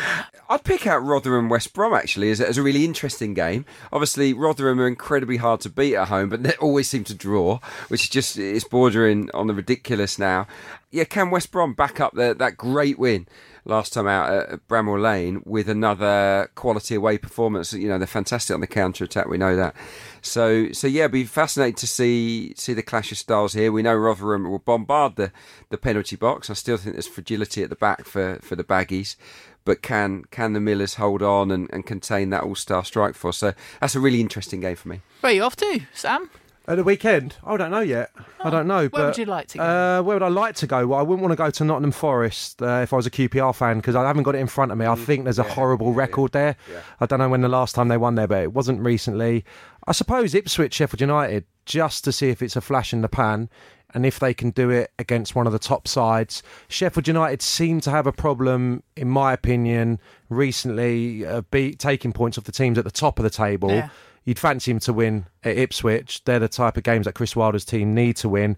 I'd 0.48 0.64
pick 0.64 0.86
out 0.86 1.04
Rotherham 1.04 1.50
West 1.50 1.74
Brom 1.74 1.92
actually 1.92 2.30
as 2.30 2.40
a, 2.40 2.48
as 2.48 2.56
a 2.56 2.62
really 2.62 2.82
interesting 2.86 3.34
game. 3.34 3.66
Obviously, 3.92 4.32
Rotherham 4.32 4.80
are 4.80 4.88
incredibly 4.88 5.36
hard 5.36 5.60
to 5.60 5.68
beat 5.68 5.96
at 5.96 6.08
home, 6.08 6.30
but 6.30 6.42
they 6.42 6.54
always 6.54 6.88
seem 6.88 7.04
to 7.04 7.14
draw, 7.14 7.58
which 7.88 8.04
is 8.04 8.08
just 8.08 8.38
it's 8.38 8.64
bordering 8.64 9.30
on 9.34 9.48
the 9.48 9.54
ridiculous 9.54 10.18
now. 10.18 10.46
Yeah, 10.90 11.04
can 11.04 11.28
West 11.28 11.50
Brom 11.50 11.74
back 11.74 12.00
up 12.00 12.14
the, 12.14 12.34
that 12.38 12.56
great 12.56 12.98
win 12.98 13.28
last 13.64 13.92
time 13.92 14.06
out 14.06 14.32
at 14.32 14.68
Bramall 14.68 15.00
Lane 15.00 15.42
with 15.44 15.68
another 15.68 16.50
quality 16.54 16.94
away 16.94 17.18
performance? 17.18 17.72
You 17.72 17.88
know, 17.88 17.98
they're 17.98 18.06
fantastic 18.06 18.54
on 18.54 18.60
the 18.60 18.66
counter 18.66 19.04
attack. 19.04 19.28
We 19.28 19.38
know 19.38 19.56
that. 19.56 19.74
So, 20.22 20.72
so 20.72 20.86
yeah, 20.86 21.02
it'd 21.02 21.12
be 21.12 21.24
fascinating 21.24 21.76
to 21.76 21.86
see 21.86 22.54
see 22.56 22.74
the 22.74 22.82
clash 22.82 23.12
of 23.12 23.18
styles 23.18 23.52
here. 23.52 23.72
We 23.72 23.82
know 23.82 23.94
Rotherham 23.94 24.50
will 24.50 24.58
bombard 24.58 25.16
the, 25.16 25.32
the 25.70 25.78
penalty 25.78 26.16
box. 26.16 26.50
I 26.50 26.54
still 26.54 26.76
think 26.76 26.94
there's 26.94 27.06
fragility 27.06 27.62
at 27.62 27.70
the 27.70 27.76
back 27.76 28.04
for, 28.04 28.38
for 28.42 28.56
the 28.56 28.64
baggies 28.64 29.16
but 29.64 29.82
can 29.82 30.24
can 30.30 30.52
the 30.52 30.60
Millers 30.60 30.94
hold 30.94 31.22
on 31.22 31.50
and, 31.50 31.68
and 31.72 31.84
contain 31.84 32.30
that 32.30 32.42
all 32.42 32.54
star 32.54 32.84
strike 32.84 33.14
force? 33.14 33.38
So 33.38 33.52
that's 33.80 33.94
a 33.94 34.00
really 34.00 34.20
interesting 34.20 34.60
game 34.60 34.76
for 34.76 34.88
me. 34.88 35.00
Where 35.20 35.32
are 35.32 35.34
you 35.34 35.42
off 35.42 35.56
to, 35.56 35.80
Sam? 35.94 36.30
At 36.68 36.76
the 36.76 36.84
weekend? 36.84 37.36
I 37.44 37.56
don't 37.56 37.70
know 37.70 37.80
yet. 37.80 38.12
I 38.40 38.50
don't 38.50 38.66
know. 38.66 38.80
Where 38.80 38.90
but, 38.90 39.06
would 39.06 39.18
you 39.18 39.24
like 39.24 39.48
to 39.48 39.58
go? 39.58 39.64
Uh, 39.64 40.02
where 40.02 40.16
would 40.16 40.22
I 40.22 40.28
like 40.28 40.54
to 40.56 40.66
go? 40.66 40.86
Well, 40.86 40.98
I 40.98 41.02
wouldn't 41.02 41.22
want 41.22 41.32
to 41.32 41.36
go 41.36 41.50
to 41.50 41.64
Nottingham 41.64 41.92
Forest 41.92 42.62
uh, 42.62 42.80
if 42.82 42.92
I 42.92 42.96
was 42.96 43.06
a 43.06 43.10
QPR 43.10 43.54
fan 43.54 43.78
because 43.78 43.96
I 43.96 44.06
haven't 44.06 44.22
got 44.22 44.34
it 44.34 44.38
in 44.38 44.46
front 44.46 44.70
of 44.70 44.78
me. 44.78 44.86
I 44.86 44.94
think 44.94 45.24
there's 45.24 45.38
a 45.38 45.42
horrible 45.42 45.92
record 45.92 46.32
there. 46.32 46.56
I 47.00 47.06
don't 47.06 47.18
know 47.18 47.28
when 47.28 47.40
the 47.40 47.48
last 47.48 47.74
time 47.74 47.88
they 47.88 47.96
won 47.96 48.14
there, 48.14 48.28
but 48.28 48.42
it 48.42 48.52
wasn't 48.52 48.80
recently. 48.80 49.44
I 49.86 49.92
suppose 49.92 50.34
Ipswich, 50.34 50.74
Sheffield 50.74 51.00
United, 51.00 51.44
just 51.64 52.04
to 52.04 52.12
see 52.12 52.28
if 52.28 52.42
it's 52.42 52.56
a 52.56 52.60
flash 52.60 52.92
in 52.92 53.00
the 53.00 53.08
pan 53.08 53.48
and 53.92 54.06
if 54.06 54.18
they 54.18 54.34
can 54.34 54.50
do 54.50 54.70
it 54.70 54.92
against 54.98 55.34
one 55.34 55.46
of 55.46 55.52
the 55.52 55.58
top 55.58 55.88
sides. 55.88 56.42
Sheffield 56.68 57.08
United 57.08 57.42
seem 57.42 57.80
to 57.80 57.90
have 57.90 58.06
a 58.06 58.12
problem, 58.12 58.82
in 58.96 59.08
my 59.08 59.32
opinion, 59.32 59.98
recently 60.28 61.26
uh, 61.26 61.42
beat, 61.50 61.78
taking 61.78 62.12
points 62.12 62.38
off 62.38 62.44
the 62.44 62.52
teams 62.52 62.78
at 62.78 62.84
the 62.84 62.90
top 62.90 63.18
of 63.18 63.24
the 63.24 63.30
table. 63.30 63.70
Yeah. 63.70 63.88
You'd 64.24 64.38
fancy 64.38 64.70
him 64.70 64.80
to 64.80 64.92
win 64.92 65.26
at 65.42 65.56
Ipswich. 65.56 66.24
They're 66.24 66.38
the 66.38 66.48
type 66.48 66.76
of 66.76 66.82
games 66.82 67.06
that 67.06 67.14
Chris 67.14 67.34
Wilder's 67.34 67.64
team 67.64 67.94
need 67.94 68.16
to 68.16 68.28
win. 68.28 68.56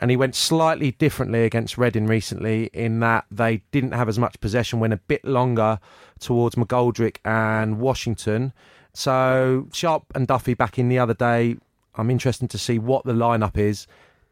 And 0.00 0.10
he 0.10 0.16
went 0.16 0.36
slightly 0.36 0.92
differently 0.92 1.44
against 1.44 1.76
Reading 1.76 2.06
recently 2.06 2.70
in 2.72 3.00
that 3.00 3.24
they 3.30 3.62
didn't 3.72 3.92
have 3.92 4.08
as 4.08 4.18
much 4.18 4.38
possession, 4.40 4.78
went 4.78 4.92
a 4.92 4.98
bit 4.98 5.24
longer 5.24 5.80
towards 6.20 6.54
McGoldrick 6.54 7.16
and 7.24 7.80
Washington. 7.80 8.52
So 8.92 9.66
Sharp 9.72 10.04
and 10.14 10.26
Duffy 10.26 10.54
back 10.54 10.78
in 10.78 10.88
the 10.88 10.98
other 10.98 11.14
day. 11.14 11.56
I'm 11.96 12.10
interested 12.10 12.48
to 12.50 12.58
see 12.58 12.78
what 12.78 13.04
the 13.04 13.12
lineup 13.12 13.56
is 13.56 13.88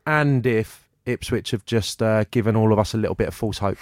and 0.06 0.46
if 0.46 0.88
Ipswich 1.04 1.50
have 1.50 1.64
just 1.64 2.00
uh, 2.02 2.24
given 2.30 2.54
all 2.54 2.72
of 2.72 2.78
us 2.78 2.94
a 2.94 2.96
little 2.96 3.14
bit 3.16 3.28
of 3.28 3.34
false 3.34 3.58
hope. 3.58 3.78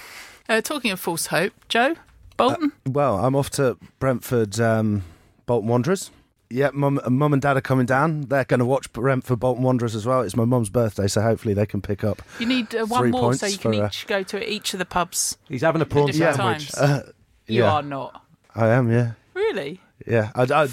Uh, 0.48 0.60
talking 0.60 0.90
of 0.90 1.00
false 1.00 1.26
hope, 1.26 1.52
Joe 1.68 1.96
Bolton. 2.36 2.72
Well, 2.86 3.18
I'm 3.18 3.36
off 3.36 3.50
to 3.50 3.76
Brentford, 3.98 4.58
um, 4.60 5.02
Bolton 5.46 5.68
Wanderers. 5.68 6.10
Yeah, 6.54 6.70
mum, 6.72 7.00
mum 7.08 7.32
and 7.32 7.42
dad 7.42 7.56
are 7.56 7.60
coming 7.60 7.84
down. 7.84 8.22
They're 8.28 8.44
going 8.44 8.60
to 8.60 8.64
watch 8.64 8.92
Brentford 8.92 9.40
Bolton 9.40 9.64
Wanderers 9.64 9.96
as 9.96 10.06
well. 10.06 10.20
It's 10.20 10.36
my 10.36 10.44
mum's 10.44 10.70
birthday, 10.70 11.08
so 11.08 11.20
hopefully 11.20 11.52
they 11.52 11.66
can 11.66 11.82
pick 11.82 12.04
up. 12.04 12.22
you 12.38 12.46
need 12.46 12.72
uh, 12.76 12.86
one 12.86 13.00
three 13.00 13.10
more 13.10 13.34
so 13.34 13.40
points 13.40 13.52
you 13.54 13.58
can 13.58 13.72
for, 13.72 13.82
uh, 13.82 13.86
each 13.88 14.06
go 14.06 14.22
to 14.22 14.52
each 14.52 14.72
of 14.72 14.78
the 14.78 14.84
pubs. 14.84 15.36
He's 15.48 15.62
having 15.62 15.82
a 15.82 15.84
prawn 15.84 16.12
sandwich. 16.12 16.36
times. 16.36 16.74
Uh, 16.76 17.10
You 17.48 17.62
yeah. 17.62 17.72
are 17.72 17.82
not. 17.82 18.24
I 18.54 18.68
am, 18.68 18.88
yeah. 18.88 19.14
Really? 19.34 19.80
Yeah. 20.06 20.30
I, 20.36 20.42
I, 20.44 20.68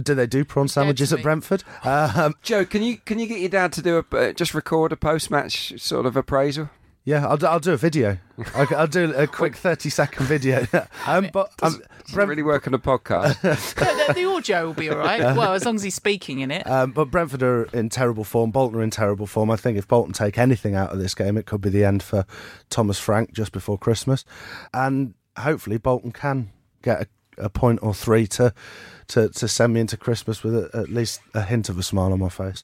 do 0.00 0.16
they 0.16 0.26
do 0.26 0.44
prawn 0.44 0.66
sandwiches 0.66 1.12
at. 1.12 1.22
Brentford? 1.22 1.62
Um, 1.84 2.34
Joe, 2.42 2.64
can 2.64 2.82
you 2.82 2.96
can 2.96 3.20
you 3.20 3.28
get 3.28 3.38
your 3.38 3.48
dad 3.50 3.72
to 3.74 3.82
do 3.82 3.98
a 3.98 4.16
uh, 4.16 4.32
just 4.32 4.52
record 4.52 4.90
a 4.90 4.96
post 4.96 5.30
match 5.30 5.80
sort 5.80 6.06
of 6.06 6.16
appraisal? 6.16 6.70
Yeah, 7.10 7.26
I'll, 7.26 7.36
do- 7.36 7.46
I'll 7.46 7.58
do 7.60 7.72
a 7.72 7.76
video. 7.76 8.18
I'll, 8.54 8.68
I'll 8.76 8.86
do 8.86 9.12
a 9.14 9.26
quick 9.40 9.56
30 9.56 9.90
second 9.90 10.26
video. 10.26 10.66
um, 11.06 11.28
but 11.32 11.52
um, 11.62 11.72
Doesn't 11.72 11.84
Brent- 12.12 12.28
really 12.28 12.42
work 12.44 12.68
on 12.68 12.74
a 12.74 12.78
podcast. 12.78 13.40
the, 13.42 13.84
the, 14.06 14.12
the 14.14 14.24
audio 14.26 14.66
will 14.66 14.74
be 14.74 14.88
all 14.88 14.96
right. 14.98 15.20
Well, 15.36 15.52
as 15.52 15.64
long 15.64 15.74
as 15.74 15.82
he's 15.82 15.94
speaking 15.96 16.38
in 16.38 16.50
it. 16.52 16.64
Um, 16.68 16.92
but 16.92 17.10
Brentford 17.10 17.42
are 17.42 17.64
in 17.72 17.88
terrible 17.88 18.22
form. 18.22 18.52
Bolton 18.52 18.78
are 18.78 18.82
in 18.82 18.90
terrible 18.90 19.26
form. 19.26 19.50
I 19.50 19.56
think 19.56 19.76
if 19.76 19.88
Bolton 19.88 20.12
take 20.12 20.38
anything 20.38 20.76
out 20.76 20.92
of 20.92 20.98
this 20.98 21.14
game, 21.14 21.36
it 21.36 21.46
could 21.46 21.60
be 21.60 21.70
the 21.70 21.84
end 21.84 22.02
for 22.02 22.24
Thomas 22.70 22.98
Frank 22.98 23.32
just 23.32 23.50
before 23.50 23.76
Christmas. 23.76 24.24
And 24.72 25.14
hopefully, 25.36 25.78
Bolton 25.78 26.12
can 26.12 26.50
get 26.82 27.02
a, 27.38 27.44
a 27.46 27.48
point 27.50 27.80
or 27.82 27.92
three 27.92 28.26
to, 28.28 28.54
to, 29.08 29.28
to 29.30 29.48
send 29.48 29.74
me 29.74 29.80
into 29.80 29.96
Christmas 29.96 30.44
with 30.44 30.54
a, 30.54 30.70
at 30.74 30.88
least 30.88 31.20
a 31.34 31.42
hint 31.42 31.68
of 31.68 31.78
a 31.78 31.82
smile 31.82 32.12
on 32.12 32.20
my 32.20 32.28
face. 32.28 32.62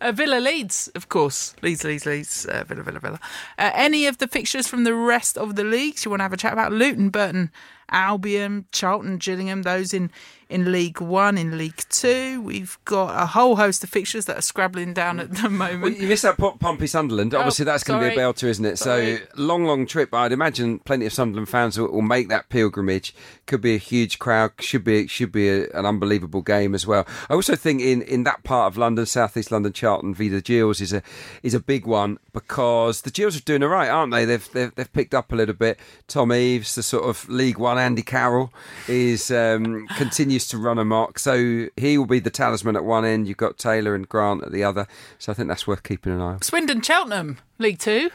Uh, 0.00 0.12
Villa 0.12 0.40
Leeds, 0.40 0.88
of 0.94 1.08
course. 1.08 1.54
Leeds, 1.62 1.84
Leeds, 1.84 2.06
Leeds. 2.06 2.46
Uh, 2.46 2.64
Villa, 2.64 2.82
Villa, 2.82 3.00
Villa. 3.00 3.20
Uh, 3.58 3.70
any 3.74 4.06
of 4.06 4.18
the 4.18 4.28
fixtures 4.28 4.66
from 4.66 4.84
the 4.84 4.94
rest 4.94 5.36
of 5.36 5.56
the 5.56 5.64
leagues 5.64 6.04
you 6.04 6.10
want 6.10 6.20
to 6.20 6.24
have 6.24 6.32
a 6.32 6.36
chat 6.36 6.52
about? 6.52 6.72
Luton, 6.72 7.10
Burton, 7.10 7.50
Albion, 7.90 8.66
Charlton, 8.72 9.18
Gillingham, 9.18 9.62
those 9.62 9.92
in, 9.92 10.10
in 10.48 10.72
League 10.72 11.00
One, 11.00 11.36
in 11.36 11.58
League 11.58 11.82
Two. 11.90 12.40
We've 12.40 12.78
got 12.84 13.20
a 13.22 13.26
whole 13.26 13.56
host 13.56 13.84
of 13.84 13.90
fixtures 13.90 14.24
that 14.26 14.38
are 14.38 14.42
scrabbling 14.42 14.94
down 14.94 15.20
at 15.20 15.30
the 15.32 15.42
Well, 15.42 15.50
moment. 15.50 15.98
you 15.98 16.08
missed 16.08 16.24
out 16.24 16.38
Pom- 16.38 16.58
Pompey 16.58 16.86
Sunderland. 16.86 17.34
Obviously, 17.34 17.64
that's 17.64 17.84
going 17.84 18.02
to 18.02 18.08
be 18.08 18.14
a 18.14 18.18
belter, 18.18 18.44
isn't 18.44 18.64
it? 18.64 18.78
Sorry. 18.78 19.18
So 19.18 19.22
long, 19.36 19.64
long 19.64 19.86
trip. 19.86 20.14
I'd 20.14 20.32
imagine 20.32 20.78
plenty 20.80 21.06
of 21.06 21.12
Sunderland 21.12 21.48
fans 21.48 21.78
will, 21.78 21.90
will 21.92 22.02
make 22.02 22.28
that 22.28 22.48
pilgrimage. 22.48 23.14
Could 23.46 23.60
be 23.60 23.74
a 23.74 23.78
huge 23.78 24.18
crowd. 24.18 24.52
Should 24.60 24.84
be 24.84 25.06
should 25.06 25.32
be 25.32 25.48
a, 25.48 25.70
an 25.70 25.84
unbelievable 25.86 26.42
game 26.42 26.74
as 26.74 26.86
well. 26.86 27.06
I 27.28 27.34
also 27.34 27.56
think 27.56 27.80
in, 27.80 28.02
in 28.02 28.24
that 28.24 28.44
part 28.44 28.72
of 28.72 28.78
London, 28.78 29.06
southeast 29.06 29.50
London, 29.50 29.72
Charlton 29.72 30.14
v 30.14 30.28
the 30.28 30.40
Gills 30.40 30.80
is 30.80 30.92
a 30.92 31.02
is 31.42 31.54
a 31.54 31.60
big 31.60 31.86
one 31.86 32.18
because 32.32 33.02
the 33.02 33.10
Gills 33.10 33.36
are 33.36 33.40
doing 33.42 33.62
all 33.62 33.68
right, 33.70 33.88
aren't 33.88 34.12
they? 34.12 34.24
They've 34.24 34.52
they've, 34.52 34.74
they've 34.74 34.92
picked 34.92 35.14
up 35.14 35.32
a 35.32 35.36
little 35.36 35.54
bit. 35.54 35.78
Tom 36.06 36.32
Eaves, 36.32 36.74
the 36.74 36.82
sort 36.82 37.04
of 37.04 37.28
League 37.28 37.58
One 37.58 37.78
Andy 37.78 38.02
Carroll, 38.02 38.52
is 38.86 39.30
um, 39.30 39.86
continues 39.96 40.37
to 40.48 40.58
run 40.58 40.78
amok. 40.78 41.18
So 41.18 41.66
he 41.76 41.98
will 41.98 42.06
be 42.06 42.20
the 42.20 42.30
talisman 42.30 42.76
at 42.76 42.84
one 42.84 43.04
end. 43.04 43.26
You've 43.26 43.36
got 43.36 43.58
Taylor 43.58 43.94
and 43.94 44.08
Grant 44.08 44.44
at 44.44 44.52
the 44.52 44.62
other. 44.64 44.86
So 45.18 45.32
I 45.32 45.34
think 45.34 45.48
that's 45.48 45.66
worth 45.66 45.82
keeping 45.82 46.12
an 46.12 46.20
eye 46.20 46.32
on. 46.34 46.42
Swindon, 46.42 46.80
Cheltenham, 46.82 47.38
League 47.58 47.78
Two. 47.78 48.10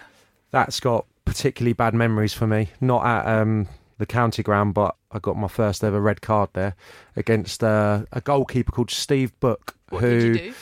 That's 0.51 0.80
got 0.80 1.05
particularly 1.26 1.74
bad 1.74 1.93
memories 1.93 2.34
for 2.34 2.47
me. 2.47 2.69
Not 2.80 3.05
at 3.05 3.28
um, 3.41 3.67
the 3.97 4.05
county 4.05 4.43
ground, 4.43 4.74
but 4.74 4.95
I 5.11 5.19
got 5.19 5.36
my 5.38 5.47
first 5.47 5.84
ever 5.84 5.99
red 5.99 6.21
card 6.21 6.49
there 6.53 6.76
against 7.15 7.63
uh, 7.63 8.03
a 8.11 8.21
goalkeeper 8.21 8.71
called 8.71 8.91
Steve 8.91 9.38
Book, 9.39 9.76
What 9.89 10.01
who 10.03 10.09
did 10.09 10.24
you 10.24 10.51
do? 10.51 10.55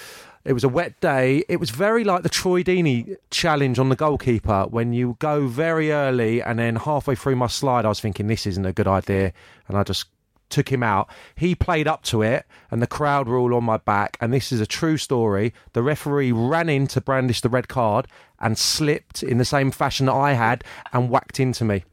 it 0.46 0.54
was 0.54 0.64
a 0.64 0.70
wet 0.70 1.00
day. 1.02 1.44
It 1.50 1.60
was 1.60 1.70
very 1.70 2.04
like 2.04 2.24
the 2.24 2.30
Troy 2.30 2.64
Deeney 2.64 3.16
challenge 3.30 3.80
on 3.80 3.90
the 3.90 3.96
goalkeeper 3.96 4.64
when 4.70 4.94
you 4.94 5.18
go 5.20 5.48
very 5.48 5.92
early 5.92 6.42
and 6.42 6.60
then 6.60 6.76
halfway 6.78 7.16
through 7.16 7.36
my 7.36 7.48
slide, 7.48 7.86
I 7.86 7.90
was 7.90 8.00
thinking 8.00 8.28
this 8.28 8.48
isn't 8.48 8.66
a 8.66 8.74
good 8.74 8.88
idea, 8.88 9.34
and 9.68 9.78
I 9.78 9.84
just 9.84 10.06
took 10.52 10.72
him 10.72 10.84
out. 10.84 11.10
He 11.36 11.56
played 11.56 11.88
up 11.88 12.04
to 12.04 12.22
it, 12.22 12.46
and 12.70 12.82
the 12.82 12.88
crowd 12.88 13.28
were 13.28 13.38
all 13.38 13.56
on 13.56 13.64
my 13.64 13.78
back. 13.78 14.18
And 14.22 14.32
this 14.34 14.52
is 14.52 14.62
a 14.62 14.68
true 14.68 14.98
story. 14.98 15.54
The 15.74 15.82
referee 15.82 16.32
ran 16.32 16.70
in 16.70 16.88
to 16.88 17.02
brandish 17.02 17.42
the 17.42 17.50
red 17.50 17.68
card 17.68 18.08
and 18.40 18.58
slipped 18.58 19.24
in 19.24 19.38
the 19.38 19.46
same 19.46 19.72
fashion 19.72 20.06
that 20.08 20.14
I 20.14 20.34
had 20.34 20.64
and 20.94 21.10
whacked 21.10 21.40
into 21.40 21.66
me. 21.66 21.84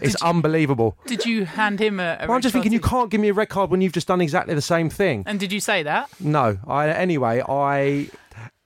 It's 0.00 0.20
unbelievable. 0.22 0.98
Did 1.06 1.24
you 1.24 1.44
hand 1.44 1.80
him 1.80 2.00
a? 2.00 2.18
a 2.20 2.26
But 2.26 2.32
I'm 2.34 2.40
just 2.40 2.52
thinking, 2.52 2.72
you 2.72 2.80
can't 2.80 3.10
give 3.10 3.20
me 3.20 3.28
a 3.28 3.32
red 3.32 3.48
card 3.48 3.70
when 3.70 3.80
you've 3.80 3.92
just 3.92 4.08
done 4.08 4.20
exactly 4.20 4.54
the 4.54 4.60
same 4.60 4.90
thing. 4.90 5.22
And 5.26 5.38
did 5.38 5.52
you 5.52 5.60
say 5.60 5.82
that? 5.84 6.08
No, 6.20 6.58
I 6.66 6.88
anyway, 6.88 7.42
I, 7.48 8.08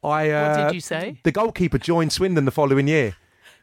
I. 0.03 0.31
Uh, 0.31 0.57
What 0.57 0.66
did 0.68 0.74
you 0.74 0.81
say? 0.81 1.18
The 1.24 1.33
goalkeeper 1.33 1.79
joined 1.79 2.12
Swindon 2.12 2.45
the 2.47 2.51
following 2.51 2.89
year. 2.89 3.14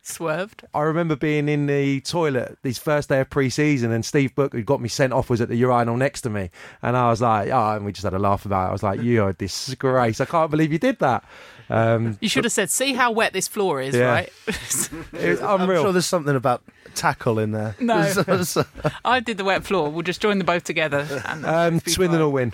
Swerved. 0.07 0.63
I 0.73 0.81
remember 0.81 1.15
being 1.15 1.49
in 1.49 1.65
the 1.65 1.99
toilet 2.01 2.57
his 2.63 2.77
first 2.77 3.09
day 3.09 3.19
of 3.21 3.29
pre-season, 3.29 3.91
and 3.91 4.05
Steve 4.05 4.35
Book, 4.35 4.53
who 4.53 4.61
got 4.61 4.79
me 4.81 4.87
sent 4.87 5.13
off, 5.13 5.29
was 5.29 5.41
at 5.41 5.49
the 5.49 5.55
urinal 5.55 5.97
next 5.97 6.21
to 6.21 6.29
me, 6.29 6.51
and 6.83 6.95
I 6.95 7.09
was 7.09 7.21
like, 7.21 7.49
"Oh," 7.49 7.71
and 7.75 7.85
we 7.85 7.91
just 7.91 8.03
had 8.03 8.13
a 8.13 8.19
laugh 8.19 8.45
about 8.45 8.67
it. 8.67 8.69
I 8.69 8.71
was 8.71 8.83
like, 8.83 9.01
"You're 9.01 9.29
a 9.29 9.33
disgrace! 9.33 10.21
I 10.21 10.25
can't 10.25 10.51
believe 10.51 10.71
you 10.71 10.79
did 10.79 10.99
that." 10.99 11.23
Um, 11.69 12.17
You 12.21 12.29
should 12.29 12.43
have 12.43 12.53
said, 12.53 12.69
"See 12.69 12.93
how 12.93 13.11
wet 13.11 13.33
this 13.33 13.47
floor 13.47 13.81
is, 13.81 13.95
Yeah. 13.95 14.05
right?" 14.11 14.29
it 14.47 15.29
was 15.29 15.41
I'm 15.41 15.61
unreal. 15.61 15.81
sure 15.83 15.91
there's 15.91 16.05
something 16.05 16.35
about 16.35 16.61
tackle 16.93 17.39
in 17.39 17.51
there. 17.51 17.75
No. 17.79 18.03
So- 18.11 18.43
so- 18.43 18.65
I 19.03 19.19
did 19.19 19.37
the 19.37 19.43
wet 19.43 19.63
floor. 19.65 19.89
We'll 19.89 20.03
just 20.03 20.21
join 20.21 20.37
the 20.37 20.43
both 20.43 20.63
together. 20.63 21.07
And 21.25 21.45
um, 21.45 21.75
it'll 21.77 21.85
be 21.85 21.91
Swindon 21.91 22.17
fine. 22.17 22.25
will 22.25 22.31
win. 22.31 22.53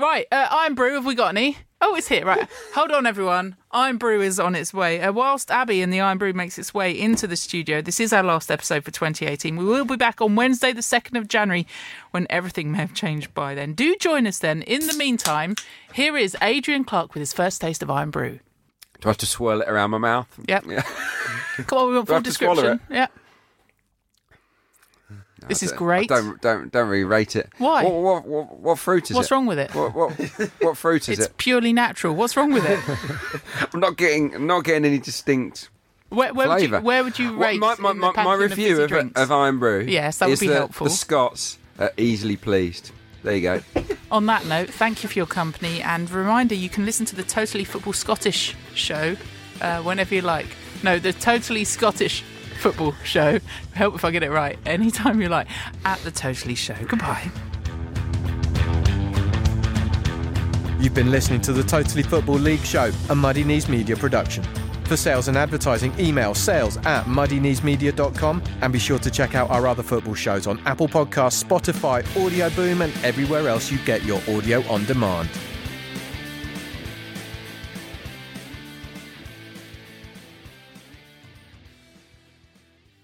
Right, 0.00 0.26
uh, 0.32 0.64
Irn 0.64 0.74
Bru, 0.74 0.94
have 0.94 1.04
we 1.04 1.14
got 1.14 1.36
any? 1.36 1.58
Oh, 1.82 1.94
it's 1.94 2.08
here. 2.08 2.24
Right, 2.24 2.48
hold 2.74 2.90
on, 2.90 3.04
everyone. 3.04 3.56
Irn 3.74 3.98
Bru 3.98 4.22
is 4.22 4.40
on 4.40 4.54
its 4.54 4.72
way. 4.72 4.98
Uh, 4.98 5.12
whilst 5.12 5.50
Abby 5.50 5.82
and 5.82 5.92
the 5.92 6.00
Irn 6.00 6.16
Bru 6.16 6.32
makes 6.32 6.58
its 6.58 6.72
way 6.72 6.98
into 6.98 7.26
the 7.26 7.36
studio, 7.36 7.82
this 7.82 8.00
is 8.00 8.10
our 8.10 8.22
last 8.22 8.50
episode 8.50 8.82
for 8.82 8.90
2018. 8.92 9.56
We 9.56 9.64
will 9.64 9.84
be 9.84 9.96
back 9.96 10.22
on 10.22 10.36
Wednesday, 10.36 10.72
the 10.72 10.80
2nd 10.80 11.18
of 11.18 11.28
January, 11.28 11.66
when 12.12 12.26
everything 12.30 12.72
may 12.72 12.78
have 12.78 12.94
changed 12.94 13.34
by 13.34 13.54
then. 13.54 13.74
Do 13.74 13.94
join 13.96 14.26
us 14.26 14.38
then. 14.38 14.62
In 14.62 14.86
the 14.86 14.94
meantime, 14.94 15.54
here 15.92 16.16
is 16.16 16.34
Adrian 16.40 16.84
Clarke 16.84 17.12
with 17.12 17.20
his 17.20 17.34
first 17.34 17.60
taste 17.60 17.82
of 17.82 17.90
Irn 17.90 18.10
Bru. 18.10 18.38
Do 19.00 19.08
I 19.08 19.10
have 19.10 19.18
to 19.18 19.26
swirl 19.26 19.60
it 19.60 19.68
around 19.68 19.90
my 19.90 19.98
mouth? 19.98 20.28
Yep. 20.48 20.64
Yeah. 20.66 20.82
Come 21.66 21.78
on, 21.78 21.88
we 21.88 21.94
want 21.96 22.06
Do 22.06 22.12
full 22.12 22.14
have 22.14 22.24
to 22.24 22.32
swallow 22.32 22.54
description. 22.54 22.80
Yeah. 22.90 23.06
This 25.48 25.62
is 25.62 25.72
great. 25.72 26.08
Don't 26.08 26.40
don't 26.40 26.70
don't 26.70 26.88
really 26.88 27.04
rate 27.04 27.36
it. 27.36 27.48
Why? 27.58 27.84
What 27.84 27.92
what 27.92 28.26
what, 28.26 28.58
what 28.60 28.78
fruit 28.78 29.04
is 29.04 29.10
it? 29.12 29.14
What's 29.14 29.30
it? 29.30 29.34
wrong 29.34 29.46
with 29.46 29.58
it? 29.58 29.74
What 29.74 29.94
what, 29.94 30.12
what 30.60 30.76
fruit 30.76 31.08
is 31.08 31.18
it? 31.18 31.22
It's 31.22 31.26
it? 31.28 31.36
purely 31.38 31.72
natural. 31.72 32.14
What's 32.14 32.36
wrong 32.36 32.52
with 32.52 32.64
it? 32.64 33.40
I'm 33.74 33.80
not 33.80 33.96
getting 33.96 34.34
I'm 34.34 34.46
not 34.46 34.64
getting 34.64 34.84
any 34.84 34.98
distinct 34.98 35.70
Where, 36.10 36.32
where, 36.34 36.48
would, 36.48 36.62
you, 36.62 36.68
flavour. 36.68 36.84
where 36.84 37.04
would 37.04 37.18
you 37.18 37.36
What- 37.36 37.46
rate 37.46 37.60
my, 37.60 37.76
my, 37.78 37.90
in 37.90 37.96
the 37.96 38.00
my, 38.00 38.08
my 38.08 38.12
pantheon 38.14 38.38
review 38.40 38.68
fizzy 38.68 38.82
of, 38.82 38.88
drinks? 38.88 39.20
of 39.20 39.30
Irn 39.30 39.58
Bru? 39.58 39.86
Yes, 39.88 40.18
that 40.18 40.26
would 40.26 40.34
is 40.34 40.40
be 40.40 40.46
helpful. 40.48 40.84
The 40.84 40.90
Scots 40.90 41.58
are 41.78 41.92
easily 41.96 42.36
pleased. 42.36 42.90
There 43.22 43.34
you 43.36 43.42
go. 43.42 43.60
On 44.10 44.26
that 44.26 44.46
note, 44.46 44.70
thank 44.70 45.02
you 45.02 45.08
for 45.08 45.18
your 45.18 45.26
company 45.26 45.82
and 45.82 46.10
reminder 46.10 46.54
you 46.54 46.68
can 46.68 46.84
listen 46.86 47.06
to 47.06 47.16
the 47.16 47.22
Totally 47.22 47.64
Football 47.64 47.92
Scottish 47.92 48.56
show 48.74 49.16
uh, 49.60 49.82
whenever 49.82 50.14
you 50.14 50.22
like. 50.22 50.46
No, 50.82 50.98
the 50.98 51.12
Totally 51.12 51.64
Scottish 51.64 52.24
Football 52.60 52.94
show. 53.04 53.38
Help 53.72 53.94
if 53.94 54.04
I 54.04 54.10
get 54.10 54.22
it 54.22 54.30
right. 54.30 54.58
Anytime 54.66 55.20
you 55.20 55.28
like 55.28 55.48
at 55.84 55.98
the 56.00 56.10
Totally 56.10 56.54
Show. 56.54 56.76
Goodbye. 56.86 57.30
You've 60.78 60.94
been 60.94 61.10
listening 61.10 61.40
to 61.42 61.52
the 61.52 61.62
Totally 61.62 62.02
Football 62.02 62.36
League 62.36 62.60
show, 62.60 62.90
a 63.10 63.14
Muddy 63.14 63.44
Knees 63.44 63.68
Media 63.68 63.96
production. 63.96 64.44
For 64.84 64.96
sales 64.96 65.28
and 65.28 65.36
advertising, 65.36 65.94
email 66.00 66.34
sales 66.34 66.76
at 66.78 67.04
muddykneesmedia.com 67.04 68.42
and 68.60 68.72
be 68.72 68.78
sure 68.78 68.98
to 68.98 69.10
check 69.10 69.34
out 69.34 69.48
our 69.50 69.66
other 69.66 69.82
football 69.82 70.14
shows 70.14 70.46
on 70.46 70.58
Apple 70.66 70.88
Podcasts, 70.88 71.44
Spotify, 71.44 72.04
Audio 72.22 72.50
Boom, 72.50 72.82
and 72.82 72.92
everywhere 73.04 73.46
else 73.46 73.70
you 73.70 73.78
get 73.84 74.02
your 74.04 74.20
audio 74.28 74.66
on 74.68 74.84
demand. 74.86 75.28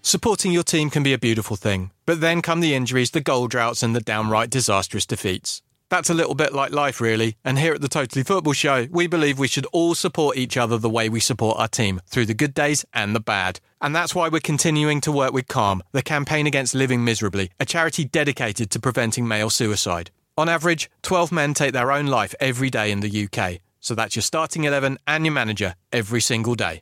Supporting 0.07 0.53
your 0.53 0.63
team 0.63 0.89
can 0.89 1.03
be 1.03 1.11
a 1.11 1.17
beautiful 1.17 1.57
thing, 1.57 1.91
but 2.05 2.21
then 2.21 2.41
come 2.41 2.61
the 2.61 2.73
injuries, 2.73 3.11
the 3.11 3.19
goal 3.19 3.49
droughts, 3.49 3.83
and 3.83 3.93
the 3.93 3.99
downright 3.99 4.49
disastrous 4.49 5.05
defeats. 5.05 5.61
That's 5.89 6.09
a 6.09 6.13
little 6.13 6.33
bit 6.33 6.53
like 6.53 6.71
life, 6.71 7.01
really, 7.01 7.35
and 7.43 7.59
here 7.59 7.73
at 7.73 7.81
the 7.81 7.89
Totally 7.89 8.23
Football 8.23 8.53
Show, 8.53 8.87
we 8.89 9.07
believe 9.07 9.37
we 9.37 9.49
should 9.49 9.65
all 9.73 9.95
support 9.95 10.37
each 10.37 10.55
other 10.55 10.77
the 10.77 10.89
way 10.89 11.09
we 11.09 11.19
support 11.19 11.59
our 11.59 11.67
team, 11.67 11.99
through 12.07 12.27
the 12.27 12.33
good 12.33 12.53
days 12.53 12.85
and 12.93 13.13
the 13.13 13.19
bad. 13.19 13.59
And 13.81 13.93
that's 13.93 14.15
why 14.15 14.29
we're 14.29 14.39
continuing 14.39 15.01
to 15.01 15.11
work 15.11 15.33
with 15.33 15.49
Calm, 15.49 15.83
the 15.91 16.01
campaign 16.01 16.47
against 16.47 16.73
living 16.73 17.03
miserably, 17.03 17.51
a 17.59 17.65
charity 17.65 18.05
dedicated 18.05 18.71
to 18.71 18.79
preventing 18.79 19.27
male 19.27 19.49
suicide. 19.49 20.09
On 20.37 20.47
average, 20.47 20.89
12 21.01 21.33
men 21.33 21.53
take 21.53 21.73
their 21.73 21.91
own 21.91 22.05
life 22.05 22.33
every 22.39 22.69
day 22.69 22.91
in 22.91 23.01
the 23.01 23.25
UK, 23.25 23.59
so 23.81 23.93
that's 23.93 24.15
your 24.15 24.23
starting 24.23 24.63
11 24.63 24.99
and 25.05 25.25
your 25.25 25.33
manager 25.33 25.75
every 25.91 26.21
single 26.21 26.55
day. 26.55 26.81